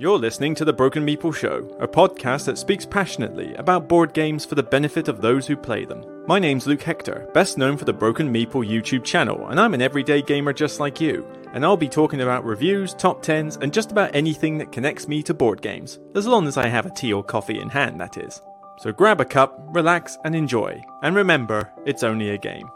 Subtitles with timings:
[0.00, 4.44] You're listening to The Broken Meeple Show, a podcast that speaks passionately about board games
[4.44, 6.24] for the benefit of those who play them.
[6.28, 9.82] My name's Luke Hector, best known for the Broken Meeple YouTube channel, and I'm an
[9.82, 11.26] everyday gamer just like you.
[11.52, 15.20] And I'll be talking about reviews, top 10s, and just about anything that connects me
[15.24, 18.18] to board games, as long as I have a tea or coffee in hand, that
[18.18, 18.40] is.
[18.78, 20.80] So grab a cup, relax, and enjoy.
[21.02, 22.70] And remember, it's only a game.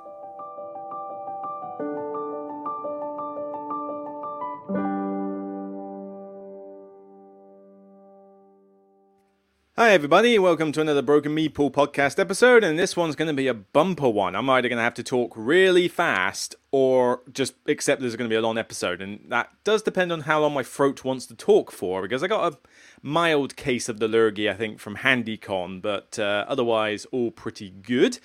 [9.75, 12.63] Hi, everybody, welcome to another Broken Meeple podcast episode.
[12.63, 14.37] And this one's going to be a bumper one.
[14.37, 18.33] I'm either going to have to talk really fast or just accept there's going to
[18.33, 19.01] be a long episode.
[19.01, 22.27] And that does depend on how long my throat wants to talk for, because I
[22.27, 22.59] got a
[23.01, 28.19] mild case of the lurgy, I think, from HandyCon, but uh, otherwise, all pretty good.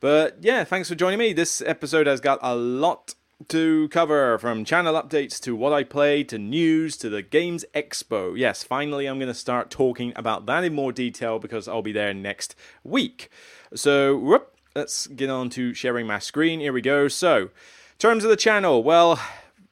[0.00, 1.34] But yeah, thanks for joining me.
[1.34, 3.16] This episode has got a lot
[3.48, 8.36] to cover from channel updates to what I play to news to the Games Expo.
[8.36, 11.92] Yes, finally, I'm going to start talking about that in more detail because I'll be
[11.92, 13.30] there next week.
[13.74, 16.60] So, whoop, let's get on to sharing my screen.
[16.60, 17.08] Here we go.
[17.08, 17.50] So,
[17.98, 18.82] terms of the channel.
[18.82, 19.20] Well,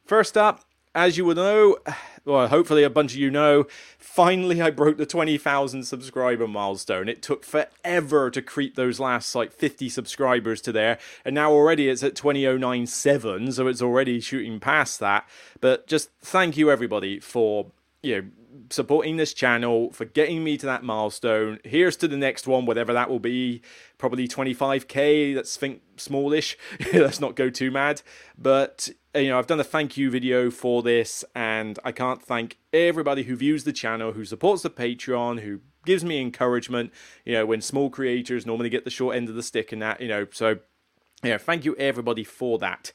[0.05, 1.77] first up, as you will know,
[2.23, 3.65] well, hopefully a bunch of you know,
[4.15, 7.09] finally I broke the 20,000 subscriber milestone.
[7.09, 11.89] It took forever to creep those last like 50 subscribers to there, and now already
[11.89, 15.27] it's at 20097, so it's already shooting past that.
[15.59, 17.71] But just thank you everybody for
[18.01, 18.27] you know
[18.69, 21.59] supporting this channel for getting me to that milestone.
[21.63, 23.61] Here's to the next one, whatever that will be.
[23.97, 25.35] Probably 25k.
[25.35, 26.57] Let's think smallish.
[26.93, 28.01] Let's not go too mad.
[28.37, 32.57] But you know, I've done a thank you video for this, and I can't thank
[32.73, 36.91] everybody who views the channel, who supports the Patreon, who gives me encouragement.
[37.23, 40.01] You know, when small creators normally get the short end of the stick and that.
[40.01, 40.59] You know, so
[41.23, 42.91] yeah, thank you everybody for that.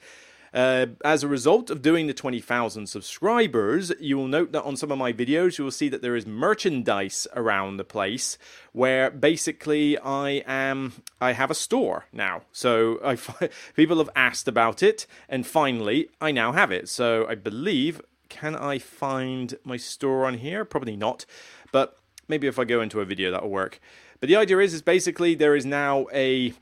[0.52, 4.90] Uh, as a result of doing the 20,000 subscribers, you will note that on some
[4.90, 8.36] of my videos, you will see that there is merchandise around the place
[8.72, 12.42] where basically I am, I have a store now.
[12.52, 13.16] So I,
[13.76, 16.88] people have asked about it, and finally I now have it.
[16.88, 20.64] So I believe, can I find my store on here?
[20.64, 21.26] Probably not,
[21.70, 21.96] but
[22.28, 23.80] maybe if I go into a video that'll work.
[24.18, 26.52] But the idea is, is basically there is now a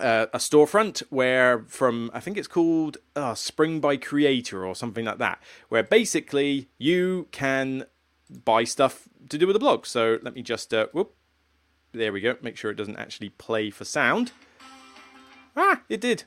[0.00, 5.04] uh, a storefront where from I think it's called uh, Spring by Creator or something
[5.04, 7.84] like that, where basically you can
[8.44, 9.86] buy stuff to do with the blog.
[9.86, 11.14] So let me just uh, whoop,
[11.92, 12.36] there we go.
[12.42, 14.32] Make sure it doesn't actually play for sound.
[15.56, 16.24] Ah, it did.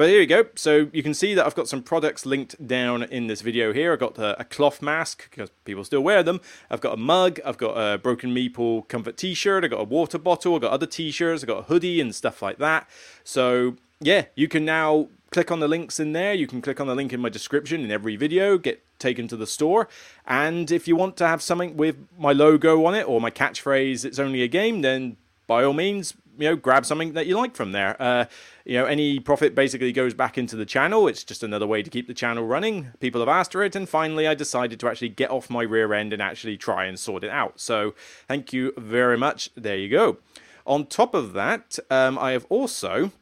[0.00, 0.46] But here we go.
[0.54, 3.92] So you can see that I've got some products linked down in this video here.
[3.92, 6.40] I've got a, a cloth mask because people still wear them.
[6.70, 7.38] I've got a mug.
[7.44, 9.62] I've got a Broken Meeple comfort t-shirt.
[9.62, 10.54] I've got a water bottle.
[10.54, 11.42] I've got other t-shirts.
[11.42, 12.88] I've got a hoodie and stuff like that.
[13.24, 16.32] So yeah, you can now click on the links in there.
[16.32, 19.36] You can click on the link in my description in every video, get taken to
[19.36, 19.86] the store.
[20.26, 24.06] And if you want to have something with my logo on it or my catchphrase,
[24.06, 27.54] it's only a game, then by all means, you know, grab something that you like
[27.54, 28.00] from there.
[28.00, 28.24] Uh,
[28.64, 31.06] you know, any profit basically goes back into the channel.
[31.06, 32.88] It's just another way to keep the channel running.
[33.00, 35.92] People have asked for it, and finally, I decided to actually get off my rear
[35.92, 37.60] end and actually try and sort it out.
[37.60, 37.94] So,
[38.26, 39.50] thank you very much.
[39.54, 40.18] There you go.
[40.66, 43.12] On top of that, um, I have also,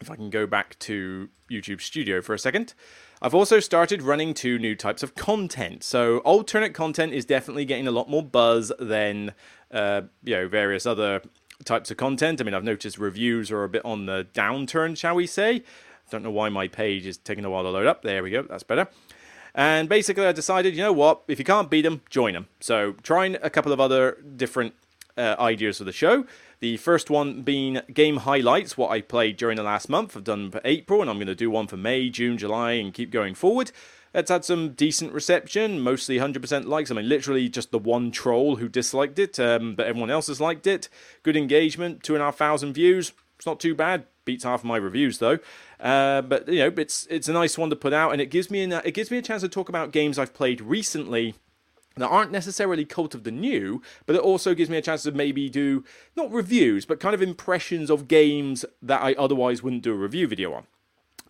[0.00, 2.74] if I can go back to YouTube Studio for a second.
[3.22, 5.82] I've also started running two new types of content.
[5.82, 9.34] So alternate content is definitely getting a lot more buzz than
[9.70, 11.20] uh, you know various other
[11.64, 12.40] types of content.
[12.40, 15.62] I mean, I've noticed reviews are a bit on the downturn, shall we say.
[16.10, 18.02] Don't know why my page is taking a while to load up.
[18.02, 18.88] There we go, that's better.
[19.54, 22.46] And basically, I decided, you know what, if you can't beat them, join them.
[22.60, 24.74] So, trying a couple of other different
[25.16, 26.24] uh, ideas for the show.
[26.60, 30.16] The first one being game highlights, what I played during the last month.
[30.16, 32.92] I've done for April, and I'm going to do one for May, June, July, and
[32.92, 33.72] keep going forward.
[34.12, 36.90] It's had some decent reception, mostly 100% likes.
[36.90, 40.40] I mean, literally just the one troll who disliked it, um, but everyone else has
[40.40, 40.88] liked it.
[41.22, 43.12] Good engagement, two and a half thousand views.
[43.36, 44.06] It's not too bad.
[44.24, 45.38] Beats half of my reviews though.
[45.78, 48.50] Uh, but you know, it's it's a nice one to put out, and it gives
[48.50, 51.34] me an, it gives me a chance to talk about games I've played recently
[51.96, 55.12] that aren't necessarily cult of the new, but it also gives me a chance to
[55.12, 55.84] maybe do
[56.16, 60.28] not reviews, but kind of impressions of games that I otherwise wouldn't do a review
[60.28, 60.66] video on.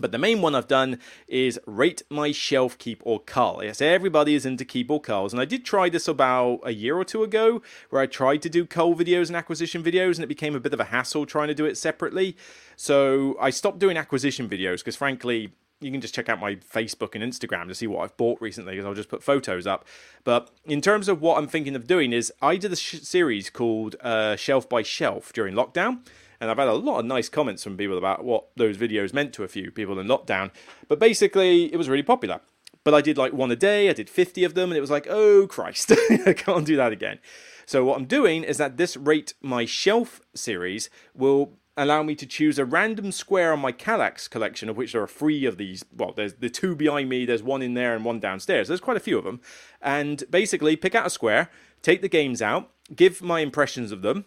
[0.00, 0.98] But the main one I've done
[1.28, 3.60] is rate my shelf keep or cull.
[3.62, 6.96] Yes, everybody is into keep or culls, and I did try this about a year
[6.96, 10.28] or two ago, where I tried to do cull videos and acquisition videos, and it
[10.28, 12.36] became a bit of a hassle trying to do it separately.
[12.76, 17.14] So I stopped doing acquisition videos because, frankly, you can just check out my Facebook
[17.14, 19.86] and Instagram to see what I've bought recently because I'll just put photos up.
[20.24, 23.50] But in terms of what I'm thinking of doing is I did a sh- series
[23.50, 26.00] called uh, Shelf by Shelf during lockdown
[26.40, 29.32] and I've had a lot of nice comments from people about what those videos meant
[29.34, 30.50] to a few people in lockdown.
[30.88, 32.40] But basically, it was really popular.
[32.82, 33.90] but I did like one a day.
[33.90, 35.92] I did 50 of them, and it was like, oh Christ,
[36.26, 37.18] I can't do that again.
[37.66, 42.26] So what I'm doing is that this rate my shelf series will allow me to
[42.26, 45.84] choose a random square on my Kallax collection, of which there are three of these.
[45.96, 48.68] Well, there's the two behind me, there's one in there, and one downstairs.
[48.68, 49.40] There's quite a few of them.
[49.80, 51.48] And basically, pick out a square,
[51.82, 54.24] take the games out, give my impressions of them,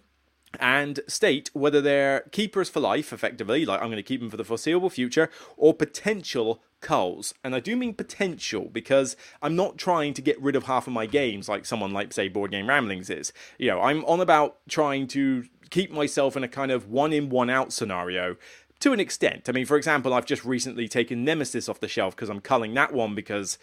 [0.60, 4.38] and state whether they're keepers for life, effectively, like I'm going to keep them for
[4.38, 7.34] the foreseeable future, or potential culls.
[7.44, 10.94] And I do mean potential because I'm not trying to get rid of half of
[10.94, 13.34] my games like someone like, say, Board Game Ramblings is.
[13.58, 17.30] You know, I'm on about trying to keep myself in a kind of one in,
[17.30, 18.36] one out scenario
[18.82, 19.48] to an extent.
[19.48, 22.74] I mean, for example, I've just recently taken Nemesis off the shelf because I'm culling
[22.74, 23.58] that one because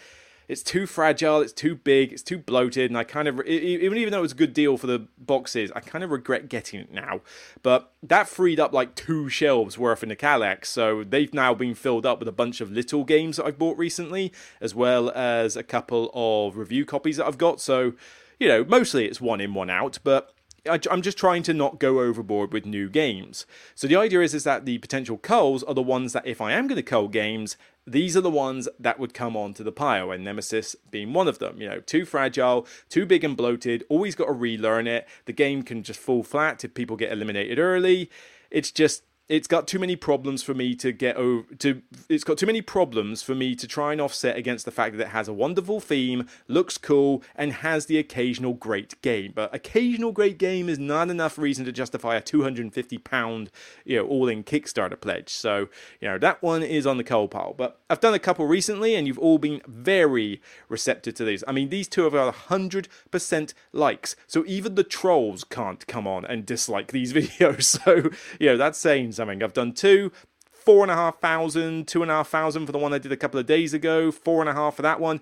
[0.50, 4.10] it's too fragile, it's too big, it's too bloated, and I kind of even even
[4.10, 6.92] though it was a good deal for the boxes, I kind of regret getting it
[6.92, 7.20] now.
[7.62, 11.76] But that freed up like two shelves worth in the Kallax, so they've now been
[11.76, 15.56] filled up with a bunch of little games that I've bought recently, as well as
[15.56, 17.60] a couple of review copies that I've got.
[17.60, 17.92] So
[18.40, 20.32] you know, mostly it's one in, one out, but
[20.68, 23.46] I'm just trying to not go overboard with new games.
[23.74, 26.52] So the idea is, is that the potential culls are the ones that if I
[26.52, 30.10] am going to cull games, these are the ones that would come onto the pile,
[30.10, 31.60] and Nemesis being one of them.
[31.60, 35.08] You know, too fragile, too big and bloated, always got to relearn it.
[35.24, 38.10] The game can just fall flat if people get eliminated early.
[38.50, 42.36] It's just it's got too many problems for me to get over to it's got
[42.36, 45.28] too many problems for me to try and offset against the fact that it has
[45.28, 49.32] a wonderful theme looks cool and has the occasional great game.
[49.32, 53.52] But occasional great game is not enough reason to justify a 250 pound
[53.84, 55.30] you know all in kickstarter pledge.
[55.30, 55.68] So
[56.00, 57.54] you know that one is on the coal pile.
[57.56, 61.44] But i've done a couple recently and you've all been very receptive to these.
[61.46, 66.24] I mean these two have got 100% likes so even the trolls can't come on
[66.24, 67.62] and dislike these videos.
[67.62, 68.10] So
[68.40, 69.42] you know that's saying something.
[69.42, 70.10] I've done two,
[70.50, 73.12] four and a half thousand, two and a half thousand for the one I did
[73.12, 75.20] a couple of days ago, four and a half for that one.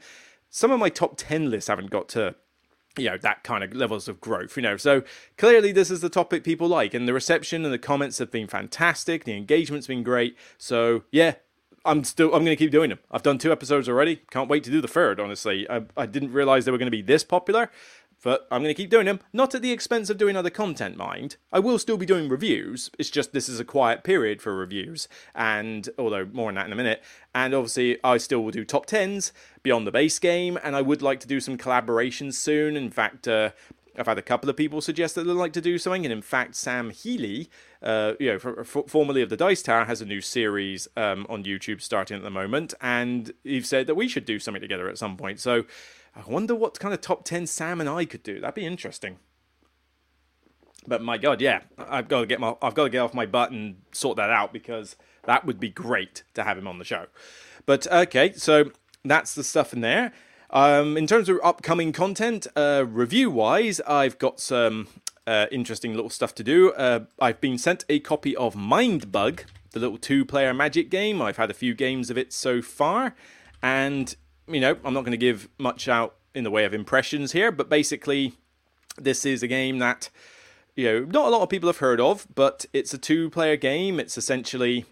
[0.50, 2.34] Some of my top 10 lists haven't got to
[2.96, 4.76] you know that kind of levels of growth you know.
[4.76, 5.02] So
[5.36, 8.48] clearly this is the topic people like and the reception and the comments have been
[8.48, 9.24] fantastic.
[9.24, 10.36] The engagement's been great.
[10.56, 11.34] So yeah
[11.84, 12.98] i'm still i'm going to keep doing them.
[13.10, 14.16] I've done two episodes already.
[14.30, 15.68] Can't wait to do the third honestly.
[15.70, 17.70] I, I didn't realize they were going to be this popular
[18.22, 20.96] but I'm going to keep doing them, not at the expense of doing other content,
[20.96, 21.36] mind.
[21.52, 25.08] I will still be doing reviews, it's just this is a quiet period for reviews,
[25.34, 27.02] and although more on that in a minute.
[27.34, 29.32] And obviously, I still will do top 10s
[29.62, 32.76] beyond the base game, and I would like to do some collaborations soon.
[32.76, 33.50] In fact, uh,
[33.98, 36.22] I've had a couple of people suggest that they'd like to do something, and in
[36.22, 37.50] fact, Sam Healey,
[37.82, 41.26] uh, you know, for, for, formerly of the Dice Tower, has a new series um,
[41.28, 44.88] on YouTube starting at the moment, and he said that we should do something together
[44.88, 45.40] at some point.
[45.40, 45.64] So
[46.18, 48.40] I wonder what kind of top 10 Sam and I could do.
[48.40, 49.18] That'd be interesting.
[50.86, 53.26] But my god, yeah, I've got to get my I've got to get off my
[53.26, 56.84] butt and sort that out because that would be great to have him on the
[56.84, 57.06] show.
[57.66, 58.72] But okay, so
[59.04, 60.12] that's the stuff in there.
[60.50, 64.88] Um, in terms of upcoming content, uh, review wise, I've got some
[65.26, 66.72] uh, interesting little stuff to do.
[66.72, 69.40] Uh, I've been sent a copy of Mindbug,
[69.72, 71.20] the little two player magic game.
[71.20, 73.14] I've had a few games of it so far,
[73.62, 74.16] and
[74.48, 77.50] you know, I'm not going to give much out in the way of impressions here,
[77.50, 78.34] but basically,
[78.96, 80.10] this is a game that,
[80.76, 83.56] you know, not a lot of people have heard of, but it's a two player
[83.56, 83.98] game.
[83.98, 84.86] It's essentially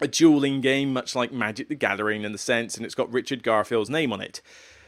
[0.00, 3.42] a dueling game, much like Magic the Gathering in the sense, and it's got Richard
[3.42, 4.42] Garfield's name on it.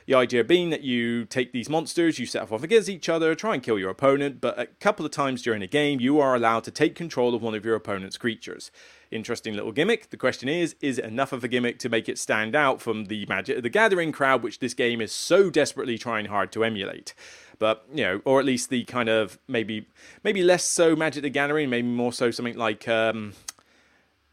[0.06, 3.54] The idea being that you take these monsters, you set off against each other, try
[3.54, 6.64] and kill your opponent, but a couple of times during a game, you are allowed
[6.64, 8.70] to take control of one of your opponent's creatures.
[9.14, 10.11] Interesting little gimmick.
[10.11, 13.04] The question is, is it enough of a gimmick to make it stand out from
[13.04, 17.14] the Magic the Gathering crowd, which this game is so desperately trying hard to emulate?
[17.61, 19.87] But you know, or at least the kind of maybe
[20.25, 23.35] maybe less so Magic the Gathering, maybe more so something like um,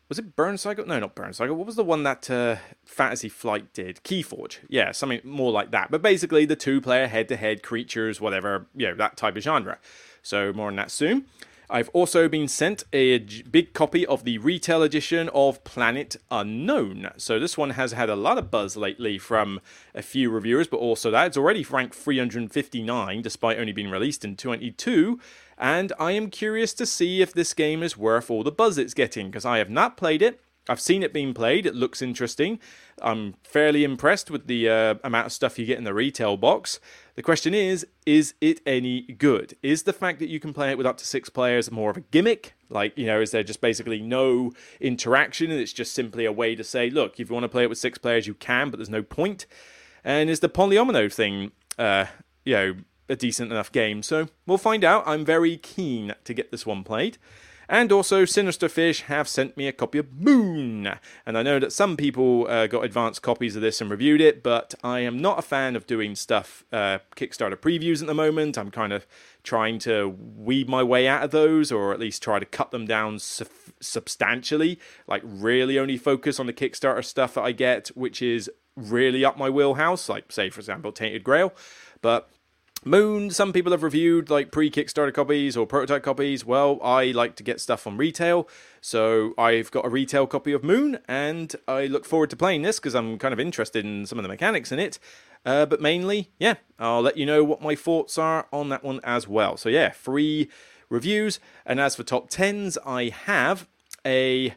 [0.09, 0.85] was it Burn Cycle?
[0.85, 1.55] No, not Burn Cycle.
[1.55, 4.01] What was the one that uh, Fantasy Flight did?
[4.03, 4.57] Keyforge.
[4.67, 5.89] Yeah, something more like that.
[5.89, 9.77] But basically, the two-player head-to-head creatures, whatever, you know, that type of genre.
[10.21, 11.27] So more on that soon.
[11.71, 17.11] I've also been sent a big copy of the retail edition of Planet Unknown.
[17.15, 19.61] So this one has had a lot of buzz lately from
[19.95, 24.35] a few reviewers, but also that it's already ranked 359 despite only being released in
[24.35, 25.17] 22
[25.57, 28.95] and I am curious to see if this game is worth all the buzz it's
[28.95, 30.41] getting because I have not played it.
[30.69, 31.65] I've seen it being played.
[31.65, 32.59] It looks interesting.
[33.01, 36.79] I'm fairly impressed with the uh, amount of stuff you get in the retail box.
[37.15, 39.57] The question is, is it any good?
[39.63, 41.97] Is the fact that you can play it with up to six players more of
[41.97, 42.53] a gimmick?
[42.69, 46.55] Like, you know, is there just basically no interaction and it's just simply a way
[46.55, 48.77] to say, look, if you want to play it with six players, you can, but
[48.77, 49.47] there's no point?
[50.03, 52.05] And is the polyomino thing, uh,
[52.45, 52.75] you know,
[53.09, 54.01] a decent enough game.
[54.01, 55.03] So we'll find out.
[55.05, 57.17] I'm very keen to get this one played.
[57.71, 60.91] And also, Sinister Fish have sent me a copy of Moon.
[61.25, 64.43] And I know that some people uh, got advanced copies of this and reviewed it,
[64.43, 68.57] but I am not a fan of doing stuff, uh, Kickstarter previews at the moment.
[68.57, 69.07] I'm kind of
[69.43, 72.85] trying to weed my way out of those, or at least try to cut them
[72.85, 73.45] down su-
[73.79, 74.77] substantially.
[75.07, 79.37] Like, really only focus on the Kickstarter stuff that I get, which is really up
[79.37, 81.53] my wheelhouse, like, say, for example, Tainted Grail.
[82.01, 82.29] But
[82.83, 86.43] Moon, some people have reviewed like pre Kickstarter copies or prototype copies.
[86.43, 88.49] Well, I like to get stuff on retail,
[88.81, 92.79] so I've got a retail copy of Moon, and I look forward to playing this
[92.79, 94.97] because I'm kind of interested in some of the mechanics in it.
[95.45, 98.99] Uh, but mainly, yeah, I'll let you know what my thoughts are on that one
[99.03, 99.57] as well.
[99.57, 100.49] So, yeah, free
[100.89, 101.39] reviews.
[101.67, 103.67] And as for top 10s, I have
[104.03, 104.55] a.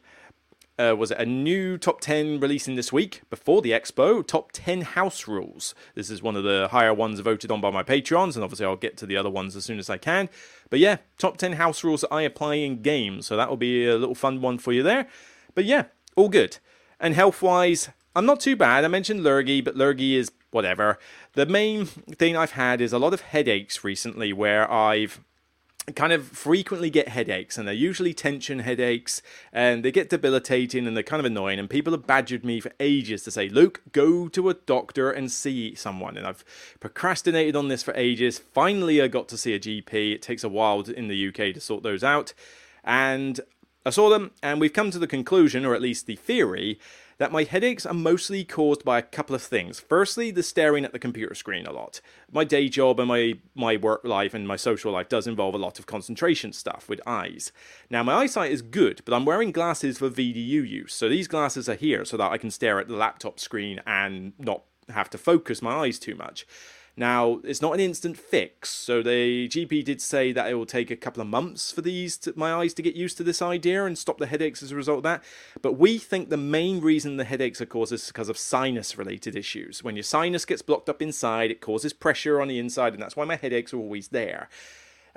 [0.76, 3.22] Uh, was it a new top 10 releasing this week?
[3.30, 5.72] Before the expo top 10 house rules.
[5.94, 8.74] This is one of the higher ones voted on by my patrons and obviously i'll
[8.74, 10.28] get to the other ones as soon as i can.
[10.70, 13.86] But yeah top 10 house rules that i apply in games so that will be
[13.86, 15.06] a little fun one for you there.
[15.54, 15.84] But yeah
[16.16, 16.58] all good.
[16.98, 18.84] And health wise i'm not too bad.
[18.84, 20.98] I mentioned lurgy but lurgy is whatever.
[21.34, 25.20] The main thing I've had is a lot of headaches recently where I've
[25.92, 29.20] kind of frequently get headaches and they're usually tension headaches
[29.52, 32.72] and they get debilitating and they're kind of annoying and people have badgered me for
[32.80, 36.16] ages to say luke go to a doctor and see someone.
[36.16, 36.44] And i've
[36.80, 38.38] procrastinated on this for ages.
[38.38, 41.60] Finally i got to see a gp it takes a while in the uk to
[41.60, 42.32] sort those out.
[42.82, 43.40] And
[43.84, 46.78] i saw them and we've come to the conclusion or at least the theory
[47.18, 49.80] that my headaches are mostly caused by a couple of things.
[49.80, 52.00] Firstly, the staring at the computer screen a lot.
[52.32, 55.58] My day job and my, my work life and my social life does involve a
[55.58, 57.52] lot of concentration stuff with eyes.
[57.90, 60.94] Now, my eyesight is good, but I'm wearing glasses for VDU use.
[60.94, 64.32] So these glasses are here so that I can stare at the laptop screen and
[64.38, 66.46] not have to focus my eyes too much.
[66.96, 70.92] Now, it's not an instant fix, so the GP did say that it will take
[70.92, 73.84] a couple of months for these to, my eyes to get used to this idea
[73.84, 75.24] and stop the headaches as a result of that.
[75.60, 79.34] But we think the main reason the headaches are caused is because of sinus related
[79.34, 79.82] issues.
[79.82, 83.16] When your sinus gets blocked up inside, it causes pressure on the inside, and that's
[83.16, 84.48] why my headaches are always there.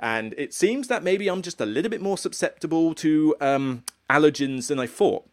[0.00, 4.66] And it seems that maybe I'm just a little bit more susceptible to um, allergens
[4.66, 5.28] than I thought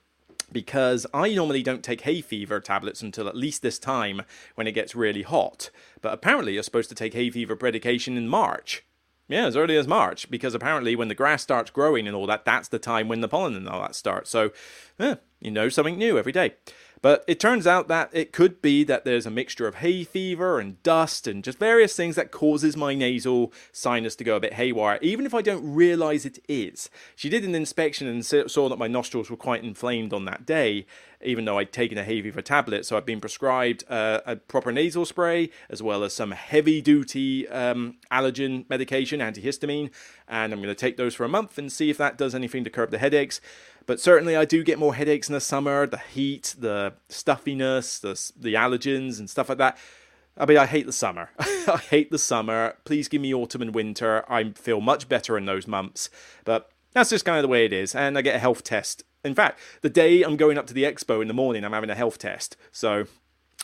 [0.52, 4.22] because I normally don't take hay fever tablets until at least this time
[4.56, 5.70] when it gets really hot.
[6.02, 8.84] But apparently, you're supposed to take hay fever medication in March.
[9.28, 12.46] Yeah, as early as March, because apparently when the grass starts growing and all that,
[12.46, 14.30] that's the time when the pollen and all that starts.
[14.30, 14.52] So,
[15.00, 16.54] yeah, you know something new every day.
[17.02, 20.60] But it turns out that it could be that there's a mixture of hay fever
[20.60, 24.54] and dust and just various things that causes my nasal sinus to go a bit
[24.54, 26.90] haywire, even if I don't realize it is.
[27.16, 30.86] She did an inspection and saw that my nostrils were quite inflamed on that day,
[31.24, 32.86] even though I'd taken a hay fever tablet.
[32.86, 37.48] So I've been prescribed uh, a proper nasal spray as well as some heavy duty
[37.50, 39.92] um, allergen medication, antihistamine,
[40.28, 42.64] and I'm going to take those for a month and see if that does anything
[42.64, 43.42] to curb the headaches.
[43.86, 45.86] But certainly, I do get more headaches in the summer.
[45.86, 49.77] The heat, the stuffiness, the the allergens, and stuff like that.
[50.38, 51.30] I mean, I hate the summer.
[51.39, 52.75] I hate the summer.
[52.84, 54.25] Please give me autumn and winter.
[54.30, 56.10] I feel much better in those months.
[56.44, 57.96] But that's just kind of the way it is.
[57.96, 59.04] And I get a health test.
[59.24, 61.89] In fact, the day I'm going up to the expo in the morning, I'm having
[61.89, 62.58] a health test.
[62.72, 63.06] So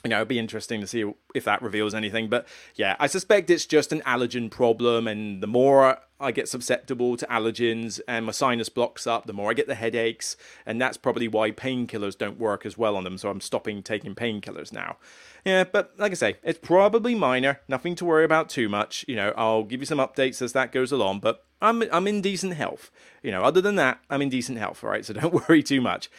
[0.04, 1.06] you know, it'd be interesting to see
[1.36, 2.28] if that reveals anything.
[2.28, 7.18] But yeah, I suspect it's just an allergen problem, and the more I get susceptible
[7.18, 10.98] to allergens and my sinus blocks up, the more I get the headaches, and that's
[10.98, 13.18] probably why painkillers don't work as well on them.
[13.18, 14.98] So I'm stopping taking painkillers now.
[15.46, 19.06] Yeah, but like I say, it's probably minor, nothing to worry about too much.
[19.08, 22.22] You know, I'll give you some updates as that goes along, but I'm I'm in
[22.22, 22.92] decent health.
[23.22, 24.84] You know, other than that, I'm in decent health.
[24.84, 26.10] All right, so don't worry too much,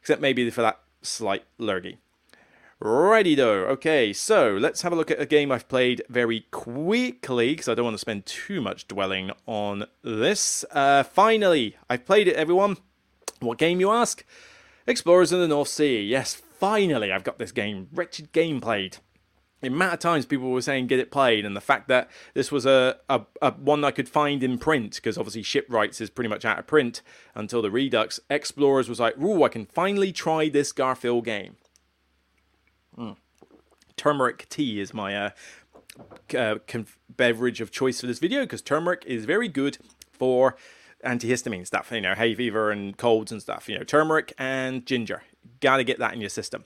[0.00, 1.98] except maybe for that slight lurgy.
[2.82, 3.66] Righty though.
[3.66, 7.74] Okay, so let's have a look at a game I've played very quickly because I
[7.74, 10.64] don't want to spend too much dwelling on this.
[10.70, 12.78] Uh, finally, I've played it, everyone.
[13.40, 14.24] What game, you ask?
[14.86, 16.00] Explorers in the North Sea.
[16.00, 17.88] Yes, finally, I've got this game.
[17.92, 18.96] Wretched game played.
[19.60, 22.50] The amount of times people were saying get it played, and the fact that this
[22.50, 26.30] was a, a, a one I could find in print, because obviously Shipwrights is pretty
[26.30, 27.02] much out of print
[27.34, 28.20] until the Redux.
[28.30, 31.56] Explorers was like, ooh, I can finally try this Garphill game.
[33.96, 35.30] Turmeric tea is my uh,
[36.36, 36.54] uh,
[37.08, 39.78] beverage of choice for this video because turmeric is very good
[40.12, 40.56] for
[41.04, 43.68] antihistamine stuff, you know, hay fever and colds and stuff.
[43.68, 45.22] You know, turmeric and ginger.
[45.60, 46.64] Gotta get that in your system.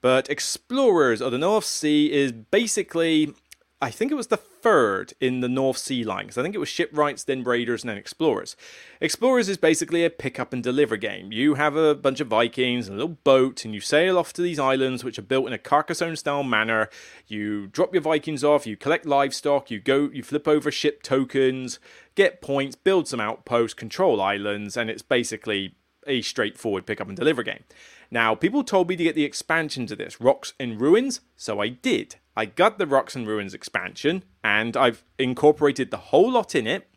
[0.00, 3.34] But Explorers of the North Sea is basically
[3.82, 6.58] I think it was the third in the North Sea line, because I think it
[6.58, 8.54] was Shipwrights, then Raiders, and then Explorers.
[9.00, 11.32] Explorers is basically a pick up and deliver game.
[11.32, 14.42] You have a bunch of Vikings, and a little boat, and you sail off to
[14.42, 16.90] these islands, which are built in a Carcassonne style manner.
[17.26, 21.80] You drop your Vikings off, you collect livestock, you go, you flip over ship tokens,
[22.14, 25.74] get points, build some outposts, control islands, and it's basically
[26.06, 27.64] a straightforward pick up and deliver game.
[28.12, 31.68] Now, people told me to get the expansion to this, Rocks and Ruins, so I
[31.68, 32.14] did.
[32.36, 36.88] I got the Rocks and Ruins expansion, and I've incorporated the whole lot in it.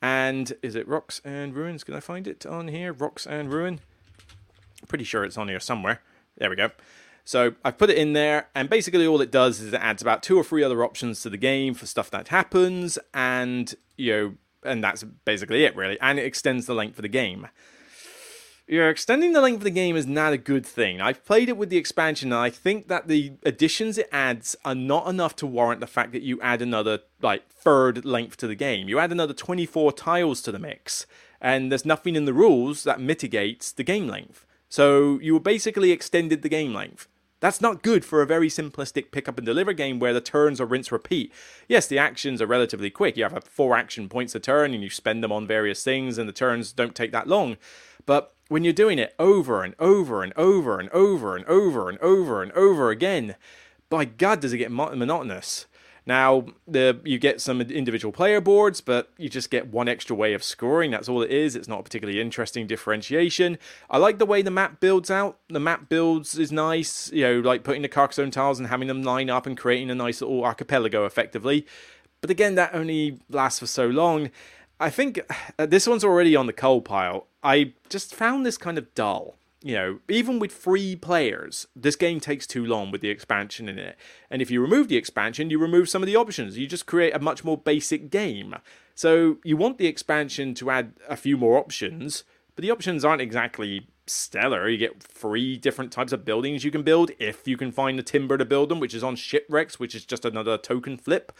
[0.00, 1.82] And is it Rocks and Ruins?
[1.82, 2.92] Can I find it on here?
[2.92, 3.80] Rocks and Ruin?
[4.86, 6.00] Pretty sure it's on here somewhere.
[6.36, 6.70] There we go.
[7.24, 10.22] So I've put it in there, and basically all it does is it adds about
[10.22, 14.34] two or three other options to the game for stuff that happens, and you know,
[14.62, 16.00] and that's basically it really.
[16.00, 17.48] And it extends the length of the game
[18.68, 21.00] you're extending the length of the game is not a good thing.
[21.00, 24.74] I've played it with the expansion, and I think that the additions it adds are
[24.74, 28.54] not enough to warrant the fact that you add another like third length to the
[28.54, 28.88] game.
[28.88, 31.06] You add another 24 tiles to the mix,
[31.40, 34.44] and there's nothing in the rules that mitigates the game length.
[34.68, 37.08] So you basically extended the game length.
[37.40, 40.60] That's not good for a very simplistic pick up and deliver game where the turns
[40.60, 41.32] are rinse repeat.
[41.68, 43.16] Yes, the actions are relatively quick.
[43.16, 46.28] You have four action points a turn and you spend them on various things, and
[46.28, 47.56] the turns don't take that long.
[48.04, 51.98] But when you're doing it over and over and over and over and over and
[52.00, 53.36] over and over again,
[53.88, 55.66] by God, does it get monotonous.
[56.08, 60.32] Now, the, you get some individual player boards, but you just get one extra way
[60.32, 60.90] of scoring.
[60.90, 61.54] That's all it is.
[61.54, 63.58] It's not a particularly interesting differentiation.
[63.90, 65.38] I like the way the map builds out.
[65.50, 69.02] The map builds is nice, you know, like putting the Carcassonne tiles and having them
[69.02, 71.66] line up and creating a nice little archipelago effectively.
[72.22, 74.30] But again, that only lasts for so long.
[74.80, 75.20] I think
[75.58, 77.26] uh, this one's already on the coal pile.
[77.42, 79.34] I just found this kind of dull.
[79.60, 83.76] You know, even with three players, this game takes too long with the expansion in
[83.76, 83.98] it.
[84.30, 86.56] And if you remove the expansion, you remove some of the options.
[86.56, 88.54] You just create a much more basic game.
[88.94, 92.22] So you want the expansion to add a few more options,
[92.54, 94.68] but the options aren't exactly stellar.
[94.68, 98.02] You get three different types of buildings you can build if you can find the
[98.02, 101.32] timber to build them, which is on shipwrecks, which is just another token flip.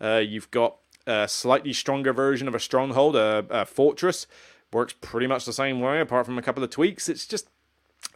[0.00, 4.26] Uh, you've got a slightly stronger version of a stronghold, a, a fortress.
[4.72, 7.08] Works pretty much the same way, apart from a couple of tweaks.
[7.08, 7.48] It's just,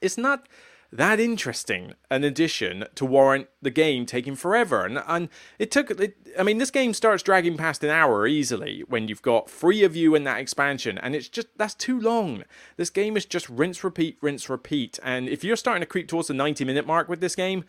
[0.02, 0.48] it's not
[0.92, 4.84] that interesting an addition to warrant the game taking forever.
[4.84, 5.28] And, and
[5.58, 9.22] it took, it, I mean, this game starts dragging past an hour easily when you've
[9.22, 12.44] got three of you in that expansion, and it's just, that's too long.
[12.76, 14.98] This game is just rinse, repeat, rinse, repeat.
[15.02, 17.64] And if you're starting to creep towards the 90 minute mark with this game,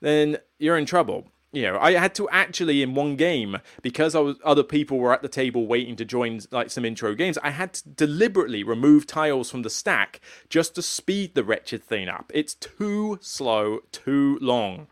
[0.00, 4.20] then you're in trouble you know, I had to actually in one game because I
[4.20, 7.36] was other people were at the table waiting to join like some intro games.
[7.42, 12.08] I had to deliberately remove tiles from the stack just to speed the wretched thing
[12.08, 12.32] up.
[12.34, 14.86] It's too slow, too long,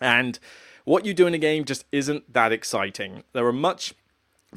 [0.00, 0.38] and
[0.84, 3.24] what you do in a game just isn't that exciting.
[3.32, 3.94] There are much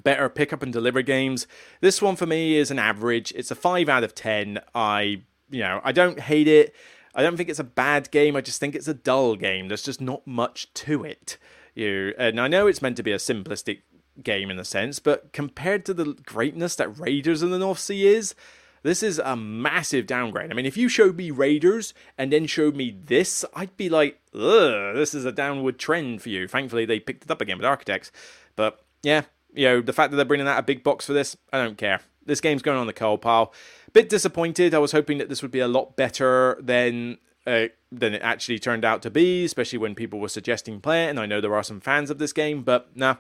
[0.02, 1.48] better pick up and deliver games.
[1.82, 3.34] This one for me is an average.
[3.36, 4.60] It's a five out of ten.
[4.76, 6.76] I you know I don't hate it.
[7.16, 8.36] I don't think it's a bad game.
[8.36, 9.68] I just think it's a dull game.
[9.68, 11.38] There's just not much to it.
[11.76, 13.82] You and I know it's meant to be a simplistic
[14.22, 18.08] game in a sense, but compared to the greatness that Raiders in the North Sea
[18.08, 18.36] is,
[18.84, 20.52] this is a massive downgrade.
[20.52, 24.20] I mean, if you showed me Raiders and then showed me this, I'd be like,
[24.36, 26.48] ugh, this is a downward trend for you.
[26.48, 28.12] Thankfully, they picked it up again with Architects.
[28.56, 29.24] But yeah,
[29.54, 31.78] you know, the fact that they're bringing out a big box for this, I don't
[31.78, 32.02] care.
[32.26, 33.54] This game's going on the coal pile.
[33.94, 34.74] Bit disappointed.
[34.74, 38.58] I was hoping that this would be a lot better than uh, than it actually
[38.58, 41.10] turned out to be, especially when people were suggesting play it.
[41.10, 43.18] And I know there are some fans of this game, but nah,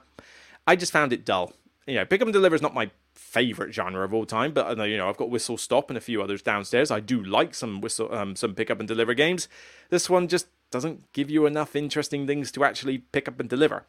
[0.65, 1.53] I just found it dull.
[1.85, 4.65] You know, pick up and deliver is not my favorite genre of all time, but
[4.65, 6.89] I know you know I've got Whistle Stop and a few others downstairs.
[6.89, 9.47] I do like some whistle, um, some pick up and deliver games.
[9.89, 13.85] This one just doesn't give you enough interesting things to actually pick up and deliver.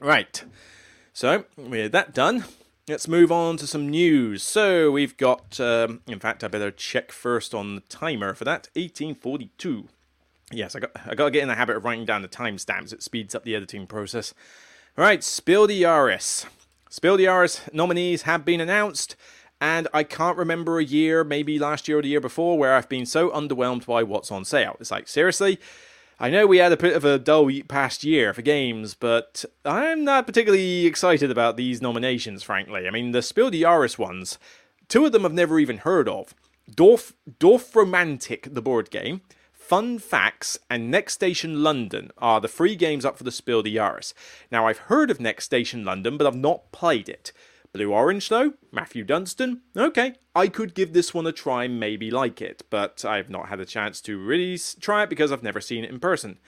[0.00, 0.44] Right.
[1.12, 2.44] So, with that done,
[2.88, 4.42] let's move on to some news.
[4.42, 8.68] So, we've got, um, in fact, I better check first on the timer for that
[8.74, 9.88] 1842.
[10.52, 12.92] Yes, I got, I got to get in the habit of writing down the timestamps,
[12.92, 14.32] it speeds up the editing process.
[14.96, 16.46] All right, Spiel des Jahres.
[16.88, 19.16] Spiel des Jahres nominees have been announced,
[19.60, 22.88] and I can't remember a year, maybe last year or the year before, where I've
[22.88, 24.76] been so underwhelmed by what's on sale.
[24.78, 25.58] It's like, seriously?
[26.18, 30.02] I know we had a bit of a dull past year for games, but I'm
[30.02, 32.88] not particularly excited about these nominations, frankly.
[32.88, 34.38] I mean, the Spiel des Jahres ones,
[34.88, 36.34] two of them I've never even heard of.
[36.74, 39.20] Dorf, Dorfromantik, the board game,
[39.52, 43.74] Fun Facts, and Next Station London are the three games up for the Spiel des
[43.74, 44.14] Jahres.
[44.50, 47.30] Now, I've heard of Next Station London, but I've not played it.
[47.76, 48.54] Blue Orange, though?
[48.72, 49.60] Matthew Dunstan?
[49.76, 53.60] Okay, I could give this one a try, maybe like it, but I've not had
[53.60, 56.38] a chance to really try it because I've never seen it in person.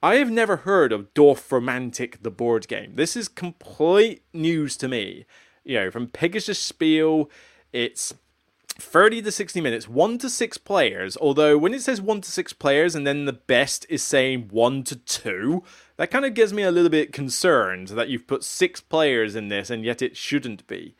[0.00, 2.94] I have never heard of Dorfromantik, the board game.
[2.94, 5.26] This is complete news to me.
[5.64, 7.28] You know, from Pegasus Spiel,
[7.72, 8.14] it's
[8.78, 11.16] 30 to 60 minutes, one to six players.
[11.16, 14.82] Although, when it says one to six players and then the best is saying one
[14.84, 15.62] to two,
[15.96, 19.48] that kind of gives me a little bit concerned that you've put six players in
[19.48, 20.96] this and yet it shouldn't be.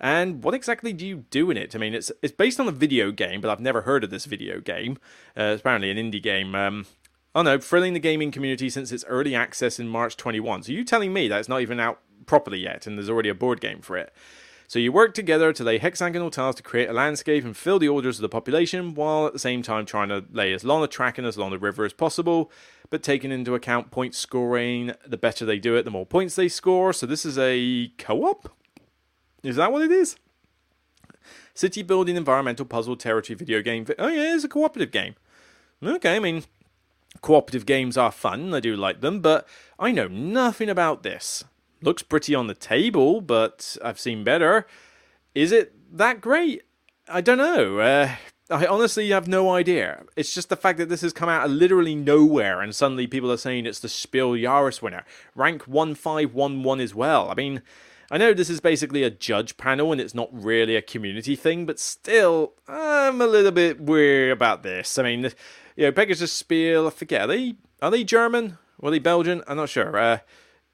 [0.00, 1.74] And what exactly do you do in it?
[1.74, 4.26] I mean, it's it's based on a video game, but I've never heard of this
[4.26, 4.98] video game.
[5.36, 6.54] Uh, it's apparently an indie game.
[6.54, 6.86] Um,
[7.34, 10.62] oh no, thrilling the gaming community since its early access in March 21.
[10.62, 13.34] So you telling me that it's not even out properly yet, and there's already a
[13.34, 14.12] board game for it?
[14.68, 17.88] So you work together to lay hexagonal tiles to create a landscape and fill the
[17.88, 20.86] orders of the population, while at the same time trying to lay as long a
[20.86, 22.52] track and as long a river as possible,
[22.90, 24.92] but taking into account point scoring.
[25.06, 26.92] The better they do it, the more points they score.
[26.92, 28.54] So this is a co-op.
[29.42, 30.16] Is that what it is?
[31.54, 33.86] City building, environmental puzzle, territory video game.
[33.98, 35.14] Oh yeah, it's a cooperative game.
[35.82, 36.44] Okay, I mean,
[37.22, 38.52] cooperative games are fun.
[38.52, 41.44] I do like them, but I know nothing about this
[41.80, 44.66] looks pretty on the table, but I've seen better.
[45.34, 46.62] Is it that great?
[47.08, 47.78] I don't know.
[47.78, 48.16] Uh,
[48.50, 50.04] I honestly have no idea.
[50.16, 53.30] It's just the fact that this has come out of literally nowhere, and suddenly people
[53.30, 55.04] are saying it's the Spiel Jahres winner.
[55.34, 57.30] Rank 1511 as well.
[57.30, 57.62] I mean,
[58.10, 61.66] I know this is basically a judge panel and it's not really a community thing,
[61.66, 64.98] but still, I'm a little bit weird about this.
[64.98, 65.24] I mean,
[65.76, 68.56] you know, Pegasus Spiel, I forget, are they, are they German?
[68.80, 69.42] Were they Belgian?
[69.46, 69.94] I'm not sure.
[69.98, 70.18] Uh,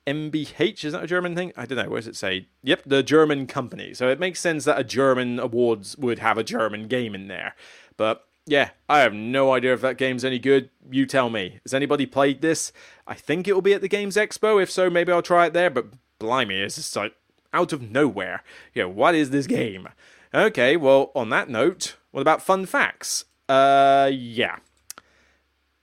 [0.07, 1.53] MBH, is that a German thing?
[1.57, 1.89] I don't know.
[1.89, 2.49] Where does it say?
[2.63, 3.95] Yep, the German company.
[3.95, 7.55] So it makes sense that a German awards would have a German game in there.
[7.97, 10.69] But yeah, I have no idea if that game's any good.
[10.91, 11.61] You tell me.
[11.63, 12.73] Has anybody played this?
[13.07, 14.63] I think it will be at the Games Expo.
[14.63, 15.71] If so, maybe I'll try it there.
[15.71, 15.87] But
[16.19, 17.15] blimey, it's just like
[17.55, 18.43] out of nowhere.
[18.75, 19.89] Yeah, what is this game?
[20.35, 23.25] Okay, well, on that note, what about fun facts?
[23.49, 24.57] Uh, yeah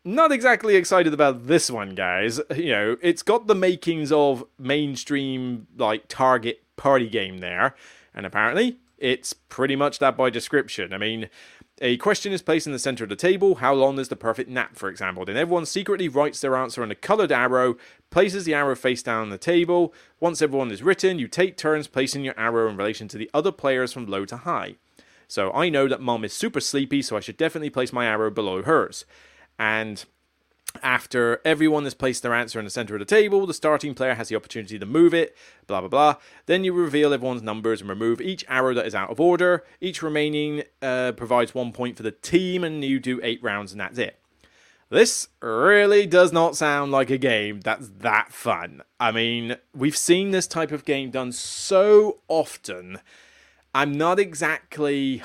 [0.03, 2.39] not exactly excited about this one, guys.
[2.55, 7.75] You know, it's got the makings of mainstream, like, target party game there,
[8.13, 10.93] and apparently it's pretty much that by description.
[10.93, 11.29] I mean,
[11.81, 13.55] a question is placed in the center of the table.
[13.55, 15.25] How long is the perfect nap, for example?
[15.25, 17.75] Then everyone secretly writes their answer on a colored arrow,
[18.11, 19.93] places the arrow face down on the table.
[20.19, 23.51] Once everyone is written, you take turns placing your arrow in relation to the other
[23.51, 24.75] players from low to high.
[25.27, 28.29] So I know that mom is super sleepy, so I should definitely place my arrow
[28.29, 29.05] below hers.
[29.61, 30.03] And
[30.81, 34.15] after everyone has placed their answer in the center of the table, the starting player
[34.15, 36.15] has the opportunity to move it, blah blah blah.
[36.47, 39.63] Then you reveal everyone's numbers and remove each arrow that is out of order.
[39.79, 43.79] Each remaining uh, provides one point for the team, and you do eight rounds, and
[43.79, 44.17] that's it.
[44.89, 48.81] This really does not sound like a game that's that fun.
[48.99, 52.97] I mean, we've seen this type of game done so often.
[53.75, 55.21] I'm not exactly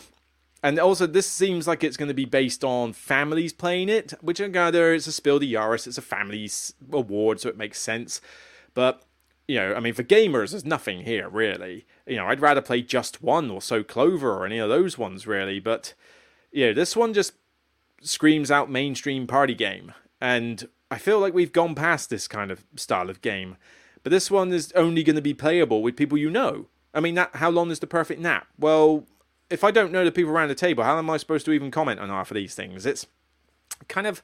[0.67, 4.41] and also, this seems like it's going to be based on families playing it, which
[4.41, 8.21] I gather it's a Spiel des Jahres, it's a families award, so it makes sense.
[8.75, 9.05] But,
[9.47, 11.87] you know, I mean, for gamers, there's nothing here, really.
[12.05, 15.25] You know, I'd rather play Just One or So Clover or any of those ones,
[15.25, 15.61] really.
[15.61, 15.95] But,
[16.51, 17.35] yeah, this one just
[18.01, 19.95] screams out mainstream party game.
[20.21, 23.57] And I feel like we've gone past this kind of style of game.
[24.03, 26.67] But this one is only going to be playable with people you know.
[26.93, 28.49] I mean, that, how long is the perfect nap?
[28.59, 29.07] Well,
[29.51, 31.71] if I don't know the people around the table, how am I supposed to even
[31.71, 32.87] comment on half of these things?
[32.87, 33.07] It's
[33.89, 34.23] kind of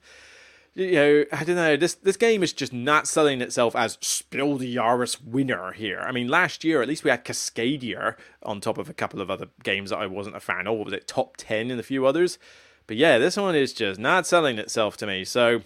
[0.74, 1.76] you know, I don't know.
[1.76, 6.00] This this game is just not selling itself as Spiel des Jahres winner here.
[6.00, 9.30] I mean, last year at least we had Cascadia on top of a couple of
[9.30, 10.76] other games that I wasn't a fan of.
[10.76, 12.38] What was it top ten and a few others?
[12.86, 15.24] But yeah, this one is just not selling itself to me.
[15.24, 15.62] So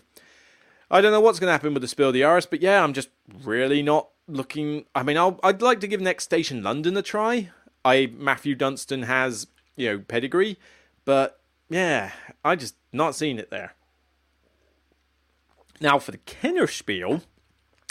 [0.90, 2.92] I don't know what's going to happen with the Spiel des Jahres, but yeah, I'm
[2.92, 3.08] just
[3.44, 4.86] really not looking.
[4.94, 7.50] I mean, I'll, I'd like to give Next Station London a try.
[7.86, 9.46] I Matthew Dunstan has
[9.76, 10.58] you know pedigree,
[11.04, 12.12] but yeah,
[12.44, 13.74] I just not seen it there.
[15.80, 17.22] Now for the Kennerspiel,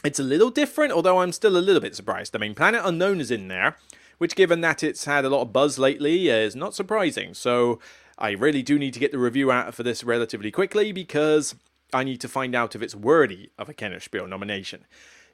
[0.03, 2.35] it's a little different, although I'm still a little bit surprised.
[2.35, 3.77] I mean, Planet Unknown is in there,
[4.17, 7.33] which, given that it's had a lot of buzz lately, uh, is not surprising.
[7.33, 7.79] So
[8.17, 11.55] I really do need to get the review out for this relatively quickly because
[11.93, 14.85] I need to find out if it's worthy of a Kennerspiel nomination.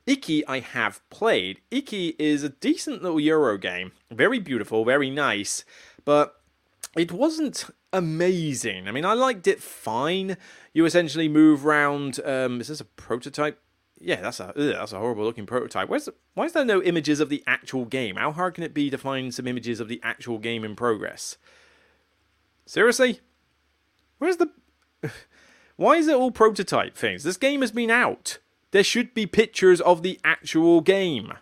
[0.07, 1.61] Iki I have played.
[1.71, 3.91] Iki is a decent little Euro game.
[4.09, 5.63] Very beautiful, very nice,
[6.05, 6.41] but
[6.95, 8.87] it wasn't amazing.
[8.87, 10.37] I mean, I liked it fine.
[10.73, 12.19] You essentially move around.
[12.25, 13.59] Um, is this a prototype?
[13.99, 15.87] Yeah, that's a ugh, that's a horrible looking prototype.
[15.87, 18.15] Where's why is there no images of the actual game?
[18.15, 21.37] How hard can it be to find some images of the actual game in progress?
[22.65, 23.19] Seriously?
[24.17, 24.49] Where's the?
[25.77, 27.23] Why is it all prototype things?
[27.23, 28.37] This game has been out.
[28.71, 31.33] There should be pictures of the actual game.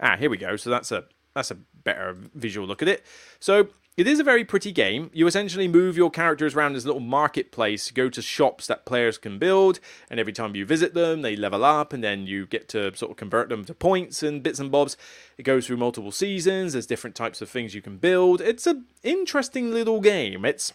[0.00, 0.56] Ah, here we go.
[0.56, 3.04] So that's a that's a better visual look at it.
[3.38, 5.10] So it is a very pretty game.
[5.14, 9.38] You essentially move your characters around this little marketplace, go to shops that players can
[9.38, 12.94] build, and every time you visit them, they level up, and then you get to
[12.94, 14.98] sort of convert them to points and bits and bobs.
[15.38, 18.42] It goes through multiple seasons, there's different types of things you can build.
[18.42, 20.44] It's an interesting little game.
[20.44, 20.74] It's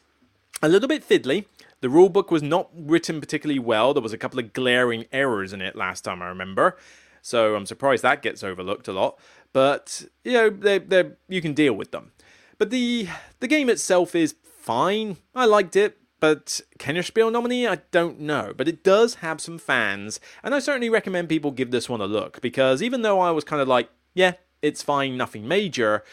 [0.63, 1.45] a little bit fiddly.
[1.81, 3.93] The rulebook was not written particularly well.
[3.93, 6.77] There was a couple of glaring errors in it last time I remember.
[7.21, 9.19] So I'm surprised that gets overlooked a lot.
[9.53, 12.11] But you know, they they you can deal with them.
[12.57, 13.07] But the
[13.39, 15.17] the game itself is fine.
[15.35, 18.53] I liked it, but Kennerspiel nominee, I don't know.
[18.55, 22.05] But it does have some fans, and I certainly recommend people give this one a
[22.05, 26.03] look because even though I was kind of like, yeah, it's fine, nothing major.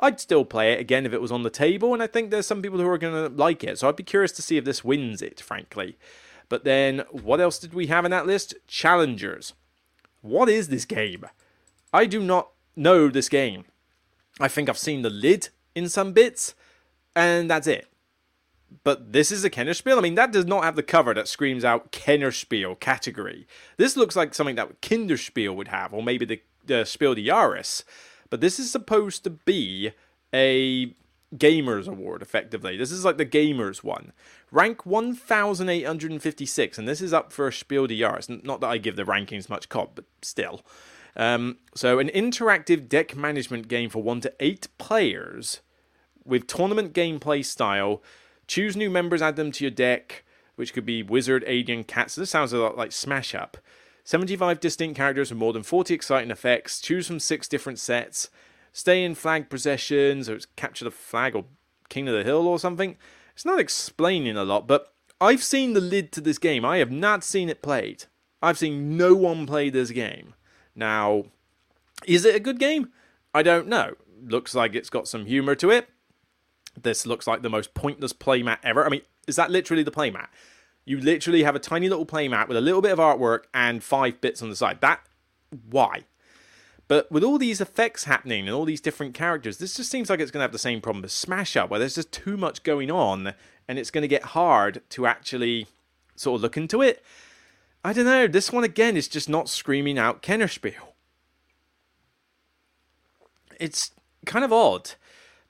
[0.00, 2.46] I'd still play it again if it was on the table, and I think there's
[2.46, 3.78] some people who are going to like it.
[3.78, 5.98] So I'd be curious to see if this wins it, frankly.
[6.48, 8.54] But then, what else did we have in that list?
[8.66, 9.54] Challengers.
[10.20, 11.26] What is this game?
[11.92, 13.64] I do not know this game.
[14.40, 16.54] I think I've seen the lid in some bits,
[17.14, 17.88] and that's it.
[18.84, 19.98] But this is a Kennerspiel?
[19.98, 23.46] I mean, that does not have the cover that screams out Kennerspiel category.
[23.76, 27.82] This looks like something that Kinderspiel would have, or maybe the, the Spiel des Jahres.
[28.30, 29.92] But this is supposed to be
[30.34, 30.94] a
[31.34, 32.76] Gamers Award, effectively.
[32.76, 34.12] This is like the Gamers one.
[34.50, 38.44] Rank 1856, and this is up for a Spiel des Jahres.
[38.44, 40.62] Not that I give the rankings much cop, but still.
[41.16, 45.60] Um, so, an interactive deck management game for one to eight players
[46.24, 48.02] with tournament gameplay style.
[48.46, 50.24] Choose new members, add them to your deck,
[50.56, 52.10] which could be wizard, alien, cat.
[52.10, 53.58] So this sounds a lot like Smash Up.
[54.08, 56.80] 75 distinct characters with more than 40 exciting effects.
[56.80, 58.30] Choose from six different sets.
[58.72, 61.44] Stay in flag possessions, or it's capture the flag or
[61.90, 62.96] King of the Hill or something.
[63.34, 66.64] It's not explaining a lot, but I've seen the lid to this game.
[66.64, 68.04] I have not seen it played.
[68.40, 70.32] I've seen no one play this game.
[70.74, 71.24] Now,
[72.06, 72.88] is it a good game?
[73.34, 73.92] I don't know.
[74.24, 75.86] Looks like it's got some humor to it.
[76.80, 78.86] This looks like the most pointless playmat ever.
[78.86, 80.28] I mean, is that literally the playmat?
[80.88, 84.22] You literally have a tiny little playmat with a little bit of artwork and five
[84.22, 84.80] bits on the side.
[84.80, 85.02] That
[85.68, 86.04] why?
[86.88, 90.18] But with all these effects happening and all these different characters, this just seems like
[90.18, 92.62] it's going to have the same problem as Smash Up, where there's just too much
[92.62, 93.34] going on
[93.68, 95.66] and it's going to get hard to actually
[96.16, 97.04] sort of look into it.
[97.84, 98.26] I don't know.
[98.26, 100.72] This one again is just not screaming out Kennerspiel.
[103.60, 103.90] It's
[104.24, 104.92] kind of odd.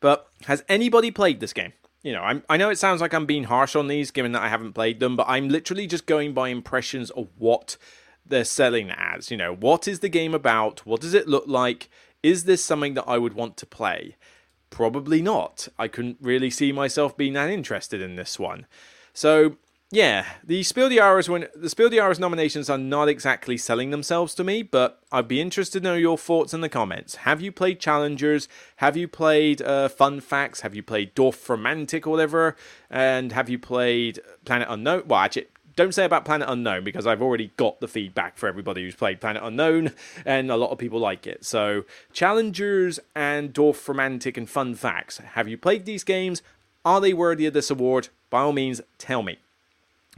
[0.01, 1.75] But has anybody played this game?
[2.03, 4.43] You know, I'm, I know it sounds like I'm being harsh on these, given that
[4.43, 7.77] I haven't played them, but I'm literally just going by impressions of what
[8.25, 9.31] they're selling as.
[9.31, 10.87] You know, what is the game about?
[10.87, 11.89] What does it look like?
[12.23, 14.17] Is this something that I would want to play?
[14.71, 15.69] Probably not.
[15.79, 18.67] I couldn't really see myself being that interested in this one.
[19.13, 19.57] So
[19.91, 23.91] yeah, the Spiel des Jahres when the Spiel des Jahres nominations are not exactly selling
[23.91, 27.17] themselves to me, but I'd be interested to know your thoughts in the comments.
[27.17, 28.49] Have you played Challengers?
[28.77, 30.61] Have you played uh, Fun Facts?
[30.61, 32.55] Have you played Dorfromantik or whatever?
[32.91, 35.05] And have you played Planet Unknown?
[35.07, 38.83] Well, actually, don't say about Planet Unknown because I've already got the feedback for everybody
[38.83, 39.93] who's played Planet Unknown,
[40.27, 41.47] and a lot of people like it.
[41.47, 45.17] So, Challengers and Dorfromantik and Fun Facts.
[45.19, 46.43] Have you played these games?
[46.85, 48.09] Are they worthy of this award?
[48.29, 49.39] By all means, tell me.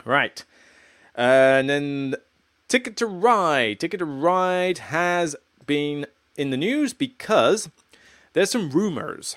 [0.05, 0.45] Right.
[1.17, 2.15] Uh, and then
[2.69, 3.81] Ticket to Ride.
[3.81, 5.37] Ticket to Ride has
[5.67, 7.69] been in the news because
[8.33, 9.37] there's some rumors.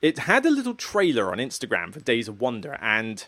[0.00, 3.26] It had a little trailer on Instagram for Days of Wonder, and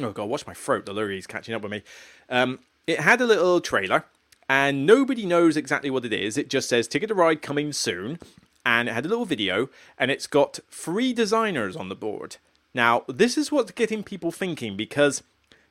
[0.00, 0.84] oh god, watch my throat.
[0.84, 1.82] The lurgy's catching up with me.
[2.28, 4.04] Um, it had a little trailer,
[4.48, 6.36] and nobody knows exactly what it is.
[6.36, 8.18] It just says Ticket to Ride coming soon,
[8.66, 12.36] and it had a little video, and it's got three designers on the board.
[12.74, 15.22] Now, this is what's getting people thinking because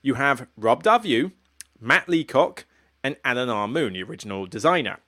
[0.01, 1.31] you have Rob Daviau,
[1.79, 2.65] Matt Leacock,
[3.03, 3.67] and Alan R.
[3.67, 4.99] Moon, the original designer.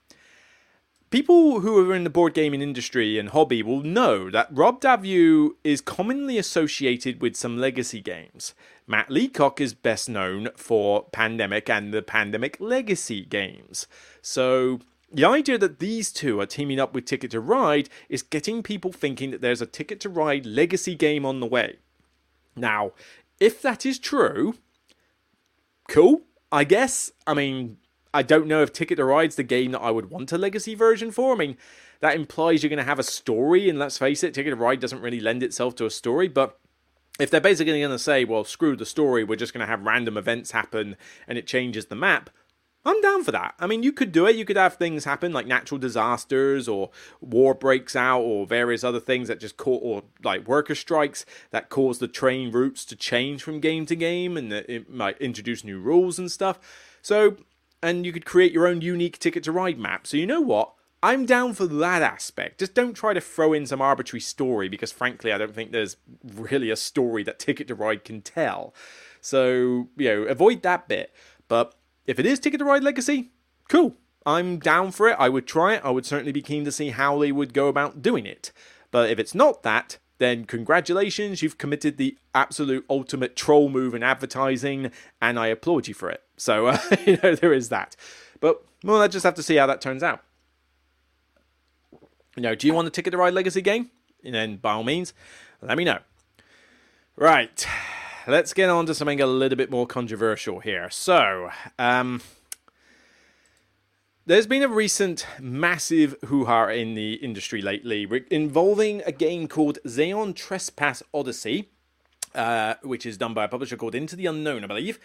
[1.09, 5.51] People who are in the board gaming industry and hobby will know that Rob Daviau
[5.63, 8.55] is commonly associated with some legacy games.
[8.87, 13.85] Matt Leacock is best known for Pandemic and the Pandemic Legacy games.
[14.23, 14.79] So,
[15.11, 18.91] the idea that these two are teaming up with Ticket to Ride is getting people
[18.91, 21.75] thinking that there's a Ticket to Ride legacy game on the way.
[22.55, 22.93] Now,
[23.39, 24.55] if that is true,
[25.87, 27.11] cool, I guess.
[27.25, 27.77] I mean,
[28.13, 30.75] I don't know if Ticket to Ride's the game that I would want a legacy
[30.75, 31.33] version for.
[31.33, 31.57] I mean,
[31.99, 34.79] that implies you're going to have a story, and let's face it, Ticket to Ride
[34.79, 36.59] doesn't really lend itself to a story, but
[37.19, 39.85] if they're basically going to say, well, screw the story, we're just going to have
[39.85, 40.95] random events happen
[41.27, 42.29] and it changes the map,
[42.85, 43.55] I'm down for that.
[43.59, 44.35] I mean, you could do it.
[44.35, 46.89] You could have things happen like natural disasters or
[47.21, 51.69] war breaks out or various other things that just cause, or like worker strikes that
[51.69, 55.79] cause the train routes to change from game to game and it might introduce new
[55.79, 56.59] rules and stuff.
[57.01, 57.37] So,
[57.81, 60.05] and you could create your own unique ticket to ride map.
[60.05, 60.73] So, you know what?
[61.01, 62.59] I'm down for that aspect.
[62.59, 65.97] Just don't try to throw in some arbitrary story because, frankly, I don't think there's
[66.23, 68.73] really a story that Ticket to Ride can tell.
[69.19, 71.13] So, you know, avoid that bit.
[71.49, 73.31] But if it is Ticket to Ride Legacy,
[73.69, 73.95] cool.
[74.25, 75.17] I'm down for it.
[75.19, 75.81] I would try it.
[75.83, 78.51] I would certainly be keen to see how they would go about doing it.
[78.91, 84.03] But if it's not that, then congratulations, you've committed the absolute ultimate troll move in
[84.03, 86.21] advertising, and I applaud you for it.
[86.37, 87.95] So, uh, you know, there is that.
[88.39, 90.21] But we'll I just have to see how that turns out.
[92.35, 93.91] You know, do you want a Ticket to Ride Legacy game?
[94.23, 95.13] And then, by all means,
[95.61, 95.99] let me know.
[97.15, 97.67] Right,
[98.27, 100.89] let's get on to something a little bit more controversial here.
[100.89, 102.21] So, um,
[104.25, 109.79] there's been a recent massive hoo ha in the industry lately involving a game called
[109.85, 111.69] Aeon Trespass Odyssey,
[112.33, 114.97] uh, which is done by a publisher called Into the Unknown, I believe,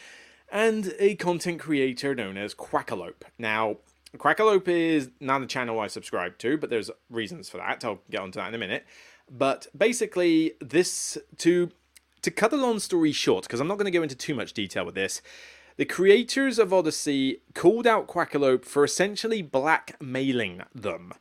[0.52, 3.24] and a content creator known as Quackalope.
[3.38, 3.78] Now,
[4.16, 7.84] Quackalope is not a channel I subscribe to, but there's reasons for that.
[7.84, 8.86] I'll get onto that in a minute.
[9.30, 11.70] But basically, this to
[12.28, 14.52] to cut a long story short, because I'm not going to go into too much
[14.52, 15.22] detail with this.
[15.76, 21.14] The creators of Odyssey called out Quackalope for essentially blackmailing them.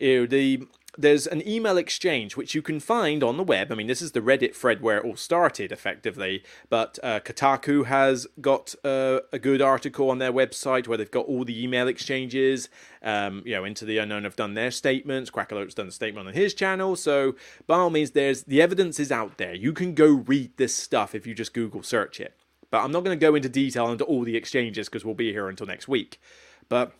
[0.00, 3.72] You know, the there's an email exchange which you can find on the web.
[3.72, 6.42] I mean, this is the Reddit thread where it all started, effectively.
[6.68, 11.26] But uh, Kotaku has got uh, a good article on their website where they've got
[11.26, 12.68] all the email exchanges.
[13.02, 15.30] Um, you know, Into the Unknown have done their statements.
[15.30, 16.96] Quackalope's done a statement on his channel.
[16.96, 17.34] So,
[17.66, 19.54] by all means, there's the evidence is out there.
[19.54, 22.34] You can go read this stuff if you just Google search it.
[22.70, 25.32] But I'm not going to go into detail into all the exchanges because we'll be
[25.32, 26.20] here until next week.
[26.68, 26.92] But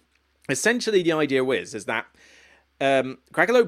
[0.49, 2.07] essentially, the idea is is that
[2.85, 3.19] um,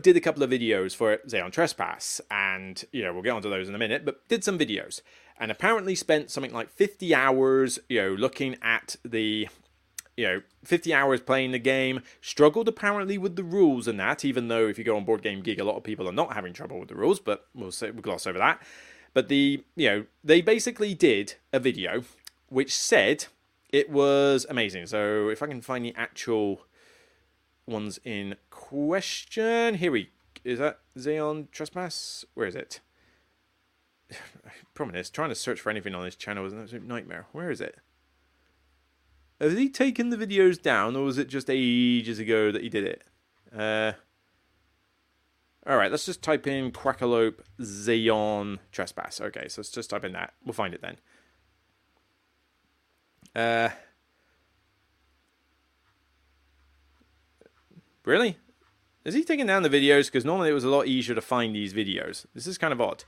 [0.03, 3.69] did a couple of videos for Aeon Trespass, and you know we'll get onto those
[3.69, 4.05] in a minute.
[4.05, 5.01] But did some videos,
[5.39, 9.49] and apparently spent something like 50 hours, you know, looking at the
[10.17, 14.49] you know, 50 hours playing the game, struggled apparently with the rules and that, even
[14.49, 16.55] though if you go on Board Game Geek, a lot of people are not having
[16.55, 18.63] trouble with the rules, but we'll, say, we'll gloss over that.
[19.13, 22.03] But the you know they basically did a video
[22.49, 23.27] which said
[23.71, 24.87] it was amazing.
[24.87, 26.61] So if I can find the actual
[27.67, 28.37] ones in
[28.69, 30.11] question, here we
[30.43, 32.25] is that Aeon Trespass?
[32.35, 32.81] Where is it?
[34.95, 37.27] Is, trying to search for anything on this channel is an absolute nightmare.
[37.33, 37.77] Where is it?
[39.41, 42.85] Has he taken the videos down, or was it just ages ago that he did
[42.85, 43.05] it?
[43.57, 43.93] Uh,
[45.67, 47.41] all right, let's just type in Quackalope
[47.89, 49.21] Aeon Trespass.
[49.21, 50.35] Okay, so let's just type in that.
[50.45, 50.99] We'll find it then.
[53.35, 53.71] Uh,
[58.05, 58.37] really?
[59.07, 60.07] Is he taking down the videos?
[60.07, 62.27] Because normally it was a lot easier to find these videos.
[62.35, 63.05] This is kind of odd.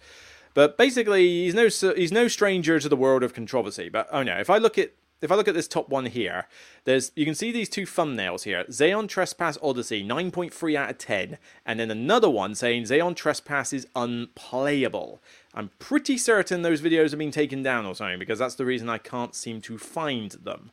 [0.55, 3.89] But basically, he's no he's no stranger to the world of controversy.
[3.89, 6.47] But oh no, if I look at if I look at this top one here,
[6.85, 8.65] there's you can see these two thumbnails here.
[8.81, 11.39] Aeon Trespass Odyssey, 9.3 out of 10.
[11.67, 15.21] And then another one saying Aeon Trespass is unplayable.
[15.55, 18.89] I'm pretty certain those videos have been taken down or something, because that's the reason
[18.89, 20.71] I can't seem to find them.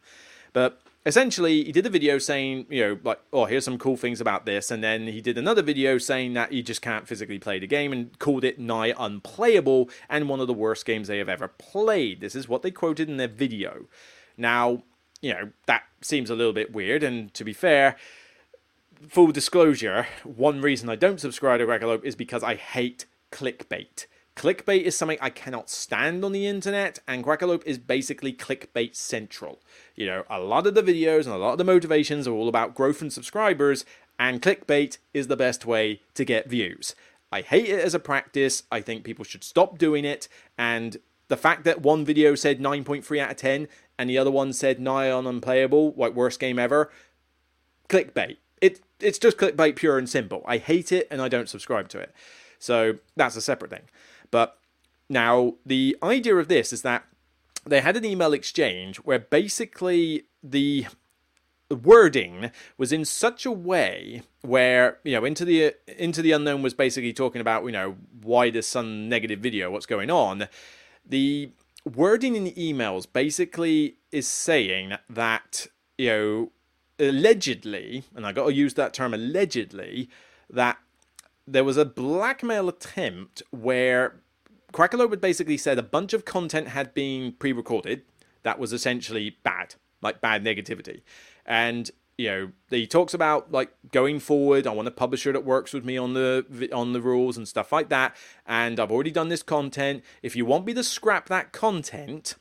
[0.53, 4.19] But essentially, he did a video saying, you know, like, oh, here's some cool things
[4.19, 4.71] about this.
[4.71, 7.91] And then he did another video saying that he just can't physically play the game
[7.91, 12.21] and called it nigh unplayable and one of the worst games they have ever played.
[12.21, 13.85] This is what they quoted in their video.
[14.37, 14.83] Now,
[15.21, 17.95] you know, that seems a little bit weird, and to be fair,
[19.07, 24.05] full disclosure, one reason I don't subscribe to Quackalope is because I hate clickbait.
[24.35, 29.61] Clickbait is something I cannot stand on the internet, and Quackalope is basically clickbait central.
[29.95, 32.49] You know, a lot of the videos and a lot of the motivations are all
[32.49, 33.85] about growth and subscribers,
[34.19, 36.95] and clickbait is the best way to get views.
[37.31, 38.63] I hate it as a practice.
[38.71, 43.19] I think people should stop doing it, and the fact that one video said 9.3
[43.19, 43.67] out of 10
[43.97, 46.91] and the other one said nigh on unplayable, like worst game ever,
[47.89, 48.37] clickbait.
[48.61, 50.43] It it's just clickbait pure and simple.
[50.45, 52.13] I hate it and I don't subscribe to it.
[52.59, 53.83] So that's a separate thing.
[54.31, 54.57] But
[55.09, 57.05] now the idea of this is that
[57.65, 60.87] they had an email exchange where basically the
[61.71, 66.75] wording was in such a way where you know into the into the unknown was
[66.75, 70.47] basically talking about you know why this some negative video what's going on.
[71.07, 71.51] The
[71.85, 76.51] wording in the emails basically is saying that, you know,
[76.99, 80.09] allegedly, and I got to use that term allegedly,
[80.49, 80.77] that
[81.47, 84.15] there was a blackmail attempt where
[84.73, 88.03] Quackalope had basically said a bunch of content had been pre recorded
[88.43, 91.01] that was essentially bad, like bad negativity.
[91.45, 95.73] And you know he talks about like going forward i want a publisher that works
[95.73, 98.15] with me on the on the rules and stuff like that
[98.47, 102.35] and i've already done this content if you want me to scrap that content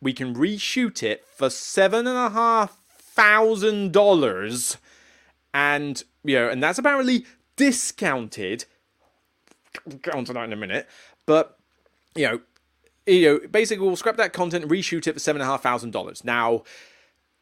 [0.00, 4.78] we can reshoot it for seven and a half thousand dollars
[5.54, 7.24] and you know, and that's apparently
[7.60, 8.64] discounted.
[10.02, 10.88] Get that in a minute,
[11.26, 11.58] but
[12.16, 12.40] you know,
[13.06, 15.90] you know, basically we'll scrap that content reshoot it for seven and a half thousand
[15.90, 16.24] dollars.
[16.24, 16.62] Now,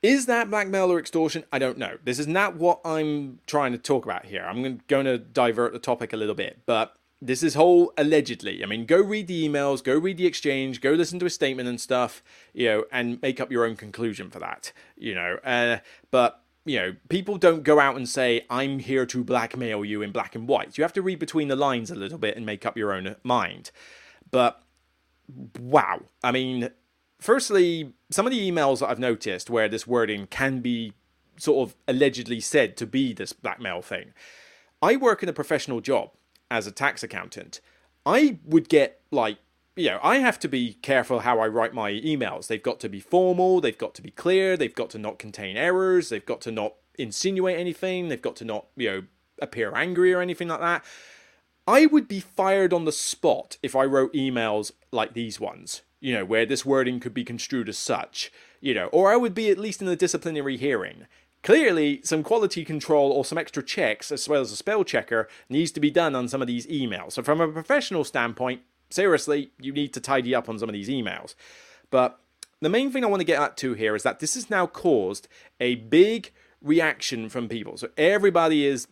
[0.02, 1.44] is that blackmail or extortion?
[1.52, 1.98] I don't know.
[2.04, 4.44] This is not what I'm trying to talk about here.
[4.44, 8.62] I'm going to divert the topic a little bit, but this is whole allegedly.
[8.62, 11.68] I mean, go read the emails, go read the exchange, go listen to a statement
[11.68, 15.38] and stuff, you know, and make up your own conclusion for that, you know.
[15.44, 15.78] Uh,
[16.10, 20.12] but you know, people don't go out and say, I'm here to blackmail you in
[20.12, 20.78] black and white.
[20.78, 23.16] You have to read between the lines a little bit and make up your own
[23.22, 23.70] mind.
[24.30, 24.62] But
[25.58, 26.02] wow.
[26.22, 26.70] I mean,
[27.20, 30.92] firstly, some of the emails that I've noticed where this wording can be
[31.38, 34.12] sort of allegedly said to be this blackmail thing.
[34.82, 36.10] I work in a professional job
[36.50, 37.60] as a tax accountant.
[38.04, 39.38] I would get like
[39.78, 42.48] you know, I have to be careful how I write my emails.
[42.48, 45.56] They've got to be formal, they've got to be clear, they've got to not contain
[45.56, 49.02] errors, they've got to not insinuate anything, they've got to not, you know,
[49.40, 50.84] appear angry or anything like that.
[51.68, 56.12] I would be fired on the spot if I wrote emails like these ones, you
[56.12, 59.48] know, where this wording could be construed as such, you know, or I would be
[59.48, 61.06] at least in a disciplinary hearing.
[61.44, 65.70] Clearly, some quality control or some extra checks, as well as a spell checker, needs
[65.70, 67.12] to be done on some of these emails.
[67.12, 70.88] So, from a professional standpoint, seriously, you need to tidy up on some of these
[70.88, 71.34] emails.
[71.90, 72.18] But
[72.60, 74.66] the main thing I want to get at to here is that this has now
[74.66, 75.28] caused
[75.60, 77.76] a big reaction from people.
[77.76, 78.88] So everybody is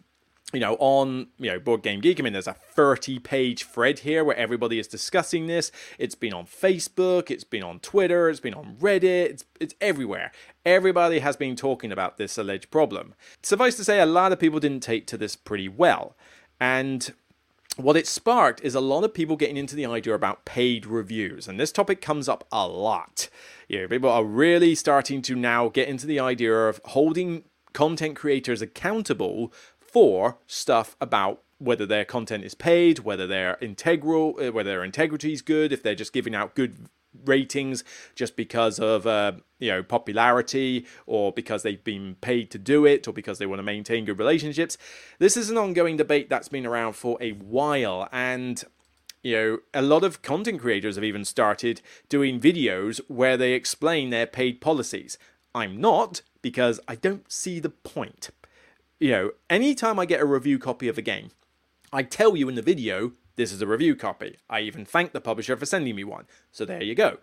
[0.52, 2.20] you know, on you know Board Game Geek.
[2.20, 5.72] I mean, there's a 30 page thread here where everybody is discussing this.
[5.98, 10.30] It's been on Facebook, it's been on Twitter, it's been on Reddit, it's it's everywhere.
[10.64, 13.14] Everybody has been talking about this alleged problem.
[13.42, 16.16] Suffice to say, a lot of people didn't take to this pretty well,
[16.60, 17.12] and
[17.76, 21.46] what it sparked is a lot of people getting into the idea about paid reviews,
[21.46, 23.28] and this topic comes up a lot.
[23.68, 28.16] You know, people are really starting to now get into the idea of holding content
[28.16, 34.70] creators accountable for stuff about whether their content is paid, whether they're integral, uh, whether
[34.70, 36.88] their integrity is good, if they're just giving out good
[37.24, 42.84] ratings just because of uh, you know popularity or because they've been paid to do
[42.84, 44.76] it or because they want to maintain good relationships.
[45.18, 48.64] This is an ongoing debate that's been around for a while and
[49.26, 54.10] you know, a lot of content creators have even started doing videos where they explain
[54.10, 55.18] their paid policies.
[55.52, 58.30] I'm not because I don't see the point.
[59.00, 61.30] You know, anytime I get a review copy of a game,
[61.92, 64.36] I tell you in the video this is a review copy.
[64.50, 66.26] I even thank the publisher for sending me one.
[66.50, 67.18] So there you go.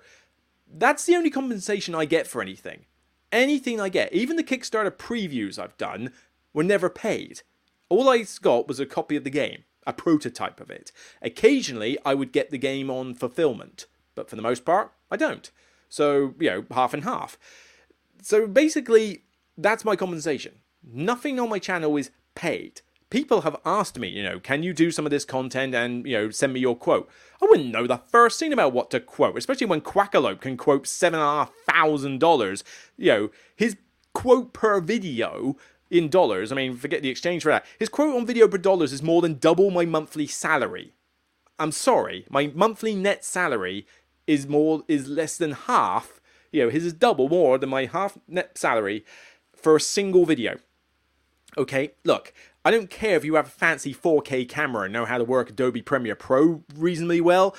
[0.72, 2.86] That's the only compensation I get for anything.
[3.32, 6.14] Anything I get, even the Kickstarter previews I've done,
[6.54, 7.42] were never paid.
[7.90, 10.92] All I got was a copy of the game, a prototype of it.
[11.22, 15.50] Occasionally, I would get the game on fulfillment, but for the most part, I don't.
[15.90, 17.38] So, you know, half and half.
[18.22, 19.24] So basically,
[19.58, 20.60] that's my compensation.
[20.84, 22.82] Nothing on my channel is paid
[23.14, 26.18] people have asked me, you know, can you do some of this content and, you
[26.18, 27.08] know, send me your quote?
[27.40, 30.88] I wouldn't know the first thing about what to quote, especially when Quackalope can quote
[30.88, 32.64] seven and a half thousand dollars.
[32.98, 33.78] You know, his
[34.14, 35.56] quote per video
[35.92, 37.68] in dollars, I mean, forget the exchange for that.
[37.78, 40.94] His quote on video per dollars is more than double my monthly salary.
[41.60, 43.86] I'm sorry, my monthly net salary
[44.26, 46.20] is more is less than half.
[46.52, 49.06] You know, his is double more than my half net salary
[49.56, 50.58] for a single video.
[51.56, 52.34] Okay, look,
[52.66, 55.50] I don't care if you have a fancy 4K camera and know how to work
[55.50, 57.56] Adobe Premiere Pro reasonably well.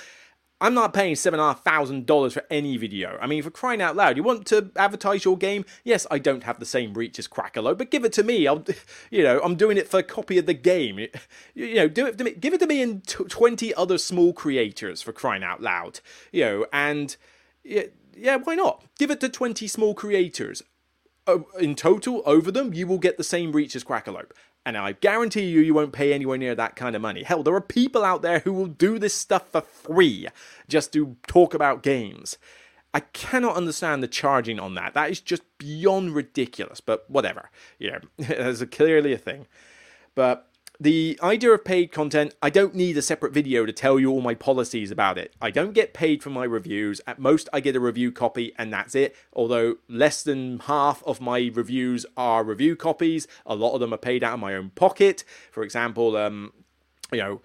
[0.61, 3.19] I'm not paying seven and a half thousand dollars for any video.
[3.21, 5.67] I mean, for crying out loud, you want to advertise your game?
[5.83, 8.47] Yes, I don't have the same reach as Quackalope, but give it to me.
[8.47, 8.65] I'll,
[9.11, 11.07] you know, I'm doing it for a copy of the game.
[11.55, 12.33] You, know, do it to me.
[12.33, 16.01] Give it to me and t- twenty other small creators for crying out loud.
[16.33, 17.17] You know, and
[17.63, 17.85] yeah,
[18.17, 18.83] yeah, why not?
[18.99, 20.63] Give it to twenty small creators.
[21.61, 24.33] in total, over them, you will get the same reach as Quackalope.
[24.67, 27.23] And I guarantee you, you won't pay anywhere near that kind of money.
[27.23, 30.29] Hell, there are people out there who will do this stuff for free
[30.69, 32.39] just to talk about games.
[32.95, 34.95] I cannot understand the charging on that.
[34.95, 37.51] That is just beyond ridiculous, but whatever.
[37.79, 39.47] Yeah, there's clearly a thing.
[40.15, 40.49] But
[40.81, 44.21] the idea of paid content, I don't need a separate video to tell you all
[44.21, 45.33] my policies about it.
[45.41, 47.01] I don't get paid for my reviews.
[47.07, 49.15] At most, I get a review copy and that's it.
[49.33, 53.99] Although less than half of my reviews are review copies, a lot of them are
[53.99, 55.23] paid out of my own pocket.
[55.53, 56.53] For example, um,
[57.13, 57.41] you know,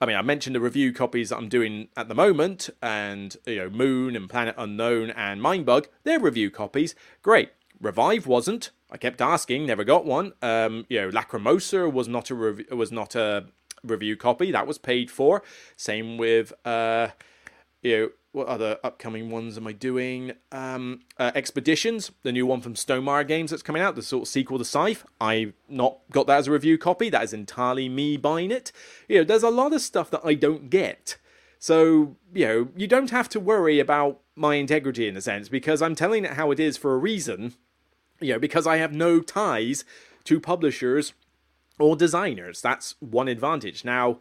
[0.00, 3.56] I mean, I mentioned the review copies that I'm doing at the moment, and you
[3.58, 6.96] know, Moon and Planet Unknown and Mindbug, they're review copies.
[7.22, 7.50] Great.
[7.80, 8.70] Revive wasn't.
[8.92, 10.34] I kept asking, never got one.
[10.42, 13.46] Um, you know, Lacrimosa was not a rev- was not a
[13.82, 15.42] review copy that was paid for.
[15.76, 17.08] Same with uh,
[17.82, 20.32] you know what other upcoming ones am I doing?
[20.50, 24.28] Um, uh, Expeditions, the new one from Stonemaier Games that's coming out, the sort of
[24.28, 25.04] sequel to Scythe.
[25.20, 27.10] I've not got that as a review copy.
[27.10, 28.72] That is entirely me buying it.
[29.08, 31.18] You know, there's a lot of stuff that I don't get.
[31.58, 35.82] So, you know, you don't have to worry about my integrity in a sense because
[35.82, 37.54] I'm telling it how it is for a reason.
[38.22, 39.84] You know, because I have no ties
[40.24, 41.12] to publishers
[41.78, 42.60] or designers.
[42.60, 43.84] That's one advantage.
[43.84, 44.20] Now,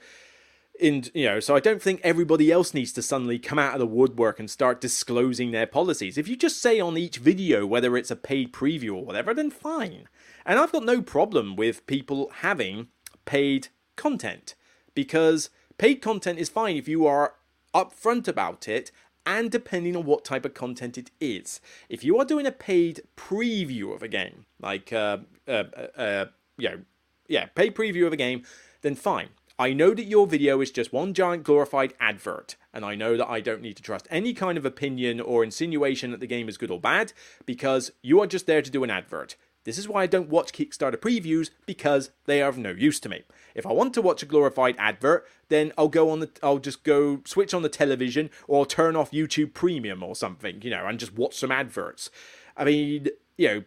[0.79, 3.79] in you know, so I don't think everybody else needs to suddenly come out of
[3.79, 6.17] the woodwork and start disclosing their policies.
[6.17, 9.51] If you just say on each video whether it's a paid preview or whatever, then
[9.51, 10.07] fine.
[10.45, 12.87] And I've got no problem with people having
[13.25, 14.55] paid content
[14.95, 17.35] because paid content is fine if you are
[17.75, 18.91] upfront about it
[19.26, 21.61] and depending on what type of content it is.
[21.89, 25.63] If you are doing a paid preview of a game, like uh, uh,
[25.97, 26.26] uh, uh
[26.57, 26.82] know,
[27.28, 28.43] yeah, paid preview of a game,
[28.82, 29.30] then fine.
[29.62, 33.30] I know that your video is just one giant glorified advert, and I know that
[33.30, 36.57] I don't need to trust any kind of opinion or insinuation that the game is
[36.57, 37.14] good or bad,
[37.45, 39.36] because you are just there to do an advert.
[39.64, 43.09] This is why I don't watch Kickstarter previews, because they are of no use to
[43.09, 43.22] me.
[43.53, 46.84] If I want to watch a glorified advert, then I'll go on the I'll just
[46.84, 50.97] go switch on the television or turn off YouTube Premium or something, you know, and
[50.97, 52.09] just watch some adverts.
[52.57, 53.64] I mean, you know,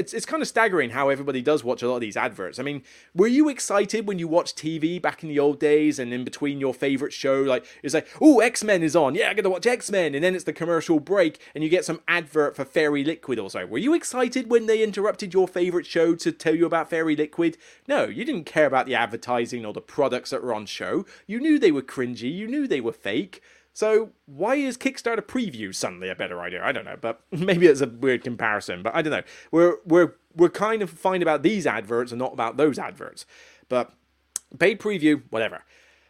[0.00, 2.58] it's it's kind of staggering how everybody does watch a lot of these adverts.
[2.58, 2.82] I mean,
[3.14, 6.58] were you excited when you watched TV back in the old days and in between
[6.58, 7.42] your favorite show?
[7.42, 9.14] Like, it's like, oh, X Men is on.
[9.14, 10.14] Yeah, I got to watch X Men.
[10.14, 13.50] And then it's the commercial break and you get some advert for Fairy Liquid or
[13.50, 13.66] so.
[13.66, 17.58] Were you excited when they interrupted your favorite show to tell you about Fairy Liquid?
[17.86, 21.04] No, you didn't care about the advertising or the products that were on show.
[21.26, 23.42] You knew they were cringy, you knew they were fake.
[23.72, 26.62] So why is Kickstarter preview suddenly a better idea?
[26.64, 28.82] I don't know, but maybe it's a weird comparison.
[28.82, 29.22] But I don't know.
[29.50, 33.26] We're we're we're kind of fine about these adverts and not about those adverts.
[33.68, 33.92] But
[34.58, 35.64] paid preview, whatever.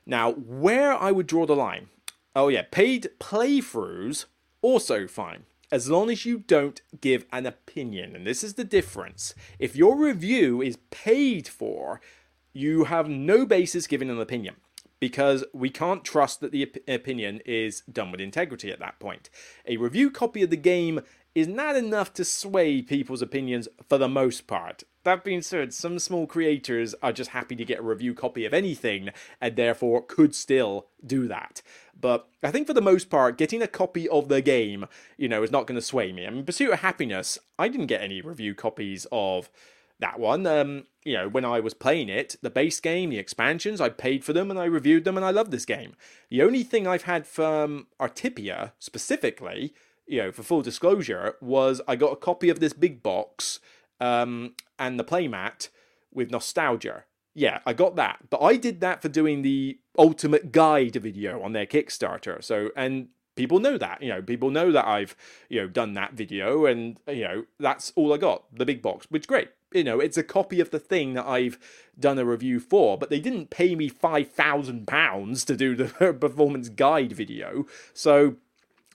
[0.06, 1.88] Now, where I would draw the line,
[2.34, 4.26] oh yeah, paid playthroughs
[4.62, 5.44] also fine.
[5.72, 8.16] As long as you don't give an opinion.
[8.16, 9.36] And this is the difference.
[9.60, 12.00] If your review is paid for,
[12.52, 14.56] you have no basis giving an opinion
[15.00, 19.30] because we can't trust that the op- opinion is done with integrity at that point.
[19.66, 21.00] A review copy of the game
[21.34, 24.82] is not enough to sway people's opinions for the most part.
[25.04, 28.52] That being said, some small creators are just happy to get a review copy of
[28.52, 31.62] anything and therefore could still do that.
[31.98, 34.86] But I think for the most part, getting a copy of the game,
[35.16, 36.26] you know, is not going to sway me.
[36.26, 39.50] I mean, Pursuit of Happiness, I didn't get any review copies of
[40.00, 40.46] that one.
[40.46, 44.24] Um, you know, when I was playing it, the base game, the expansions, I paid
[44.24, 45.94] for them and I reviewed them and I love this game.
[46.28, 49.72] The only thing I've had from Artipia specifically,
[50.06, 53.60] you know, for full disclosure, was I got a copy of this big box
[54.00, 55.68] um, and the playmat
[56.12, 57.04] with nostalgia.
[57.34, 61.52] Yeah, I got that, but I did that for doing the ultimate guide video on
[61.52, 62.42] their Kickstarter.
[62.42, 65.16] So, and people know that you know people know that i've
[65.48, 69.06] you know done that video and you know that's all i got the big box
[69.08, 71.58] which great you know it's a copy of the thing that i've
[71.98, 76.68] done a review for but they didn't pay me 5000 pounds to do the performance
[76.68, 78.36] guide video so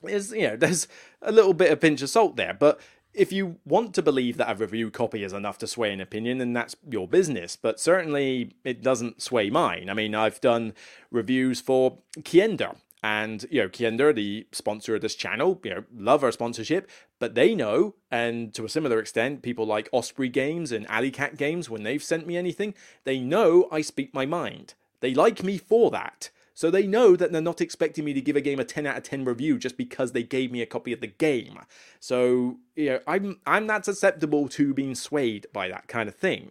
[0.02, 0.88] there's you know there's
[1.22, 2.80] a little bit of pinch of salt there but
[3.16, 6.36] if you want to believe that a review copy is enough to sway an opinion,
[6.36, 7.56] then that's your business.
[7.56, 9.88] But certainly it doesn't sway mine.
[9.88, 10.74] I mean, I've done
[11.10, 16.24] reviews for Kienda, and you know, Kienda, the sponsor of this channel, you know, love
[16.24, 16.90] our sponsorship,
[17.20, 21.36] but they know, and to a similar extent, people like Osprey Games and Alley Cat
[21.36, 24.74] Games, when they've sent me anything, they know I speak my mind.
[24.98, 26.30] They like me for that.
[26.52, 28.96] So they know that they're not expecting me to give a game a 10 out
[28.96, 31.60] of 10 review just because they gave me a copy of the game.
[32.00, 36.50] So, you know, I'm I'm not susceptible to being swayed by that kind of thing.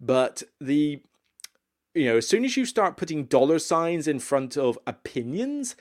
[0.00, 1.02] But the
[1.94, 5.76] you know, as soon as you start putting dollar signs in front of opinions,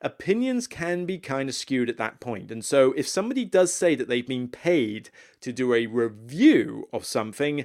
[0.00, 2.50] opinions can be kind of skewed at that point.
[2.50, 5.10] And so if somebody does say that they've been paid
[5.40, 7.64] to do a review of something,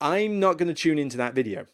[0.00, 1.66] I'm not going to tune into that video.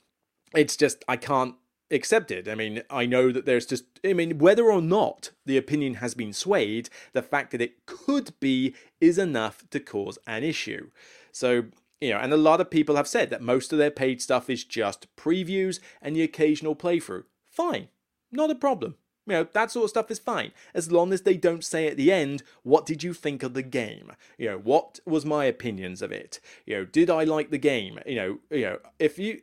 [0.54, 1.54] It's just, I can't
[1.90, 2.48] accept it.
[2.48, 6.14] I mean, I know that there's just, I mean, whether or not the opinion has
[6.14, 10.90] been swayed, the fact that it could be is enough to cause an issue.
[11.32, 11.64] So
[12.01, 14.48] you know, and a lot of people have said that most of their paid stuff
[14.48, 17.24] is just previews and the occasional playthrough.
[17.51, 17.88] Fine,
[18.32, 18.96] not a problem.
[19.26, 21.96] You know, that sort of stuff is fine, as long as they don't say at
[21.96, 24.12] the end, what did you think of the game?
[24.38, 26.40] You know, what was my opinions of it?
[26.66, 28.01] You know, did I like the game?
[28.07, 29.42] You know, you know, if you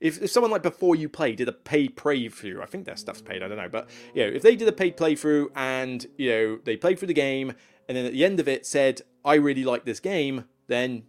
[0.00, 3.22] if, if someone like before you play did a paid playthrough, I think their stuff's
[3.22, 6.30] paid, I don't know, but you know, if they did a paid playthrough and you
[6.30, 7.54] know they played through the game
[7.88, 11.04] and then at the end of it said, I really like this game, then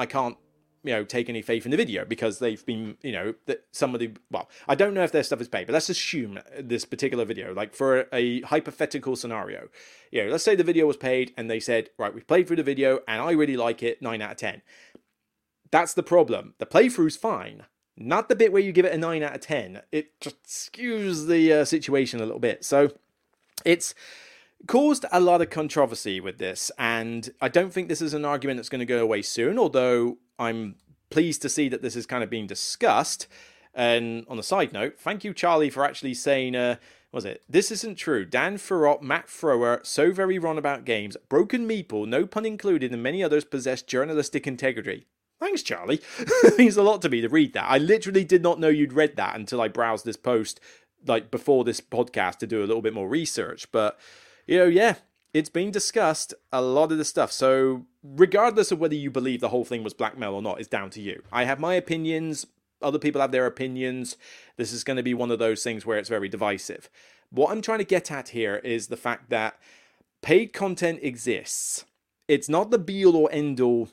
[0.00, 0.36] I can't
[0.82, 4.14] you know take any faith in the video because they've been you know that somebody
[4.30, 7.52] well I don't know if their stuff is paid but let's assume this particular video
[7.52, 9.68] like for a hypothetical scenario.
[10.10, 12.56] You know let's say the video was paid and they said right we played through
[12.56, 14.62] the video and I really like it 9 out of 10
[15.70, 16.54] that's the problem.
[16.58, 17.66] The playthrough's fine.
[17.96, 21.28] Not the bit where you give it a 9 out of 10 it just skews
[21.28, 22.64] the uh, situation a little bit.
[22.64, 22.92] So
[23.64, 23.94] it's
[24.66, 28.58] caused a lot of controversy with this, and I don't think this is an argument
[28.58, 30.76] that's going to go away soon, although I'm
[31.10, 33.26] pleased to see that this is kind of being discussed.
[33.74, 36.76] And on a side note, thank you, Charlie, for actually saying, uh,
[37.12, 37.42] was it?
[37.48, 38.24] This isn't true.
[38.24, 41.16] Dan Thurot, Matt Thrower, so very wrong about games.
[41.28, 45.06] Broken Meeple, no pun included, and many others possess journalistic integrity.
[45.40, 46.00] Thanks, Charlie.
[46.18, 47.64] it means a lot to me to read that.
[47.68, 50.60] I literally did not know you'd read that until I browsed this post,
[51.06, 53.72] like before this podcast, to do a little bit more research.
[53.72, 53.98] But
[54.50, 54.96] you know, yeah,
[55.32, 57.30] it's been discussed a lot of the stuff.
[57.30, 60.90] So, regardless of whether you believe the whole thing was blackmail or not, is down
[60.90, 61.22] to you.
[61.32, 62.48] I have my opinions.
[62.82, 64.16] Other people have their opinions.
[64.56, 66.90] This is going to be one of those things where it's very divisive.
[67.30, 69.56] What I'm trying to get at here is the fact that
[70.20, 71.84] paid content exists.
[72.26, 73.90] It's not the be all or end all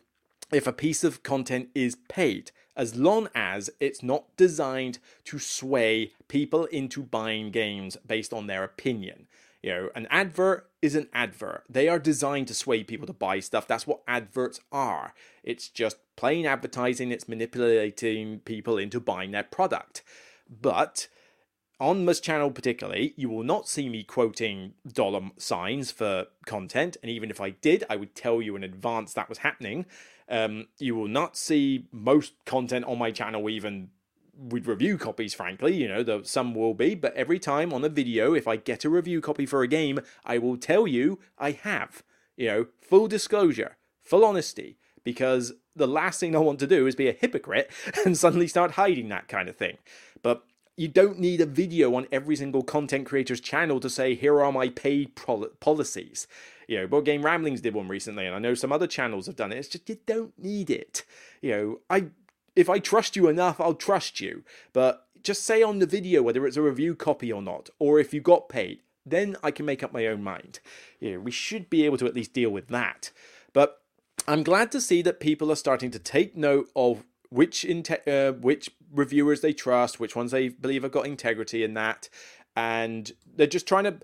[0.51, 6.14] if a piece of content is paid, as long as it's not designed to sway
[6.28, 9.28] people into buying games based on their opinion.
[9.68, 11.65] You know, an advert is an advert.
[11.70, 13.68] They are designed to sway people to buy stuff.
[13.68, 15.13] That's what adverts are.
[15.43, 20.03] It's just plain advertising, it's manipulating people into buying their product.
[20.49, 21.09] But
[21.82, 27.11] on this channel particularly, you will not see me quoting dollar signs for content, and
[27.11, 29.86] even if I did, I would tell you in advance that was happening.
[30.30, 33.89] Um, you will not see most content on my channel even
[34.38, 35.76] with review copies, frankly.
[35.76, 38.86] You know, the, some will be, but every time on a video, if I get
[38.86, 42.04] a review copy for a game, I will tell you I have.
[42.36, 46.96] You know, full disclosure, full honesty, because the last thing I want to do is
[46.96, 47.72] be a hypocrite
[48.06, 49.78] and suddenly start hiding that kind of thing.
[50.22, 50.44] But
[50.76, 54.52] you don't need a video on every single content creator's channel to say, here are
[54.52, 56.28] my paid policies.
[56.68, 59.36] You know, Board Game Ramblings did one recently, and I know some other channels have
[59.36, 59.58] done it.
[59.58, 61.04] It's just, you don't need it.
[61.42, 62.08] You know, I
[62.58, 64.43] if I trust you enough, I'll trust you.
[64.74, 68.14] But just say on the video whether it's a review copy or not, or if
[68.14, 68.80] you got paid.
[69.05, 70.60] Then I can make up my own mind.
[70.99, 73.12] Yeah, we should be able to at least deal with that.
[73.53, 73.80] But
[74.28, 78.70] I'm glad to see that people are starting to take note of which uh, which
[78.91, 82.10] reviewers they trust, which ones they believe have got integrity in that,
[82.55, 83.99] and they're just trying to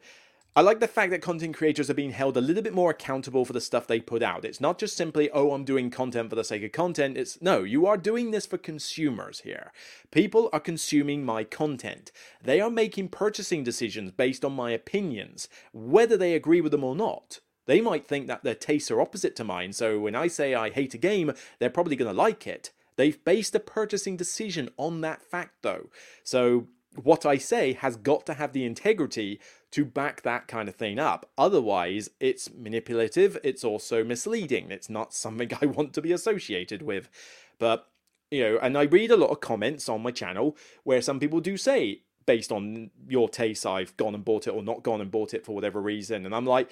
[0.55, 3.43] I like the fact that content creators are being held a little bit more accountable
[3.43, 4.45] for the stuff they put out.
[4.45, 7.17] It's not just simply, oh, I'm doing content for the sake of content.
[7.17, 9.71] It's no, you are doing this for consumers here.
[10.11, 12.11] People are consuming my content.
[12.43, 16.95] They are making purchasing decisions based on my opinions, whether they agree with them or
[16.95, 17.39] not.
[17.65, 20.69] They might think that their tastes are opposite to mine, so when I say I
[20.69, 22.69] hate a game, they're probably going to like it.
[22.95, 25.89] They've based a purchasing decision on that fact, though.
[26.23, 26.67] So
[27.01, 29.39] what I say has got to have the integrity
[29.73, 31.29] to back that kind of thing up.
[31.35, 34.69] Otherwise, it's manipulative, it's also misleading.
[34.69, 37.09] It's not something I want to be associated with.
[37.57, 37.87] But,
[38.29, 41.39] you know, and I read a lot of comments on my channel where some people
[41.39, 45.09] do say, based on your taste, I've gone and bought it or not gone and
[45.09, 46.25] bought it for whatever reason.
[46.25, 46.69] And I'm like,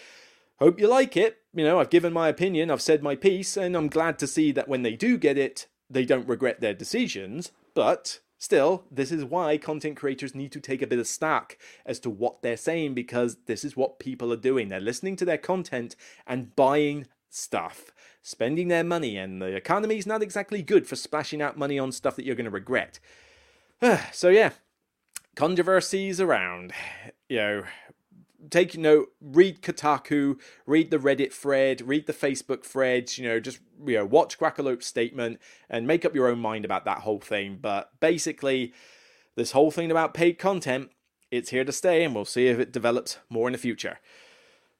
[0.59, 1.39] hope you like it.
[1.55, 4.51] You know, I've given my opinion, I've said my piece, and I'm glad to see
[4.51, 7.51] that when they do get it, they don't regret their decisions.
[7.73, 11.99] But Still, this is why content creators need to take a bit of stock as
[11.99, 14.67] to what they're saying because this is what people are doing.
[14.67, 17.91] They're listening to their content and buying stuff,
[18.23, 21.91] spending their money, and the economy is not exactly good for splashing out money on
[21.91, 22.99] stuff that you're going to regret.
[24.11, 24.53] so, yeah,
[25.35, 26.73] controversies around.
[27.29, 27.63] You know,
[28.49, 33.59] take note, read Kotaku, read the Reddit thread, read the Facebook threads, you know, just
[33.85, 35.39] you know, watch Quackalope's statement
[35.69, 37.59] and make up your own mind about that whole thing.
[37.61, 38.73] But basically,
[39.35, 40.91] this whole thing about paid content,
[41.29, 43.99] it's here to stay, and we'll see if it develops more in the future.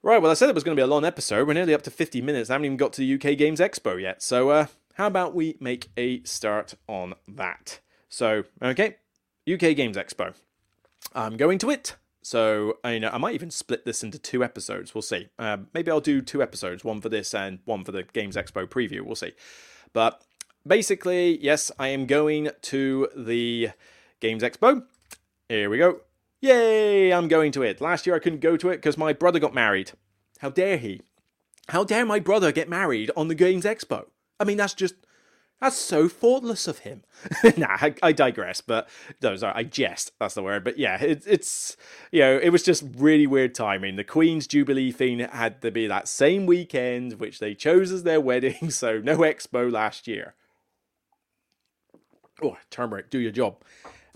[0.04, 1.48] Right, well, I said it was going to be a long episode.
[1.48, 2.50] We're nearly up to 50 minutes.
[2.50, 4.24] I haven't even got to the UK Games Expo yet.
[4.24, 7.80] So, uh, how about we make a start on that?
[8.10, 8.98] So, okay,
[9.52, 10.34] UK Games Expo.
[11.14, 11.96] I'm going to it.
[12.24, 14.94] So I know I might even split this into two episodes.
[14.94, 15.30] We'll see.
[15.40, 18.68] Uh, maybe I'll do two episodes, one for this and one for the Games Expo
[18.68, 19.02] preview.
[19.02, 19.34] We'll see.
[19.94, 20.24] But
[20.66, 23.72] basically, yes, I am going to the
[24.20, 24.84] Games Expo.
[25.50, 26.02] Here we go.
[26.42, 27.12] Yay!
[27.12, 27.82] I'm going to it.
[27.82, 29.92] Last year I couldn't go to it because my brother got married.
[30.40, 31.02] How dare he?
[31.70, 34.06] How dare my brother get married on the Games Expo?
[34.40, 34.96] I mean, that's just
[35.62, 37.04] that's so thoughtless of him.
[37.58, 38.90] nah, I, I, digress, but
[39.22, 40.12] no, sorry, I jest.
[40.20, 40.64] That's the word.
[40.64, 41.78] But yeah, it, it's
[42.12, 43.96] you know, it was just really weird timing.
[43.96, 48.20] The Queen's Jubilee thing had to be that same weekend, which they chose as their
[48.32, 50.34] wedding, so no expo last year.
[52.44, 53.58] Oh, turmeric, do your job.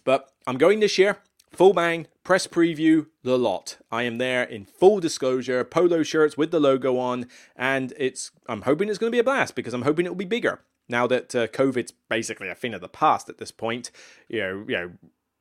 [0.03, 1.19] But I'm going this year,
[1.51, 3.77] full bang, press preview, the lot.
[3.91, 8.31] I am there in full disclosure, polo shirts with the logo on, and it's.
[8.49, 10.61] I'm hoping it's going to be a blast because I'm hoping it'll be bigger.
[10.88, 13.91] Now that uh, COVID's basically a thing of the past at this point,
[14.27, 14.91] you know, you know,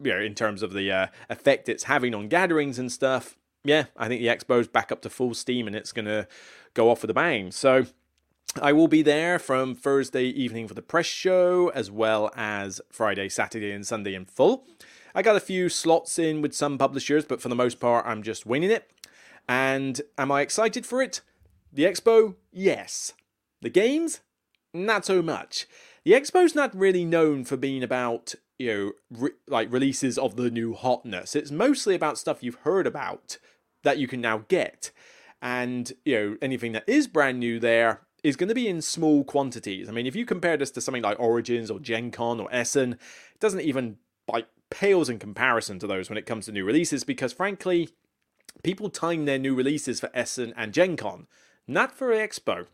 [0.03, 3.36] you know, in terms of the uh, effect it's having on gatherings and stuff.
[3.64, 6.26] Yeah, I think the expo's back up to full steam and it's going to
[6.74, 7.51] go off with a bang.
[7.51, 7.86] So
[8.61, 13.28] I will be there from Thursday evening for the press show, as well as Friday,
[13.28, 14.66] Saturday, and Sunday in full.
[15.14, 18.22] I got a few slots in with some publishers, but for the most part, I'm
[18.22, 18.90] just winning it.
[19.49, 21.20] And am I excited for it?
[21.72, 22.36] The expo?
[22.53, 23.12] Yes.
[23.61, 24.20] The games?
[24.75, 25.66] Not so much.
[26.05, 30.51] The expo's not really known for being about, you know, re- like releases of the
[30.51, 31.37] new hotness.
[31.37, 33.39] It's mostly about stuff you've heard about
[33.85, 34.91] that you can now get.
[35.41, 39.22] And, you know, anything that is brand new there is going to be in small
[39.22, 39.89] quantities.
[39.89, 42.95] I mean, if you compare this to something like Origins or Gen Con or Essen,
[42.95, 47.05] it doesn't even like pales in comparison to those when it comes to new releases
[47.05, 47.91] because frankly,
[48.64, 51.29] people time their new releases for Essen and Gen Con,
[51.68, 52.66] not for Expo.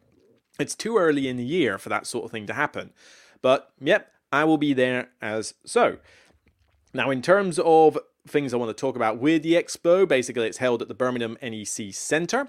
[0.58, 2.92] It's too early in the year for that sort of thing to happen.
[3.42, 5.98] But yep, I will be there as so.
[6.92, 10.58] Now, in terms of things I want to talk about with the expo, basically it's
[10.58, 12.48] held at the Birmingham NEC Centre.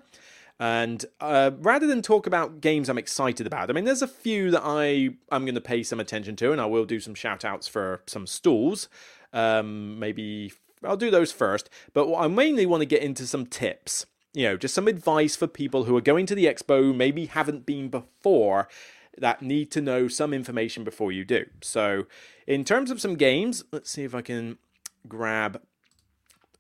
[0.59, 4.51] And uh, rather than talk about games I'm excited about, I mean, there's a few
[4.51, 7.43] that I I'm going to pay some attention to, and I will do some shout
[7.43, 8.87] outs for some stalls.
[9.33, 10.51] Um, maybe
[10.83, 11.69] I'll do those first.
[11.93, 14.05] But I mainly want to get into some tips.
[14.33, 17.65] You know, just some advice for people who are going to the expo, maybe haven't
[17.65, 18.69] been before,
[19.17, 21.45] that need to know some information before you do.
[21.61, 22.05] So,
[22.47, 24.57] in terms of some games, let's see if I can
[25.07, 25.61] grab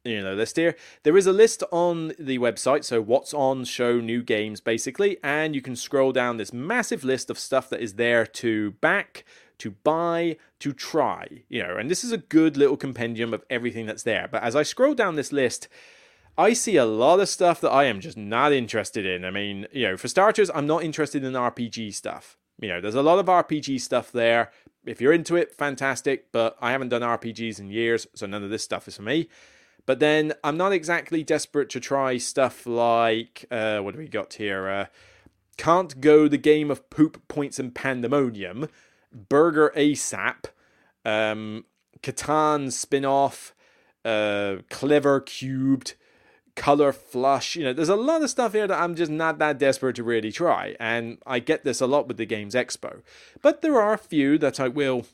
[0.03, 3.99] you know list here there is a list on the website so what's on show
[3.99, 7.95] new games basically and you can scroll down this massive list of stuff that is
[7.95, 9.23] there to back
[9.59, 13.85] to buy to try you know and this is a good little compendium of everything
[13.85, 15.67] that's there but as i scroll down this list
[16.37, 19.25] I see a lot of stuff that I am just not interested in.
[19.25, 22.37] I mean, you know, for starters, I'm not interested in RPG stuff.
[22.59, 24.51] You know, there's a lot of RPG stuff there.
[24.85, 28.49] If you're into it, fantastic, but I haven't done RPGs in years, so none of
[28.49, 29.29] this stuff is for me.
[29.85, 34.35] But then I'm not exactly desperate to try stuff like uh, what do we got
[34.35, 34.69] here?
[34.69, 34.85] Uh,
[35.57, 38.69] Can't go the game of poop points and pandemonium,
[39.11, 40.45] Burger ASAP,
[41.03, 41.65] um,
[42.01, 43.55] Catan spin off,
[44.05, 45.95] uh, Clever Cubed,
[46.55, 47.55] color flush.
[47.55, 50.03] You know, there's a lot of stuff here that I'm just not that desperate to
[50.03, 53.01] really try, and I get this a lot with the Games Expo.
[53.41, 55.05] But there are a few that I will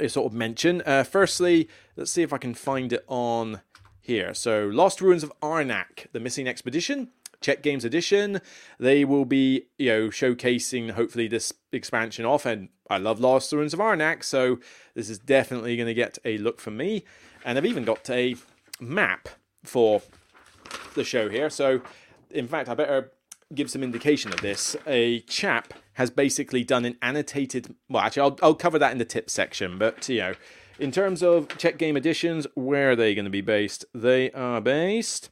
[0.00, 0.82] uh, sort of mention.
[0.84, 3.60] Uh, firstly, let's see if I can find it on
[4.00, 4.34] here.
[4.34, 7.10] So, Lost Ruins of Arnak, the Missing Expedition.
[7.44, 8.40] Czech Games Edition.
[8.80, 12.46] They will be, you know, showcasing hopefully this expansion off.
[12.46, 14.60] And I love Lost Ruins of Arnak, so
[14.94, 17.04] this is definitely going to get a look from me.
[17.44, 18.36] And I've even got a
[18.80, 19.28] map
[19.62, 20.00] for
[20.94, 21.50] the show here.
[21.50, 21.80] So,
[22.30, 23.12] in fact, I better
[23.54, 24.76] give some indication of this.
[24.86, 27.74] A chap has basically done an annotated.
[27.88, 29.78] Well, actually, I'll, I'll cover that in the tips section.
[29.78, 30.34] But you know,
[30.78, 33.84] in terms of Czech game editions, where are they going to be based?
[33.94, 35.30] They are based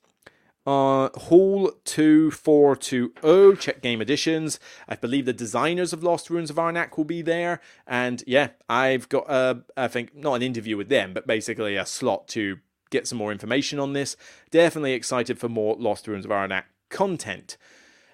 [0.67, 4.61] uh, Hall 2420 Czech Game Editions.
[4.89, 7.61] I believe the designers of Lost Ruins of Arnak will be there.
[7.87, 11.87] And yeah, I've got, uh, I think, not an interview with them, but basically a
[11.87, 12.59] slot to
[12.93, 14.17] get some more information on this.
[14.53, 17.57] Definitely excited for more Lost Ruins of Arnak content.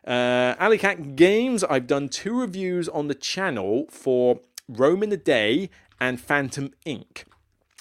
[0.06, 5.18] Uh, Alley Cat Games, I've done two reviews on the channel for Rome in the
[5.18, 5.68] Day
[6.00, 7.26] and Phantom Ink.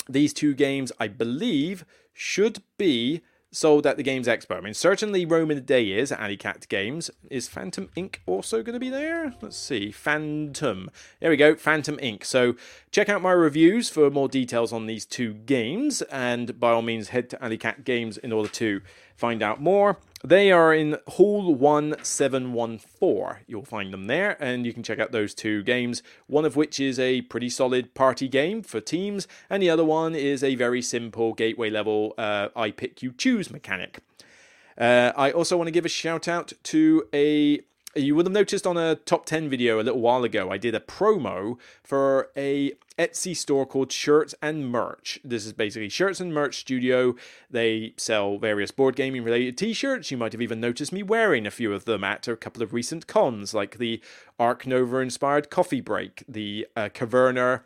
[0.09, 3.21] These two games, I believe, should be
[3.57, 4.57] sold at the Games Expo.
[4.57, 7.09] I mean, certainly Rome in the Day is at Alley Cat Games.
[7.29, 8.21] Is Phantom Ink.
[8.27, 9.33] also going to be there?
[9.41, 9.91] Let's see.
[9.91, 10.91] Phantom.
[11.19, 11.55] There we go.
[11.55, 12.23] Phantom Ink.
[12.23, 12.55] So
[12.91, 17.09] check out my reviews for more details on these two games, and by all means,
[17.09, 18.81] head to Alley Cat Games in order to
[19.17, 19.97] find out more.
[20.23, 23.43] They are in Hall 1714.
[23.45, 26.01] You'll find them there, and you can check out those two games.
[26.27, 30.15] One of which is a pretty solid party game for teams, and the other one
[30.15, 33.99] is a very simple gateway level uh, I pick, you choose mechanic.
[34.77, 37.61] Uh, I also want to give a shout out to a
[37.97, 40.75] you would have noticed on a top 10 video a little while ago, I did
[40.75, 45.19] a promo for a Etsy store called Shirts and Merch.
[45.23, 47.15] This is basically Shirts and Merch Studio.
[47.49, 50.09] They sell various board gaming related t shirts.
[50.09, 52.73] You might have even noticed me wearing a few of them at a couple of
[52.73, 54.01] recent cons, like the
[54.39, 57.61] Ark Nova inspired coffee break, the uh, Caverna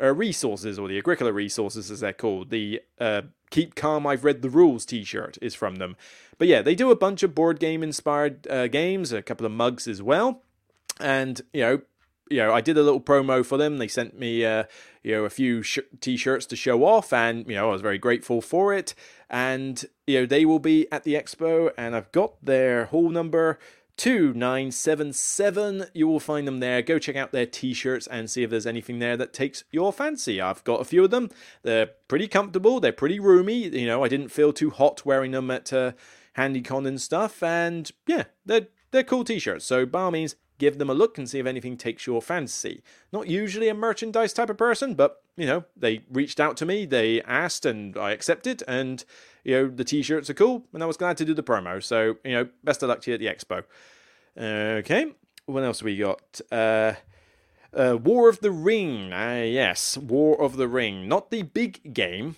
[0.00, 2.50] uh, resources, or the Agricola resources as they're called.
[2.50, 5.96] The uh, Keep Calm, I've Read the Rules t shirt is from them.
[6.38, 9.52] But yeah, they do a bunch of board game inspired uh, games, a couple of
[9.52, 10.42] mugs as well.
[11.00, 11.82] And, you know,
[12.32, 13.76] you know, I did a little promo for them.
[13.76, 14.64] They sent me, uh,
[15.02, 17.98] you know, a few sh- t-shirts to show off, and you know, I was very
[17.98, 18.94] grateful for it.
[19.28, 23.58] And you know, they will be at the expo, and I've got their hall number
[23.96, 25.86] 2977.
[25.94, 26.82] You will find them there.
[26.82, 29.92] Go check out their t shirts and see if there's anything there that takes your
[29.92, 30.40] fancy.
[30.40, 31.30] I've got a few of them.
[31.62, 33.68] They're pretty comfortable, they're pretty roomy.
[33.68, 35.92] You know, I didn't feel too hot wearing them at uh,
[36.36, 37.42] HandyCon and stuff.
[37.42, 39.66] And yeah, they're, they're cool t shirts.
[39.66, 42.82] So, by means, give them a look and see if anything takes your fancy.
[43.12, 46.86] Not usually a merchandise type of person, but you know, they reached out to me,
[46.86, 49.04] they asked, and I accepted, and
[49.44, 51.82] you know, the t-shirts are cool, and I was glad to do the promo.
[51.82, 53.64] So you know, best of luck to you at the expo.
[54.80, 55.12] Okay,
[55.46, 56.40] what else we got?
[56.50, 56.94] Uh,
[57.74, 59.12] uh, War of the Ring.
[59.12, 61.08] Uh, yes, War of the Ring.
[61.08, 62.36] Not the big game,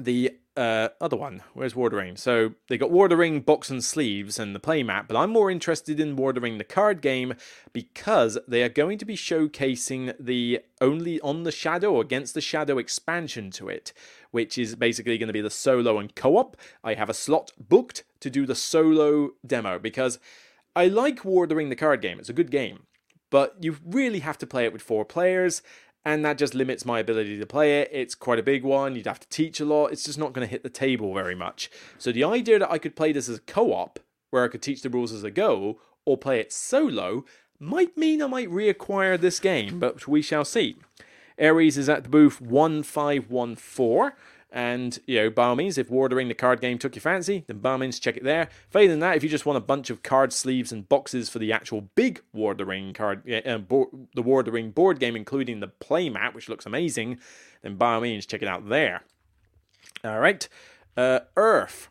[0.00, 1.42] the uh, other one.
[1.54, 2.16] Where's War the Ring?
[2.16, 5.50] So they got War the Ring box and sleeves and the playmat, but I'm more
[5.50, 7.34] interested in War the Ring, the card game,
[7.72, 12.40] because they are going to be showcasing the only on the Shadow or against the
[12.40, 13.92] Shadow expansion to it,
[14.30, 16.56] which is basically going to be the solo and co-op.
[16.82, 20.18] I have a slot booked to do the solo demo because
[20.74, 22.18] I like War the Ring, the card game.
[22.18, 22.84] It's a good game,
[23.30, 25.62] but you really have to play it with four players
[26.06, 27.90] and that just limits my ability to play it.
[27.92, 28.94] It's quite a big one.
[28.94, 29.88] You'd have to teach a lot.
[29.88, 31.68] It's just not going to hit the table very much.
[31.98, 33.98] So the idea that I could play this as a co-op,
[34.30, 37.24] where I could teach the rules as I go, or play it solo,
[37.58, 40.76] might mean I might reacquire this game, but we shall see.
[41.40, 44.12] Ares is at the booth 1514.
[44.56, 47.44] And, you know, by all means, if War of the card game, took your fancy,
[47.46, 48.48] then by all means, check it there.
[48.70, 51.38] Failing than that, if you just want a bunch of card sleeves and boxes for
[51.38, 54.70] the actual big War of the Ring card, uh, board, the War of the Ring
[54.70, 57.18] board game, including the playmat, which looks amazing,
[57.60, 59.02] then by all means, check it out there.
[60.02, 60.48] All right.
[60.96, 61.90] Uh, Earth.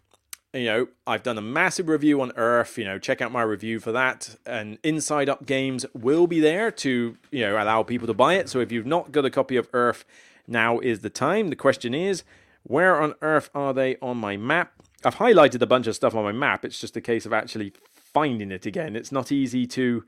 [0.51, 2.79] You know, I've done a massive review on Earth.
[2.79, 4.37] You know, check out my review for that.
[4.43, 8.49] And Inside Up Games will be there to, you know, allow people to buy it.
[8.49, 10.03] So if you've not got a copy of Earth,
[10.47, 11.49] now is the time.
[11.49, 12.23] The question is,
[12.65, 14.73] where on earth are they on my map?
[15.03, 16.65] I've highlighted a bunch of stuff on my map.
[16.65, 18.95] It's just a case of actually finding it again.
[18.95, 20.03] It's not easy to,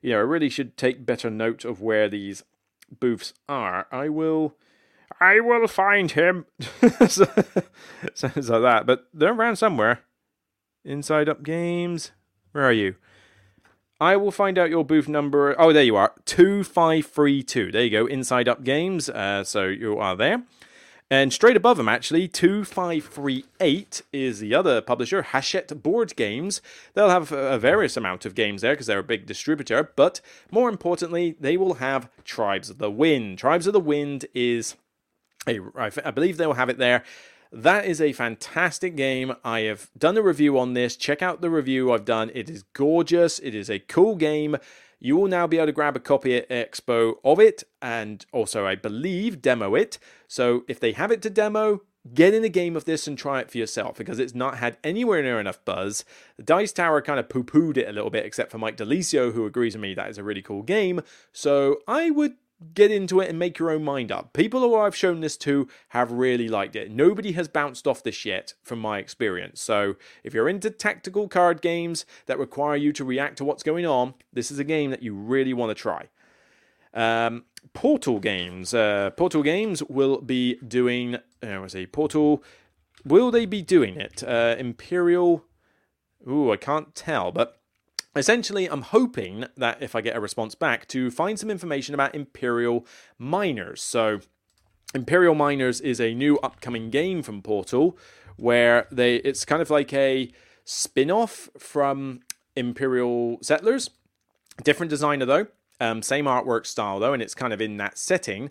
[0.00, 2.44] you know, I really should take better note of where these
[2.98, 3.86] booths are.
[3.92, 4.56] I will,
[5.20, 6.46] I will find him.
[6.80, 10.00] Sounds like that, but they're around somewhere.
[10.86, 12.12] Inside Up Games.
[12.52, 12.94] Where are you?
[14.00, 15.54] I will find out your booth number.
[15.60, 16.14] Oh, there you are.
[16.24, 17.70] 2532.
[17.70, 18.06] There you go.
[18.06, 19.10] Inside Up Games.
[19.10, 20.44] Uh, so you are there.
[21.10, 26.60] And straight above them, actually, 2538 is the other publisher, Hachette Board Games.
[26.92, 30.68] They'll have a various amount of games there because they're a big distributor, but more
[30.68, 33.38] importantly, they will have Tribes of the Wind.
[33.38, 34.76] Tribes of the Wind is,
[35.46, 37.02] a, I believe they will have it there.
[37.50, 39.34] That is a fantastic game.
[39.42, 40.94] I have done a review on this.
[40.94, 42.30] Check out the review I've done.
[42.34, 43.38] It is gorgeous.
[43.38, 44.58] It is a cool game.
[45.00, 48.66] You will now be able to grab a copy at Expo of it and also,
[48.66, 49.98] I believe, demo it.
[50.26, 51.82] So if they have it to demo,
[52.14, 54.78] get in a game of this and try it for yourself because it's not had
[54.82, 56.04] anywhere near enough buzz.
[56.36, 59.32] The Dice Tower kind of poo pooed it a little bit, except for Mike DiLisio,
[59.32, 61.02] who agrees with me that is a really cool game.
[61.32, 62.34] So I would
[62.74, 64.32] get into it and make your own mind up.
[64.32, 66.90] People who I've shown this to have really liked it.
[66.90, 69.60] Nobody has bounced off this yet, from my experience.
[69.60, 73.86] So, if you're into tactical card games that require you to react to what's going
[73.86, 76.08] on, this is a game that you really want to try.
[76.94, 78.74] Um, Portal Games.
[78.74, 81.16] Uh, Portal Games will be doing.
[81.16, 82.42] Uh, was a Portal.
[83.04, 84.22] Will they be doing it?
[84.22, 85.44] Uh, Imperial.
[86.28, 87.57] Ooh, I can't tell, but
[88.16, 92.14] Essentially, I'm hoping that if I get a response back, to find some information about
[92.14, 92.86] Imperial
[93.18, 93.82] Miners.
[93.82, 94.20] So,
[94.94, 97.98] Imperial Miners is a new upcoming game from Portal
[98.36, 100.30] where they it's kind of like a
[100.64, 102.20] spin-off from
[102.56, 103.90] Imperial Settlers.
[104.64, 105.46] Different designer though,
[105.80, 108.50] um, same artwork style though, and it's kind of in that setting.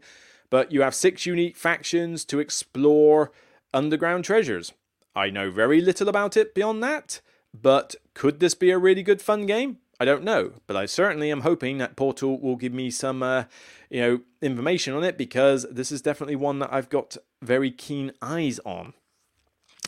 [0.49, 3.31] But you have six unique factions to explore
[3.73, 4.71] underground treasures.
[5.15, 7.21] I know very little about it beyond that.
[7.53, 9.77] But could this be a really good fun game?
[9.99, 13.43] I don't know, but I certainly am hoping that Portal will give me some, uh,
[13.91, 18.11] you know, information on it because this is definitely one that I've got very keen
[18.19, 18.93] eyes on.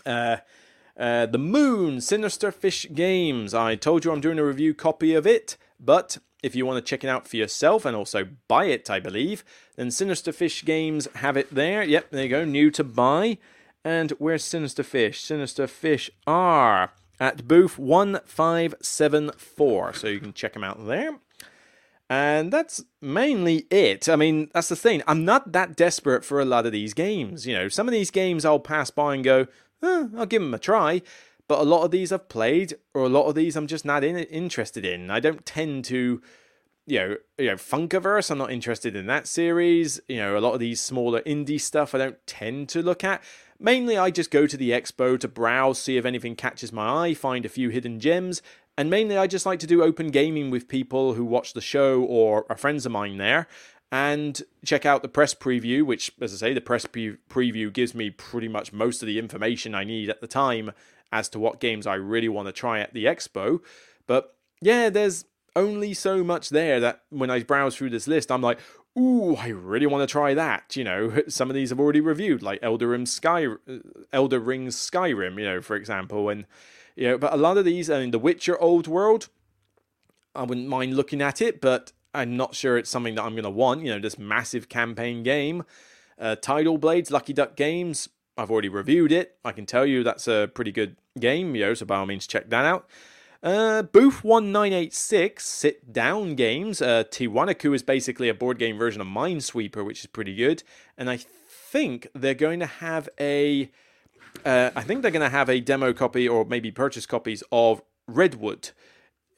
[0.05, 0.37] Uh,
[0.95, 3.55] uh, the Moon Sinister Fish Games.
[3.55, 6.87] I told you I'm doing a review copy of it, but if you want to
[6.87, 9.43] check it out for yourself and also buy it, I believe,
[9.75, 11.81] then Sinister Fish Games have it there.
[11.81, 13.39] Yep, there you go, new to buy.
[13.83, 15.19] And where's Sinister Fish?
[15.21, 19.93] Sinister Fish are at booth 1574.
[19.93, 21.19] So you can check them out there.
[22.09, 24.09] And that's mainly it.
[24.09, 25.03] I mean, that's the thing.
[25.07, 27.45] I'm not that desperate for a lot of these games.
[27.45, 29.45] You know, some of these games I'll pass by and go,
[29.83, 31.03] eh, I'll give them a try.
[31.47, 34.03] But a lot of these I've played, or a lot of these I'm just not
[34.03, 35.11] in, interested in.
[35.11, 36.19] I don't tend to
[36.89, 38.31] you know, you know, Funkoverse.
[38.31, 40.01] I'm not interested in that series.
[40.07, 43.21] You know, a lot of these smaller indie stuff I don't tend to look at.
[43.59, 47.13] Mainly, I just go to the expo to browse, see if anything catches my eye,
[47.13, 48.41] find a few hidden gems,
[48.77, 52.01] and mainly I just like to do open gaming with people who watch the show
[52.01, 53.47] or are friends of mine there,
[53.91, 57.93] and check out the press preview, which, as I say, the press pre- preview gives
[57.93, 60.71] me pretty much most of the information I need at the time
[61.11, 63.59] as to what games I really want to try at the expo.
[64.07, 68.41] But yeah, there's only so much there that when I browse through this list, I'm
[68.41, 68.59] like,
[68.99, 70.75] ooh, I really want to try that.
[70.75, 73.47] You know, some of these I've already reviewed, like Elder Ring Sky,
[74.11, 76.45] Elder Rings Skyrim, you know, for example, and
[76.95, 79.29] you know, but a lot of these, I mean, The Witcher Old World,
[80.35, 83.43] I wouldn't mind looking at it, but I'm not sure it's something that I'm going
[83.43, 83.83] to want.
[83.83, 85.63] You know, this massive campaign game.
[86.17, 88.09] Uh, Tidal Blades, Lucky Duck Games.
[88.37, 89.37] I've already reviewed it.
[89.45, 92.27] I can tell you that's a pretty good game, you know, so by all means
[92.27, 92.89] check that out.
[93.41, 96.81] Uh, Booth 1986, sit down games.
[96.81, 100.63] Uh, Tiwanaku is basically a board game version of Minesweeper, which is pretty good.
[100.97, 103.71] And I think they're going to have a.
[104.45, 107.81] Uh, I think they're going to have a demo copy or maybe purchase copies of
[108.07, 108.71] Redwood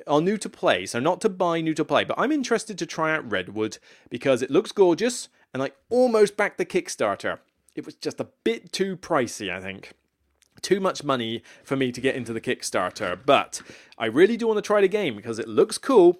[0.08, 0.86] are new to play.
[0.86, 2.04] So not to buy, new to play.
[2.04, 3.78] But I'm interested to try out Redwood
[4.10, 7.39] because it looks gorgeous and I almost backed the Kickstarter.
[7.76, 9.93] It was just a bit too pricey, I think.
[10.62, 13.18] Too much money for me to get into the Kickstarter.
[13.26, 13.62] But
[13.97, 16.20] I really do want to try the game because it looks cool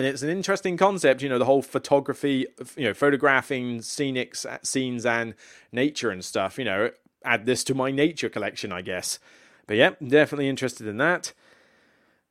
[0.00, 4.56] and it's an interesting concept, you know, the whole photography, you know, photographing scenic uh,
[4.62, 5.34] scenes and
[5.72, 6.90] nature and stuff, you know,
[7.22, 9.18] add this to my nature collection, I guess.
[9.66, 11.34] But yeah, definitely interested in that.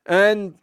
[0.05, 0.55] And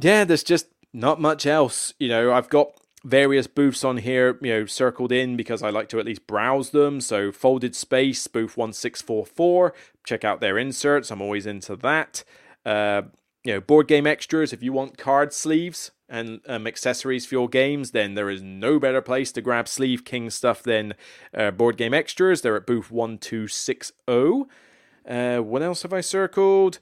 [0.00, 1.92] yeah, there's just not much else.
[1.98, 2.72] You know, I've got
[3.04, 6.70] various booths on here, you know, circled in because I like to at least browse
[6.70, 7.00] them.
[7.00, 9.74] So Folded Space, booth 1644,
[10.04, 11.10] check out their inserts.
[11.10, 12.24] I'm always into that.
[12.64, 13.02] Uh,
[13.44, 14.54] you know, board game extras.
[14.54, 18.78] If you want card sleeves and um, accessories for your games, then there is no
[18.78, 20.94] better place to grab Sleeve King stuff than
[21.36, 22.40] uh, board game extras.
[22.40, 23.92] They're at booth 1260.
[25.06, 26.78] Uh, what else have I circled?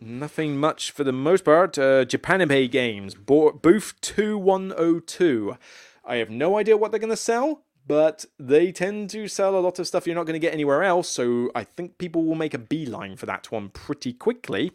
[0.00, 1.76] Nothing much for the most part.
[1.76, 5.56] Uh, Japanime Games, Booth 2102.
[6.04, 9.60] I have no idea what they're going to sell, but they tend to sell a
[9.60, 12.34] lot of stuff you're not going to get anywhere else, so I think people will
[12.34, 14.72] make a beeline for that one pretty quickly.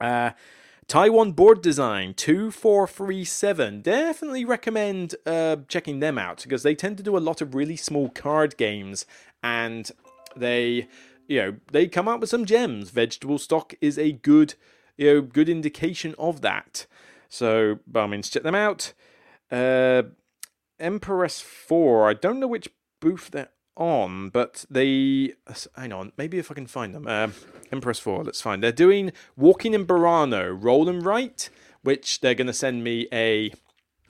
[0.00, 0.30] Uh,
[0.86, 3.82] Taiwan Board Design 2437.
[3.82, 7.76] Definitely recommend uh, checking them out because they tend to do a lot of really
[7.76, 9.06] small card games
[9.42, 9.90] and
[10.36, 10.86] they
[11.26, 12.90] you know, they come out with some gems.
[12.90, 14.54] Vegetable stock is a good,
[14.96, 16.86] you know, good indication of that.
[17.28, 18.92] So, by all means, check them out.
[19.50, 20.04] Uh,
[20.80, 22.68] EmperorS4, I don't know which
[23.00, 25.34] booth they're on, but they.
[25.76, 27.06] Hang on, maybe if I can find them.
[27.06, 27.28] Uh,
[27.72, 28.62] EmperorS4, let's find.
[28.62, 31.50] They're doing Walking in Burano, Roll and Write,
[31.82, 33.52] which they're going to send me a.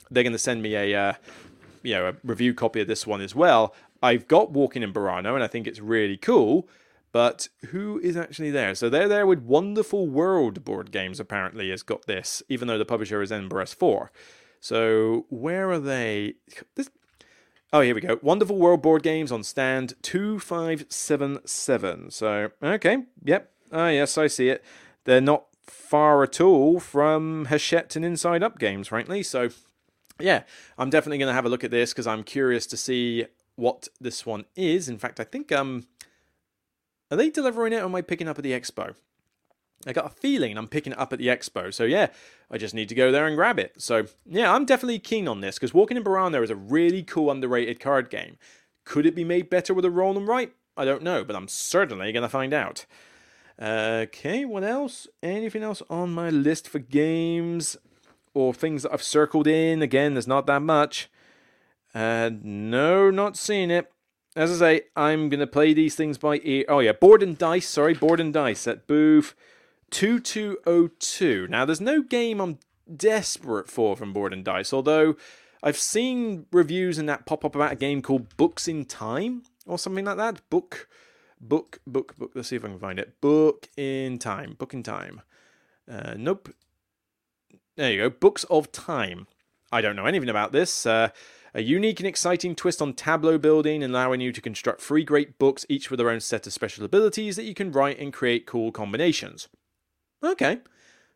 [0.09, 0.95] They're going to send me a.
[0.95, 1.13] Uh,
[1.83, 3.73] you know, a review copy of this one as well.
[4.03, 6.67] I've got Walking in Burano, and I think it's really cool.
[7.17, 8.75] But who is actually there?
[8.75, 12.85] So they're there with Wonderful World board games, apparently, has got this, even though the
[12.85, 14.09] publisher is EmperorS4.
[14.59, 16.35] So where are they?
[16.75, 16.91] This...
[17.73, 18.19] Oh, here we go.
[18.21, 22.11] Wonderful World board games on stand 2577.
[22.11, 23.51] So, okay, yep.
[23.71, 24.63] Ah, yes, I see it.
[25.05, 29.23] They're not far at all from Hachette and Inside Up games, frankly.
[29.23, 29.49] So,
[30.19, 30.43] yeah,
[30.77, 33.87] I'm definitely going to have a look at this because I'm curious to see what
[33.99, 34.87] this one is.
[34.87, 35.87] In fact, I think um
[37.09, 38.95] are they delivering it or am I picking up at the expo?
[39.85, 41.73] I got a feeling I'm picking it up at the expo.
[41.73, 42.07] So yeah,
[42.49, 43.73] I just need to go there and grab it.
[43.77, 47.31] So yeah, I'm definitely keen on this because Walking in Burano is a really cool
[47.31, 48.37] underrated card game.
[48.83, 50.53] Could it be made better with a roll and write?
[50.75, 52.85] I don't know, but I'm certainly going to find out.
[53.59, 55.07] Okay, what else?
[55.23, 57.75] Anything else on my list for games
[58.33, 59.81] or things that I've circled in?
[59.81, 61.09] Again, there's not that much.
[61.95, 63.91] Uh, no, not seeing it
[64.37, 66.63] as I say, I'm going to play these things by ear.
[66.69, 67.67] Oh, yeah, Board and Dice.
[67.67, 69.33] Sorry, Board and Dice at Booth
[69.89, 71.47] 2202.
[71.49, 72.59] Now, there's no game I'm
[72.95, 75.15] desperate for from Board and Dice, although
[75.63, 79.79] I've seen reviews in that pop up about a game called Books in Time or
[79.79, 80.47] something like that.
[80.51, 80.87] Book,
[81.41, 82.31] book, book, book.
[82.35, 83.19] Let's see if I can find it.
[83.21, 84.53] Book in Time.
[84.53, 85.21] Book in Time.
[85.91, 86.53] Uh, nope.
[87.75, 88.09] There you go.
[88.11, 89.25] Books of Time.
[89.71, 90.85] I don't know anything about this.
[90.85, 91.09] Uh,
[91.57, 95.65] a unique and exciting twist on tableau building, allowing you to construct three great books,
[95.67, 98.71] each with their own set of special abilities that you can write and create cool
[98.71, 99.47] combinations.
[100.23, 100.59] Okay.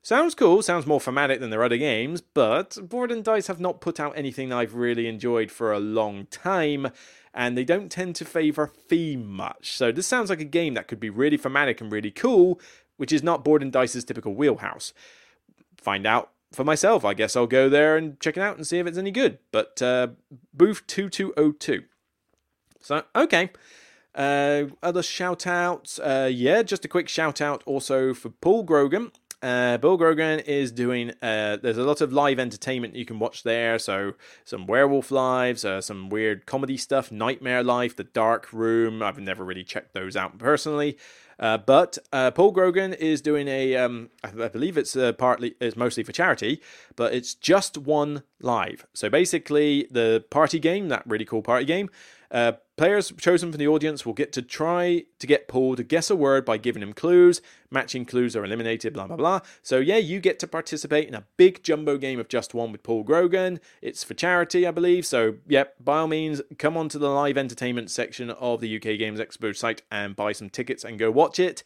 [0.02, 3.82] Sounds cool, sounds more thematic than their other games, but Board and Dice have not
[3.82, 6.88] put out anything I've really enjoyed for a long time,
[7.36, 9.78] and they don't tend to favour theme much.
[9.78, 12.60] So this sounds like a game that could be really thematic and really cool,
[12.98, 14.92] which is not Board and Dice's typical wheelhouse.
[15.78, 18.80] Find out for myself, I guess I'll go there and check it out and see
[18.80, 19.40] if it's any good.
[19.52, 20.10] But uh,
[20.54, 21.84] booth 2202.
[22.80, 23.52] So, okay.
[24.14, 25.98] Uh, other shout outs.
[26.00, 29.12] Uh, yeah, just a quick shout out also for Paul Grogan.
[29.42, 31.12] Uh, Bill Grogan is doing.
[31.22, 33.80] Uh, there's a lot of live entertainment you can watch there.
[33.80, 34.14] So
[34.46, 39.02] some werewolf lives, uh, some weird comedy stuff, Nightmare Life, The Dark Room.
[39.02, 40.98] I've never really checked those out personally.
[41.40, 45.76] Uh, but uh, Paul Grogan is doing a, um, I believe it's uh, partly, it's
[45.76, 46.62] mostly for charity,
[46.96, 48.86] but it's just one live.
[48.94, 51.90] So basically, the party game, that really cool party game,
[52.32, 56.10] uh, players chosen from the audience will get to try to get Paul to guess
[56.10, 57.42] a word by giving him clues.
[57.70, 59.42] Matching clues are eliminated, blah, blah, blah.
[59.62, 62.84] So, yeah, you get to participate in a big jumbo game of Just One with
[62.84, 63.60] Paul Grogan.
[63.82, 65.06] It's for charity, I believe.
[65.06, 68.98] So, yep, by all means, come on to the live entertainment section of the UK
[68.98, 71.64] Games Expo site and buy some tickets and go watch it.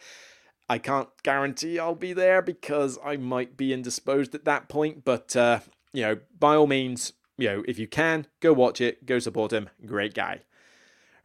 [0.68, 5.36] I can't guarantee I'll be there because I might be indisposed at that point, but,
[5.36, 5.60] uh,
[5.94, 9.54] you know, by all means, you know, if you can, go watch it, go support
[9.54, 9.70] him.
[9.86, 10.42] Great guy.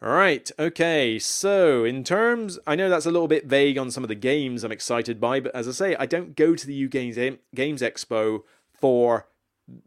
[0.03, 4.09] Right, okay, so in terms, I know that's a little bit vague on some of
[4.09, 7.39] the games I'm excited by, but as I say, I don't go to the UK
[7.55, 9.27] Games Expo for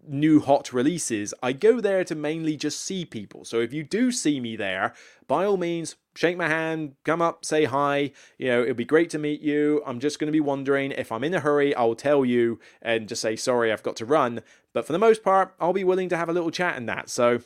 [0.08, 1.34] new hot releases.
[1.42, 3.44] I go there to mainly just see people.
[3.44, 4.94] So if you do see me there,
[5.28, 8.12] by all means, shake my hand, come up, say hi.
[8.38, 9.82] You know, it'd be great to meet you.
[9.84, 13.10] I'm just going to be wondering if I'm in a hurry, I'll tell you and
[13.10, 14.42] just say, sorry, I've got to run.
[14.74, 17.10] But for the most part, I'll be willing to have a little chat in that.
[17.10, 17.42] So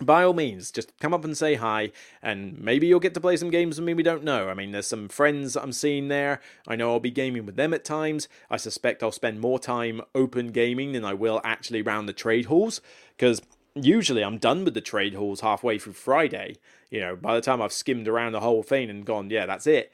[0.00, 1.90] by all means, just come up and say hi,
[2.22, 3.94] and maybe you'll get to play some games with me.
[3.94, 4.48] We don't know.
[4.48, 6.40] I mean, there's some friends I'm seeing there.
[6.66, 8.28] I know I'll be gaming with them at times.
[8.48, 12.46] I suspect I'll spend more time open gaming than I will actually around the trade
[12.46, 12.80] halls,
[13.16, 13.42] because
[13.74, 16.56] usually I'm done with the trade halls halfway through Friday.
[16.90, 19.66] You know, by the time I've skimmed around the whole thing and gone, yeah, that's
[19.66, 19.92] it.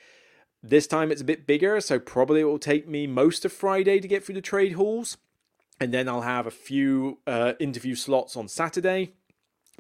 [0.63, 4.01] This time it's a bit bigger, so probably it will take me most of Friday
[4.01, 5.17] to get through the trade halls.
[5.81, 9.13] And then I'll have a few uh, interview slots on Saturday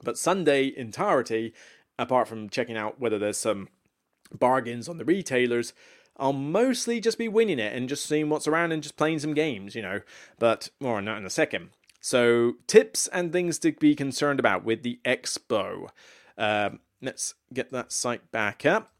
[0.02, 1.52] but Sunday entirety,
[1.98, 3.68] apart from checking out whether there's some
[4.32, 5.72] bargains on the retailers,
[6.16, 9.34] I'll mostly just be winning it and just seeing what's around and just playing some
[9.34, 10.00] games, you know.
[10.38, 11.70] But more on that in a second.
[12.00, 15.88] So, tips and things to be concerned about with the Expo.
[16.36, 18.92] Um, let's get that site back up.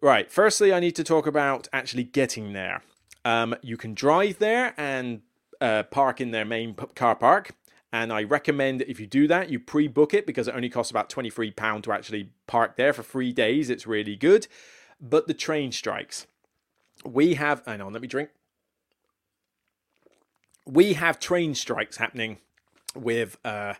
[0.00, 2.82] Right, firstly, I need to talk about actually getting there.
[3.24, 5.22] Um, you can drive there and
[5.60, 7.52] uh, park in their main car park.
[7.92, 10.90] And I recommend if you do that, you pre book it because it only costs
[10.90, 13.68] about £23 to actually park there for three days.
[13.68, 14.46] It's really good.
[15.00, 16.26] But the train strikes.
[17.04, 18.30] We have, hang on, let me drink.
[20.64, 22.38] We have train strikes happening
[22.94, 23.74] with, uh,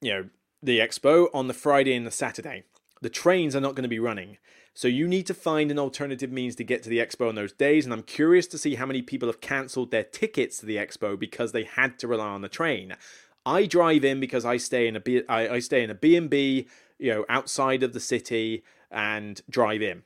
[0.00, 0.28] you know,
[0.62, 2.64] the expo on the Friday and the Saturday.
[3.00, 4.38] The trains are not going to be running.
[4.74, 7.52] So you need to find an alternative means to get to the expo on those
[7.52, 7.84] days.
[7.84, 11.18] And I'm curious to see how many people have cancelled their tickets to the expo
[11.18, 12.94] because they had to rely on the train.
[13.48, 16.68] I drive in because I stay in a B, I, I stay in a B&B,
[16.98, 20.02] you know, outside of the city and drive in.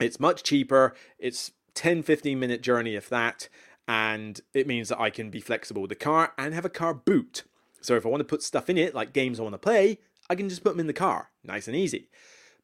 [0.00, 0.94] It's much cheaper.
[1.18, 3.48] It's 10 15 minute journey if that
[3.88, 6.92] and it means that I can be flexible with the car and have a car
[6.92, 7.44] boot.
[7.80, 9.98] So if I want to put stuff in it like games I want to play,
[10.28, 11.30] I can just put them in the car.
[11.42, 12.08] Nice and easy.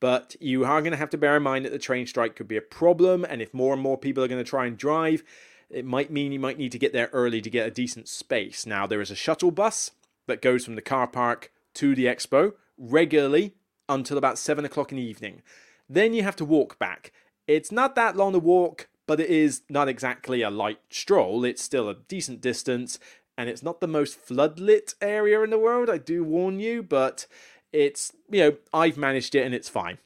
[0.00, 2.48] But you are going to have to bear in mind that the train strike could
[2.48, 5.22] be a problem and if more and more people are going to try and drive,
[5.70, 8.66] it might mean you might need to get there early to get a decent space.
[8.66, 9.92] Now there is a shuttle bus
[10.26, 13.54] that goes from the car park to the expo regularly
[13.88, 15.42] until about seven o'clock in the evening.
[15.88, 17.12] Then you have to walk back.
[17.46, 21.44] It's not that long a walk, but it is not exactly a light stroll.
[21.44, 23.00] It's still a decent distance,
[23.36, 27.26] and it's not the most floodlit area in the world, I do warn you, but
[27.72, 29.98] it's, you know, I've managed it and it's fine.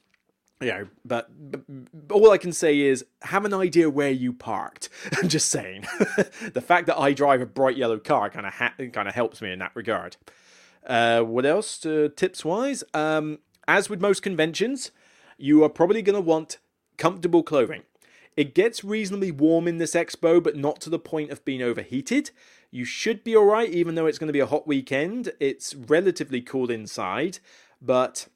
[0.61, 4.89] You know, but, but all I can say is have an idea where you parked.
[5.21, 5.85] I'm just saying.
[6.53, 9.41] the fact that I drive a bright yellow car kind of ha- kind of helps
[9.41, 10.15] me in that regard.
[10.85, 11.85] Uh, what else?
[11.85, 14.91] Uh, tips wise, um, as with most conventions,
[15.37, 16.59] you are probably going to want
[16.97, 17.83] comfortable clothing.
[18.37, 22.31] It gets reasonably warm in this expo, but not to the point of being overheated.
[22.69, 25.31] You should be alright, even though it's going to be a hot weekend.
[25.39, 27.39] It's relatively cool inside,
[27.81, 28.27] but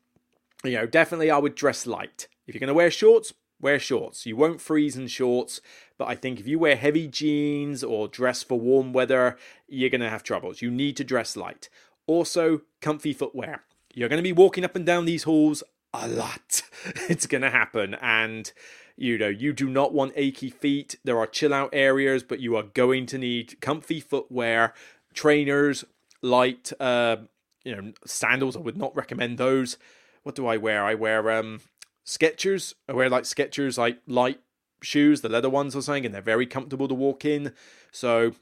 [0.64, 2.28] you know, definitely I would dress light.
[2.47, 4.26] If you're going to wear shorts, wear shorts.
[4.26, 5.62] You won't freeze in shorts,
[5.97, 10.01] but I think if you wear heavy jeans or dress for warm weather, you're going
[10.01, 10.62] to have troubles.
[10.62, 11.70] You need to dress light.
[12.08, 13.63] Also, comfy footwear.
[13.93, 15.63] You're going to be walking up and down these halls
[15.93, 16.62] a lot.
[17.09, 17.96] it's going to happen.
[18.01, 18.51] And,
[18.96, 20.96] you know, you do not want achy feet.
[21.04, 24.74] There are chill out areas, but you are going to need comfy footwear,
[25.13, 25.84] trainers,
[26.21, 27.17] light, uh,
[27.63, 28.55] you know, sandals.
[28.55, 29.78] I would not recommend those
[30.24, 30.83] what do I wear?
[30.83, 31.62] I wear um
[32.05, 32.74] Skechers.
[32.87, 34.39] I wear like Skechers, like light
[34.82, 37.54] shoes, the leather ones or something, and they're very comfortable to walk in.
[37.91, 38.33] So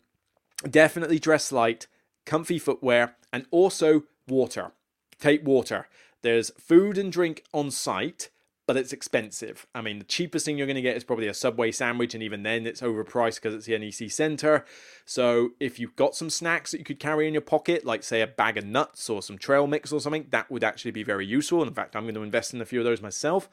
[0.69, 1.87] definitely dress light,
[2.25, 4.71] comfy footwear, and also water.
[5.19, 5.87] Take water.
[6.21, 8.29] There's food and drink on site,
[8.67, 9.65] but it's expensive.
[9.73, 12.21] I mean, the cheapest thing you're going to get is probably a Subway sandwich, and
[12.21, 14.65] even then it's overpriced because it's the NEC Center.
[15.05, 18.21] So if you've got some snacks that you could carry in your pocket, like say
[18.21, 21.25] a bag of nuts or some trail mix or something, that would actually be very
[21.25, 21.63] useful.
[21.63, 23.49] In fact, I'm going to invest in a few of those myself.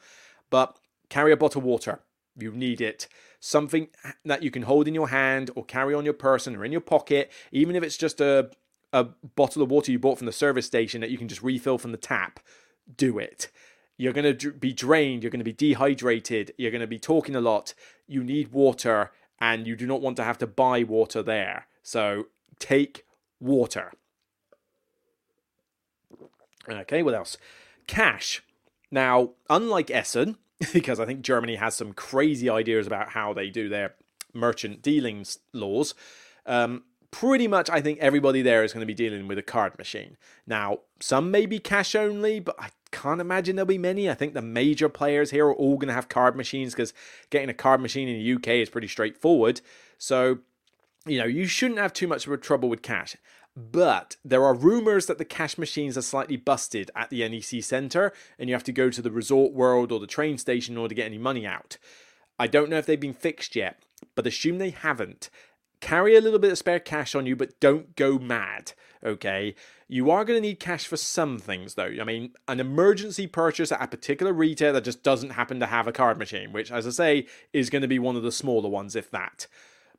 [0.49, 0.77] But
[1.09, 2.01] carry a bottle of water.
[2.37, 3.07] You need it.
[3.39, 3.87] Something
[4.25, 6.81] that you can hold in your hand or carry on your person or in your
[6.81, 8.51] pocket, even if it's just a,
[8.91, 9.05] a
[9.37, 11.93] bottle of water you bought from the service station that you can just refill from
[11.93, 12.41] the tap.
[12.97, 13.49] Do it
[13.97, 17.35] you're going to be drained, you're going to be dehydrated, you're going to be talking
[17.35, 17.73] a lot.
[18.07, 21.67] You need water, and you do not want to have to buy water there.
[21.81, 22.27] So
[22.59, 23.05] take
[23.39, 23.93] water.
[26.67, 27.37] Okay, what else?
[27.87, 28.43] Cash.
[28.91, 30.37] Now, unlike Essen,
[30.73, 33.95] because I think Germany has some crazy ideas about how they do their
[34.33, 35.93] merchant dealings laws,
[36.45, 36.83] um,
[37.19, 40.17] pretty much I think everybody there is going to be dealing with a card machine.
[40.45, 44.09] Now, some may be cash only, but I can't imagine there'll be many.
[44.09, 46.93] I think the major players here are all going to have card machines because
[47.29, 49.61] getting a card machine in the UK is pretty straightforward.
[49.97, 50.39] So,
[51.05, 53.15] you know, you shouldn't have too much of a trouble with cash.
[53.55, 58.11] But there are rumors that the cash machines are slightly busted at the NEC Centre
[58.37, 60.89] and you have to go to the resort world or the train station in order
[60.89, 61.77] to get any money out.
[62.37, 63.81] I don't know if they've been fixed yet,
[64.15, 65.29] but assume they haven't
[65.85, 68.73] carry a little bit of spare cash on you, but don't go mad.
[69.03, 69.53] Okay,
[69.87, 71.93] you are going to need cash for some things, though.
[72.01, 75.85] I mean, an emergency purchase at a particular retailer that just doesn't happen to have
[75.85, 78.67] a card machine, which, as I say, is going to be one of the smaller
[78.67, 79.45] ones, if that.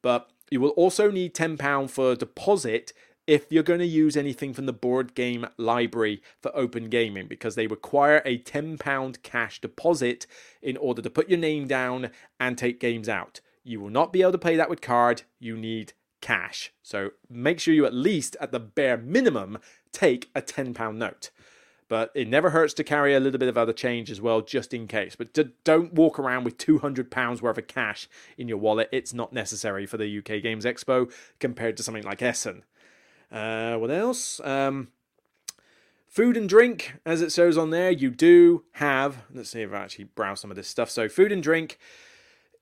[0.02, 2.92] But you will also need £10 for deposit
[3.28, 7.54] if you're going to use anything from the board game library for open gaming because
[7.54, 10.26] they require a £10 cash deposit
[10.60, 12.10] in order to put your name down
[12.40, 13.40] and take games out.
[13.66, 15.22] You will not be able to pay that with card.
[15.40, 16.72] You need cash.
[16.82, 19.58] So make sure you at least, at the bare minimum,
[19.90, 21.30] take a £10 note.
[21.88, 24.72] But it never hurts to carry a little bit of other change as well, just
[24.72, 25.16] in case.
[25.16, 28.88] But don't walk around with £200 worth of cash in your wallet.
[28.92, 32.64] It's not necessary for the UK Games Expo compared to something like Essen.
[33.32, 34.40] Uh, what else?
[34.44, 34.88] Um,
[36.08, 39.24] food and drink, as it shows on there, you do have.
[39.32, 40.90] Let's see if I actually browse some of this stuff.
[40.90, 41.78] So, food and drink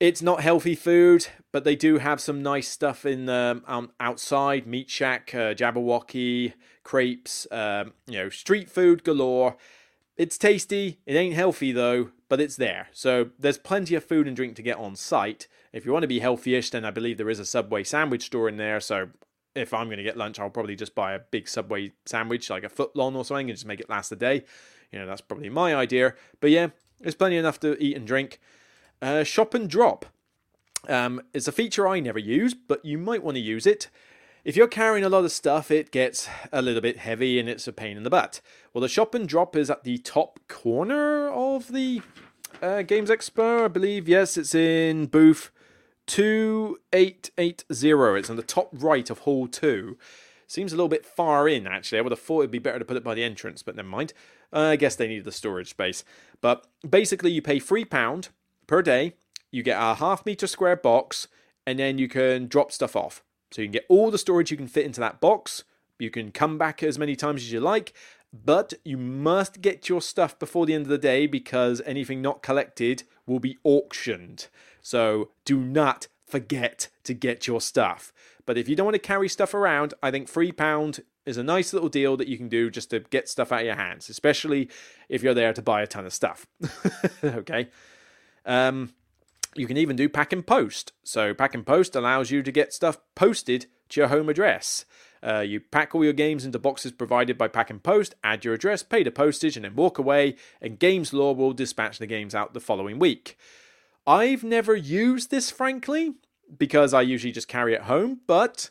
[0.05, 4.67] it's not healthy food, but they do have some nice stuff in the um, outside
[4.67, 6.53] meat shack, uh, Jabberwocky,
[6.83, 9.57] crepes, um, you know, street food galore.
[10.19, 11.01] It's tasty.
[11.07, 12.89] It ain't healthy though, but it's there.
[12.93, 15.49] So there's plenty of food and drink to get on site.
[15.73, 18.51] If you want to be healthyish, then I believe there is a Subway sandwich store
[18.51, 18.81] in there.
[18.81, 19.09] So
[19.55, 22.63] if I'm going to get lunch, I'll probably just buy a big Subway sandwich, like
[22.63, 24.45] a foot long or something, and just make it last a day.
[24.93, 26.15] You know, that's probably my idea.
[26.41, 26.69] But yeah,
[27.01, 28.39] there's plenty enough to eat and drink.
[29.03, 30.07] Uh, shop and drop.
[30.89, 33.89] Um, it's a feature I never use, but you might want to use it.
[34.45, 37.67] If you're carrying a lot of stuff, it gets a little bit heavy and it's
[37.67, 38.43] a pain in the butt.
[38.73, 42.03] Well, the shop and drop is at the top corner of the
[42.61, 44.07] uh, Games Expo, I believe.
[44.07, 45.51] Yes, it's in booth
[46.07, 48.19] 2880.
[48.19, 49.97] It's on the top right of Hall 2.
[50.47, 51.99] Seems a little bit far in, actually.
[51.99, 53.89] I would have thought it'd be better to put it by the entrance, but never
[53.89, 54.13] mind.
[54.53, 56.05] Uh, I guess they need the storage space.
[56.43, 58.29] But basically, you pay £3
[58.67, 59.15] per day.
[59.51, 61.29] You get a half meter square box,
[61.67, 63.23] and then you can drop stuff off.
[63.51, 65.65] So you can get all the storage you can fit into that box.
[65.99, 67.93] You can come back as many times as you like,
[68.33, 72.43] but you must get your stuff before the end of the day because anything not
[72.43, 74.49] collected will be auctioned.
[74.83, 78.13] So do not forget to get your stuff.
[78.45, 81.73] But if you don't want to carry stuff around, I think £3 is a nice
[81.73, 84.69] little deal that you can do just to get stuff out of your hands, especially
[85.09, 86.47] if you're there to buy a ton of stuff.
[87.25, 87.69] okay.
[88.45, 88.95] Um,
[89.55, 90.93] you can even do pack and post.
[91.03, 94.85] So, pack and post allows you to get stuff posted to your home address.
[95.23, 98.53] Uh, you pack all your games into boxes provided by Pack and Post, add your
[98.53, 102.35] address, pay the postage, and then walk away, and Games Lore will dispatch the games
[102.35, 103.39] out the following week.
[104.07, 106.13] I've never used this, frankly,
[106.59, 108.69] because I usually just carry it home, but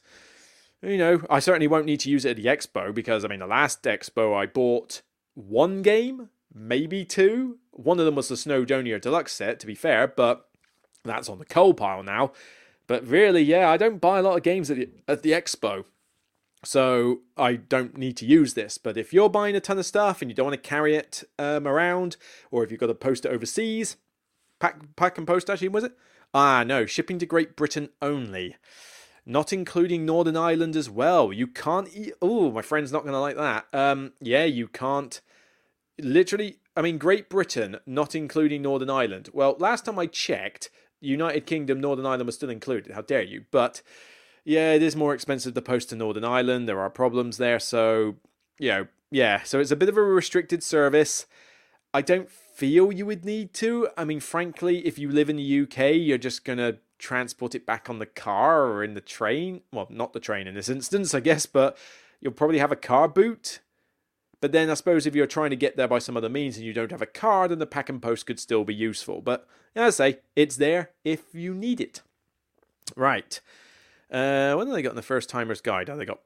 [0.84, 3.40] you know, I certainly won't need to use it at the expo because I mean,
[3.40, 5.02] the last expo I bought
[5.34, 10.08] one game, maybe two, one of them was the Snowdonia Deluxe set, to be fair,
[10.08, 10.48] but
[11.04, 12.32] that's on the coal pile now.
[12.88, 15.86] But really, yeah, I don't buy a lot of games at the, at the expo.
[16.66, 18.78] So I don't need to use this.
[18.78, 21.24] But if you're buying a ton of stuff and you don't want to carry it
[21.38, 22.16] um, around,
[22.52, 23.98] or if you've got to post it overseas,
[24.60, 25.94] pack, pack and post actually, was it?
[26.34, 28.56] Ah, no, shipping to Great Britain only.
[29.26, 31.32] Not including Northern Ireland as well.
[31.32, 32.14] You can't eat.
[32.22, 33.66] Oh, my friend's not going to like that.
[33.72, 35.22] Um, yeah, you can't.
[36.00, 39.30] Literally, I mean, Great Britain, not including Northern Ireland.
[39.32, 40.70] Well, last time I checked,
[41.02, 42.94] United Kingdom, Northern Ireland was still included.
[42.94, 43.46] How dare you?
[43.52, 43.82] But
[44.44, 46.68] yeah, it is more expensive to post to Northern Ireland.
[46.68, 48.16] There are problems there, so
[48.60, 49.44] you know, yeah.
[49.44, 51.26] So it's a bit of a restricted service.
[51.94, 53.90] I don't feel you would need to.
[53.96, 57.90] I mean, frankly, if you live in the UK, you're just gonna transport it back
[57.90, 59.62] on the car or in the train.
[59.72, 61.78] Well, not the train in this instance, I guess, but
[62.22, 63.60] you'll probably have a car boot.
[64.44, 66.66] But then I suppose if you're trying to get there by some other means and
[66.66, 69.22] you don't have a car, then the pack and post could still be useful.
[69.22, 72.02] But as I say, it's there if you need it.
[72.98, 73.40] Right.
[74.12, 75.90] Uh, have they got in the first timer's guide?
[75.90, 76.20] Oh, they got.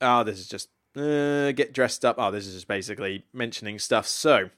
[0.00, 2.16] Oh, this is just uh, get dressed up.
[2.16, 4.06] Oh, this is just basically mentioning stuff.
[4.06, 4.48] So,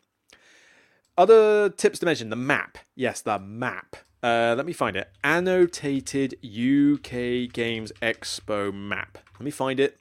[1.19, 2.79] other tips to mention: the map.
[2.95, 3.97] Yes, the map.
[4.23, 5.11] Uh, let me find it.
[5.25, 9.19] Annotated UK Games Expo map.
[9.33, 9.99] Let me find it.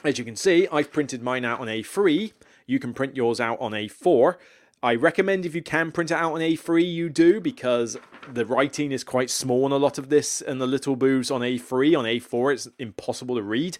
[0.02, 2.32] as you can see, I've printed mine out on A3.
[2.66, 4.34] You can print yours out on A4.
[4.82, 7.96] I recommend if you can print it out on A3, you do because
[8.32, 11.40] the writing is quite small on a lot of this, and the little boos on
[11.40, 11.98] A3.
[11.98, 13.78] On A4, it's impossible to read.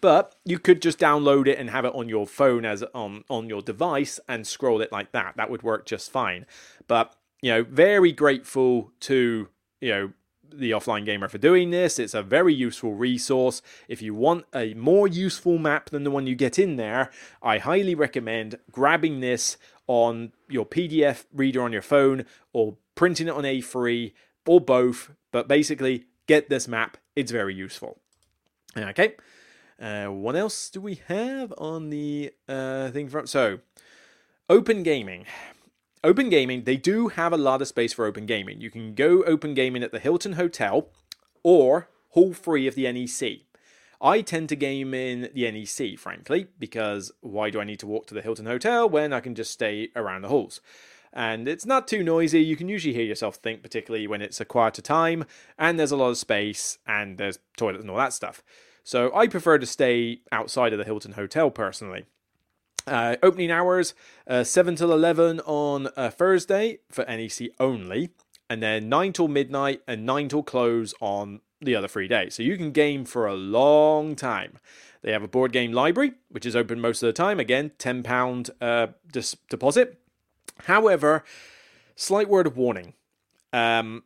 [0.00, 3.48] But you could just download it and have it on your phone as on on
[3.48, 5.36] your device and scroll it like that.
[5.36, 6.46] That would work just fine.
[6.86, 9.48] But you know, very grateful to
[9.80, 10.12] you know
[10.50, 11.98] the offline gamer for doing this.
[11.98, 13.60] It's a very useful resource.
[13.88, 17.10] If you want a more useful map than the one you get in there,
[17.42, 19.56] I highly recommend grabbing this
[19.88, 24.12] on your PDF reader on your phone or printing it on A3
[24.46, 25.10] or both.
[25.32, 26.96] But basically, get this map.
[27.16, 27.98] It's very useful.
[28.76, 29.14] Okay.
[29.80, 33.26] Uh, what else do we have on the uh, thing from?
[33.26, 33.60] So,
[34.48, 35.26] open gaming.
[36.04, 38.60] Open gaming, they do have a lot of space for open gaming.
[38.60, 40.88] You can go open gaming at the Hilton Hotel
[41.42, 43.47] or Hall 3 of the NEC.
[44.00, 48.06] I tend to game in the NEC, frankly, because why do I need to walk
[48.06, 50.60] to the Hilton Hotel when I can just stay around the halls?
[51.12, 52.40] And it's not too noisy.
[52.40, 55.24] You can usually hear yourself think, particularly when it's a quieter time,
[55.58, 58.42] and there's a lot of space, and there's toilets and all that stuff.
[58.84, 62.04] So I prefer to stay outside of the Hilton Hotel personally.
[62.86, 63.94] Uh, opening hours
[64.26, 68.10] uh, 7 till 11 on Thursday for NEC only,
[68.48, 72.34] and then 9 till midnight and 9 till close on the other three days.
[72.34, 74.58] So you can game for a long time.
[75.02, 77.38] They have a board game library, which is open most of the time.
[77.38, 80.00] Again, £10 uh, dis- deposit.
[80.64, 81.24] However,
[81.94, 82.94] slight word of warning.
[83.52, 84.02] Um,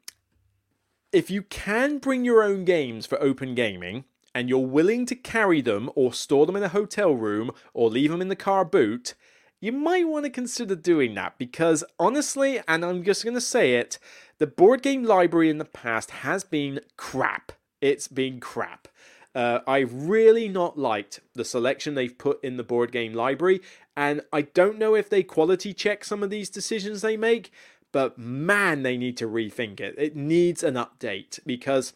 [1.12, 4.04] if you can bring your own games for open gaming,
[4.34, 8.10] and you're willing to carry them or store them in a hotel room or leave
[8.10, 9.14] them in the car boot,
[9.60, 13.74] you might want to consider doing that because honestly, and I'm just going to say
[13.74, 13.98] it,
[14.42, 17.52] the board game library in the past has been crap.
[17.80, 18.88] It's been crap.
[19.36, 23.60] Uh, I've really not liked the selection they've put in the board game library,
[23.96, 27.52] and I don't know if they quality check some of these decisions they make,
[27.92, 29.94] but man, they need to rethink it.
[29.96, 31.92] It needs an update because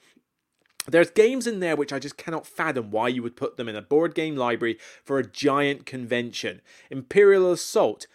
[0.87, 3.75] there's games in there which I just cannot fathom why you would put them in
[3.75, 6.61] a board game library for a giant convention.
[6.93, 8.07] Imperial Assault.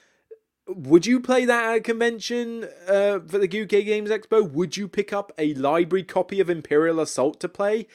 [0.76, 4.49] Would you play that at a convention uh, for the UK Games Expo?
[4.49, 7.88] Would you pick up a library copy of Imperial Assault to play?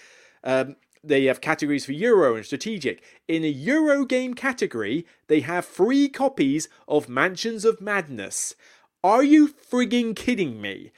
[0.44, 3.02] Um, they have categories for Euro and Strategic.
[3.28, 8.54] In a Euro game category, they have free copies of Mansions of Madness.
[9.02, 10.92] Are you frigging kidding me?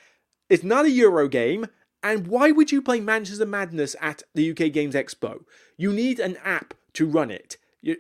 [0.49, 1.67] It's not a Euro game.
[2.03, 5.45] And why would you play Mansions of Madness at the UK Games Expo?
[5.77, 7.57] You need an app to run it.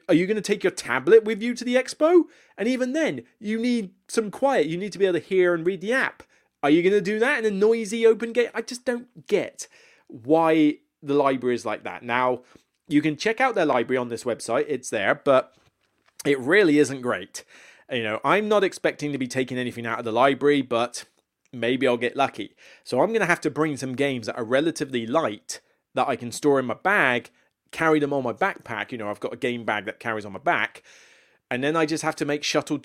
[0.09, 2.25] Are you going to take your tablet with you to the expo?
[2.57, 4.67] And even then, you need some quiet.
[4.67, 6.23] You need to be able to hear and read the app.
[6.63, 8.51] Are you going to do that in a noisy open gate?
[8.55, 9.69] I just don't get
[10.09, 12.03] why the library is like that.
[12.03, 12.41] Now,
[12.89, 15.55] you can check out their library on this website, it's there, but
[16.25, 17.45] it really isn't great.
[17.91, 21.05] You know, I'm not expecting to be taking anything out of the library, but
[21.53, 22.57] maybe I'll get lucky.
[22.83, 25.61] So I'm going to have to bring some games that are relatively light
[25.95, 27.31] that I can store in my bag,
[27.71, 28.93] carry them on my backpack.
[28.93, 30.83] You know, I've got a game bag that carries on my back.
[31.51, 32.81] And then I just have to make shuttle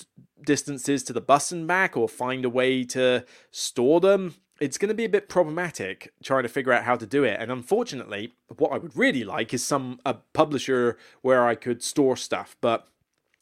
[0.45, 4.35] distances to the bus and back or find a way to store them.
[4.61, 7.37] It's going to be a bit problematic trying to figure out how to do it.
[7.39, 12.15] And unfortunately, what I would really like is some a publisher where I could store
[12.15, 12.87] stuff, but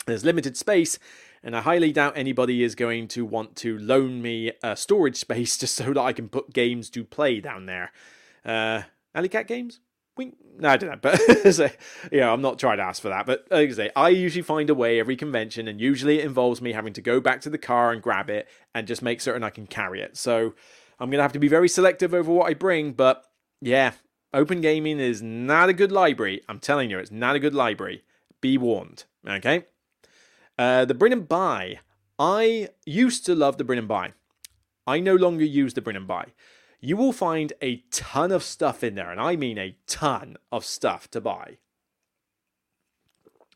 [0.08, 0.98] there's limited space
[1.44, 5.58] and I highly doubt anybody is going to want to loan me a storage space
[5.58, 7.92] just so that I can put games to play down there.
[8.46, 9.80] Uh, Alley Cat Games?
[10.60, 11.77] No, I don't know, but
[12.11, 13.26] yeah, I'm not trying to ask for that.
[13.26, 16.61] But like I say, I usually find a way every convention, and usually it involves
[16.61, 19.43] me having to go back to the car and grab it and just make certain
[19.43, 20.18] I can carry it.
[20.18, 20.53] So
[20.99, 22.93] I'm gonna have to be very selective over what I bring.
[22.93, 23.23] But
[23.61, 23.93] yeah,
[24.34, 26.41] open gaming is not a good library.
[26.48, 28.03] I'm telling you, it's not a good library.
[28.39, 29.06] Be warned.
[29.27, 29.65] Okay.
[30.60, 31.80] Uh, the Bring and Buy.
[32.19, 34.14] I used to love the Bring and Buy.
[34.85, 36.34] I no longer use the Bring and Buy
[36.82, 40.66] you will find a ton of stuff in there, and I mean a ton of
[40.66, 41.58] stuff to buy.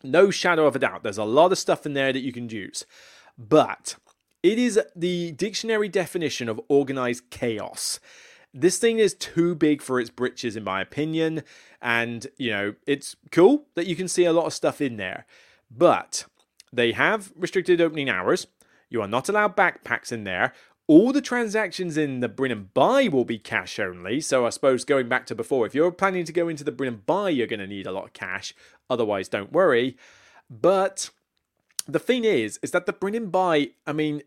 [0.03, 2.47] No shadow of a doubt, there's a lot of stuff in there that you can
[2.47, 2.85] use.
[3.37, 3.95] But
[4.43, 7.99] it is the dictionary definition of organized chaos.
[8.53, 11.43] This thing is too big for its britches, in my opinion.
[11.81, 15.25] And, you know, it's cool that you can see a lot of stuff in there.
[15.69, 16.25] But
[16.71, 18.47] they have restricted opening hours.
[18.89, 20.53] You are not allowed backpacks in there
[20.87, 24.21] all the transactions in the Bring and Buy will be cash only.
[24.21, 26.87] So I suppose going back to before, if you're planning to go into the Bring
[26.87, 28.53] and Buy, you're going to need a lot of cash.
[28.89, 29.97] Otherwise, don't worry.
[30.49, 31.09] But
[31.87, 34.21] the thing is, is that the Bring and Buy, I mean,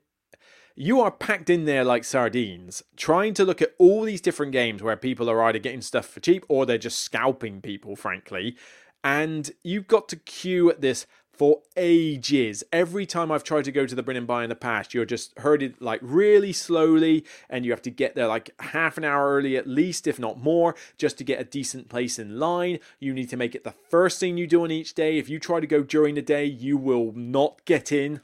[0.75, 4.83] you are packed in there like sardines, trying to look at all these different games
[4.83, 8.57] where people are either getting stuff for cheap or they're just scalping people, frankly.
[9.03, 11.07] And you've got to queue at this
[11.39, 12.65] for ages.
[12.73, 15.05] Every time I've tried to go to the Bring and Buy in the past, you're
[15.05, 19.37] just herded like really slowly, and you have to get there like half an hour
[19.37, 22.81] early at least, if not more, just to get a decent place in line.
[22.99, 25.17] You need to make it the first thing you do on each day.
[25.17, 28.21] If you try to go during the day, you will not get in.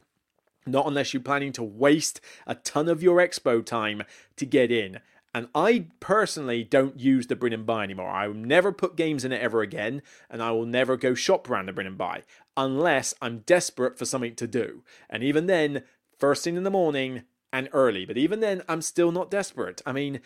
[0.66, 4.02] Not unless you're planning to waste a ton of your expo time
[4.36, 5.00] to get in.
[5.35, 8.09] And I personally don't use the Bring and Buy anymore.
[8.09, 10.01] I will never put games in it ever again,
[10.31, 12.23] and I will never go shop around the Bring and Buy
[12.56, 14.85] unless I'm desperate for something to do.
[15.11, 15.82] And even then,
[16.19, 18.05] first thing in the morning and early.
[18.05, 19.82] But even then, I'm still not desperate.
[19.85, 20.20] I mean,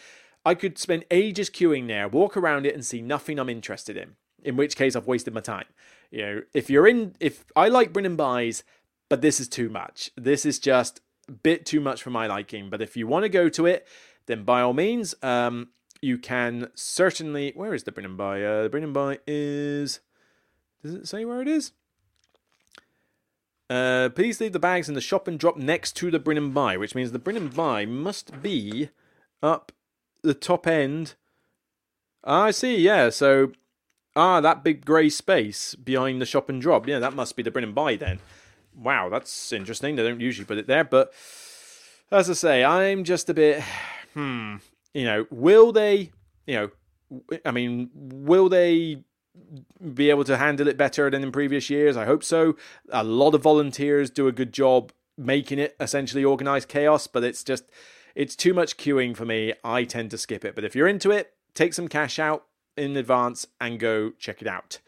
[0.44, 4.16] I could spend ages queuing there, walk around it, and see nothing I'm interested in.
[4.42, 5.66] In which case, I've wasted my time.
[6.10, 8.62] You know, if you're in, if I like Bring and Buys,
[9.08, 10.10] but this is too much.
[10.16, 12.68] This is just a bit too much for my liking.
[12.68, 13.86] But if you want to go to it,
[14.28, 17.52] then by all means, um, you can certainly.
[17.56, 18.42] Where is the Bring and Buy?
[18.42, 20.00] Uh, the Bring and Buy is.
[20.82, 21.72] Does it say where it is?
[23.68, 26.54] Uh, please leave the bags in the shop and drop next to the Bring and
[26.54, 28.90] Buy, which means the Bring and Buy must be
[29.42, 29.72] up
[30.22, 31.14] the top end.
[32.24, 33.10] Ah, I see, yeah.
[33.10, 33.52] So,
[34.14, 36.86] ah, that big grey space behind the shop and drop.
[36.86, 38.20] Yeah, that must be the Bring and Buy then.
[38.74, 39.96] Wow, that's interesting.
[39.96, 41.12] They don't usually put it there, but
[42.10, 43.62] as I say, I'm just a bit
[44.14, 44.56] hmm,
[44.94, 46.10] you know, will they,
[46.46, 46.70] you know,
[47.44, 49.04] I mean, will they
[49.94, 51.96] be able to handle it better than in previous years?
[51.96, 52.56] I hope so.
[52.90, 57.42] A lot of volunteers do a good job making it essentially organized chaos, but it's
[57.42, 57.64] just
[58.14, 59.52] it's too much queuing for me.
[59.64, 60.54] I tend to skip it.
[60.54, 64.48] But if you're into it, take some cash out in advance and go check it
[64.48, 64.78] out.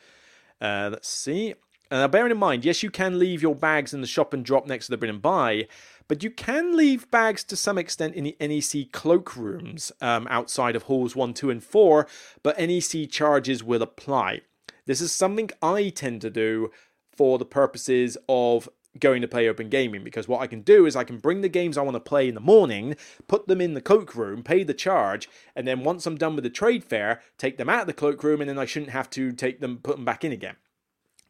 [0.61, 1.55] Uh, let's see.
[1.91, 4.67] Uh, bearing in mind, yes, you can leave your bags in the shop and drop
[4.67, 5.67] next to the Bring and Buy,
[6.11, 10.83] but you can leave bags to some extent in the NEC cloakrooms um, outside of
[10.83, 12.05] halls 1, 2, and 4,
[12.43, 14.41] but NEC charges will apply.
[14.87, 16.73] This is something I tend to do
[17.17, 18.69] for the purposes of
[18.99, 21.49] going to play open gaming because what I can do is I can bring the
[21.49, 22.97] games I want to play in the morning,
[23.29, 26.51] put them in the cloakroom, pay the charge, and then once I'm done with the
[26.51, 29.61] trade fair, take them out of the cloakroom, and then I shouldn't have to take
[29.61, 30.57] them, put them back in again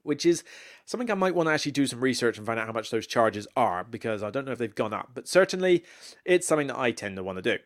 [0.03, 0.45] which is
[0.85, 3.07] something I might want to actually do some research and find out how much those
[3.07, 5.85] charges are because I don't know if they've gone up, but certainly
[6.25, 7.63] it's something that I tend to want to do.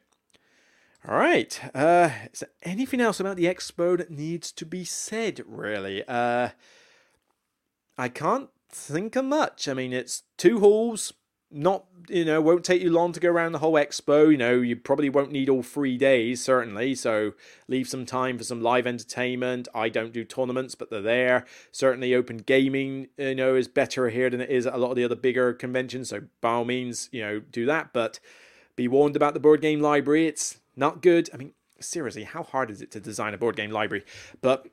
[1.06, 1.60] All right.
[1.74, 6.02] Uh, is there anything else about the expo that needs to be said, really?
[6.08, 6.50] Uh,
[7.98, 9.68] I can't think of much.
[9.68, 11.12] I mean, it's two halls,
[11.54, 14.56] not you know won't take you long to go around the whole expo you know
[14.56, 16.94] you probably won't need all three days certainly.
[16.94, 17.32] So
[17.68, 19.68] leave some time for some live entertainment.
[19.74, 21.46] I don't do tournaments but they're there.
[21.72, 24.96] Certainly open gaming you know is better here than it is at a lot of
[24.96, 26.10] the other bigger conventions.
[26.10, 27.92] So by all means you know do that.
[27.92, 28.18] But
[28.76, 30.26] be warned about the board game library.
[30.26, 31.30] It's not good.
[31.32, 34.04] I mean seriously how hard is it to design a board game library?
[34.42, 34.66] But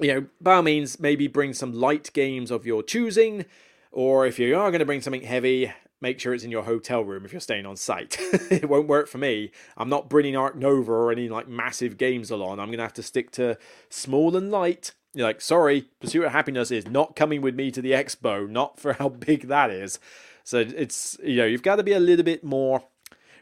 [0.00, 3.46] you know by all means maybe bring some light games of your choosing
[3.90, 7.02] or if you are going to bring something heavy, make sure it's in your hotel
[7.04, 8.16] room if you're staying on site.
[8.50, 9.50] it won't work for me.
[9.76, 12.60] I'm not bringing Ark Nova or any like massive games along.
[12.60, 13.58] I'm gonna have to stick to
[13.88, 14.94] small and light.
[15.14, 18.78] You're like, sorry, Pursuit of Happiness is not coming with me to the expo, not
[18.78, 19.98] for how big that is.
[20.44, 22.84] So it's you know, you've got to be a little bit more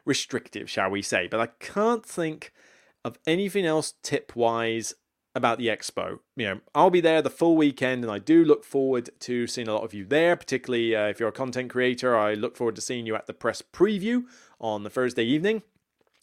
[0.04, 1.26] restrictive, shall we say.
[1.26, 2.52] But I can't think
[3.04, 4.94] of anything else tip wise
[5.36, 6.18] about the expo.
[6.34, 9.68] You know, I'll be there the full weekend, and I do look forward to seeing
[9.68, 10.34] a lot of you there.
[10.34, 13.34] Particularly uh, if you're a content creator, I look forward to seeing you at the
[13.34, 14.24] press preview
[14.58, 15.62] on the Thursday evening.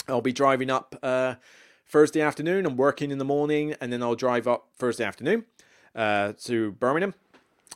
[0.08, 1.36] I'll be driving up uh,
[1.88, 2.66] Thursday afternoon.
[2.66, 5.46] I'm working in the morning, and then I'll drive up Thursday afternoon
[5.96, 7.14] uh, to Birmingham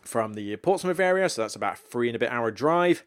[0.01, 1.29] from the Portsmouth area.
[1.29, 3.05] So that's about three and a bit hour drive.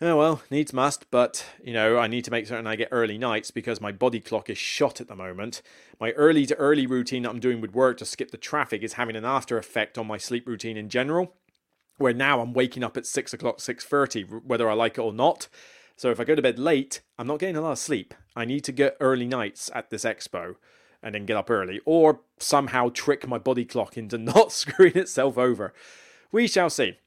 [0.00, 3.18] Oh well, needs must, but you know, I need to make certain I get early
[3.18, 5.60] nights because my body clock is shot at the moment.
[5.98, 8.92] My early to early routine that I'm doing with work to skip the traffic is
[8.92, 11.34] having an after effect on my sleep routine in general.
[11.96, 15.12] Where now I'm waking up at six o'clock, six thirty, whether I like it or
[15.12, 15.48] not.
[15.96, 18.14] So if I go to bed late, I'm not getting a lot of sleep.
[18.36, 20.54] I need to get early nights at this expo
[21.02, 25.36] and then get up early, or somehow trick my body clock into not screwing itself
[25.36, 25.74] over.
[26.30, 26.98] We shall see.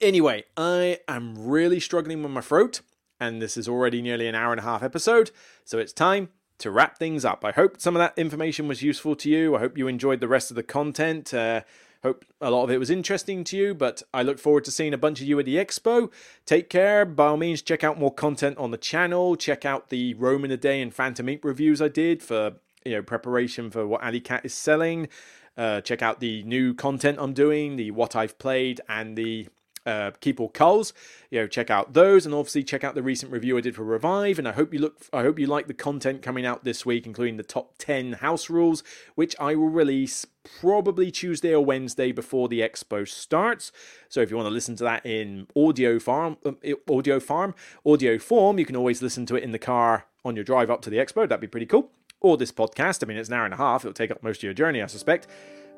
[0.00, 2.80] Anyway, I am really struggling with my throat,
[3.20, 5.30] and this is already nearly an hour and a half episode,
[5.64, 7.44] so it's time to wrap things up.
[7.44, 9.56] I hope some of that information was useful to you.
[9.56, 11.32] I hope you enjoyed the rest of the content.
[11.32, 11.62] Uh,
[12.02, 14.94] hope a lot of it was interesting to you, but I look forward to seeing
[14.94, 16.10] a bunch of you at the expo.
[16.44, 17.04] Take care.
[17.04, 19.36] By all means, check out more content on the channel.
[19.36, 22.54] Check out the Rome in a Day and Phantom Ink reviews I did for
[22.84, 25.08] you know preparation for what Alley Cat is selling.
[25.56, 29.48] Uh, check out the new content I'm doing, the what I've played, and the
[29.86, 30.92] uh, Keep All Culls.
[31.30, 33.84] You know, check out those, and obviously check out the recent review I did for
[33.84, 34.38] Revive.
[34.38, 37.06] And I hope you look, I hope you like the content coming out this week,
[37.06, 38.82] including the top ten house rules,
[39.14, 40.26] which I will release
[40.60, 43.72] probably Tuesday or Wednesday before the expo starts.
[44.08, 46.58] So if you want to listen to that in audio farm, um,
[46.88, 47.54] audio farm,
[47.84, 50.82] audio form, you can always listen to it in the car on your drive up
[50.82, 51.28] to the expo.
[51.28, 51.90] That'd be pretty cool.
[52.20, 53.02] Or this podcast.
[53.02, 53.84] I mean, it's an hour and a half.
[53.84, 55.26] It'll take up most of your journey, I suspect.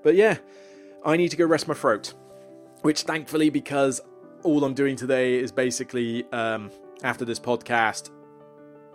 [0.02, 0.38] But yeah,
[1.04, 2.14] I need to go rest my throat
[2.82, 4.00] which thankfully, because
[4.42, 6.70] all I'm doing today is basically um,
[7.02, 8.10] after this podcast,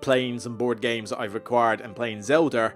[0.01, 2.73] playing some board games that I've acquired and playing Zelda,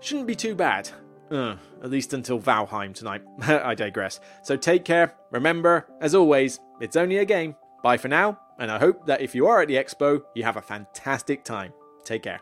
[0.00, 0.90] shouldn't be too bad.
[1.30, 3.22] Uh, at least until Valheim tonight.
[3.42, 4.18] I digress.
[4.42, 5.14] So take care.
[5.30, 7.54] Remember, as always, it's only a game.
[7.82, 10.56] Bye for now, and I hope that if you are at the expo, you have
[10.56, 11.72] a fantastic time.
[12.04, 12.40] Take care.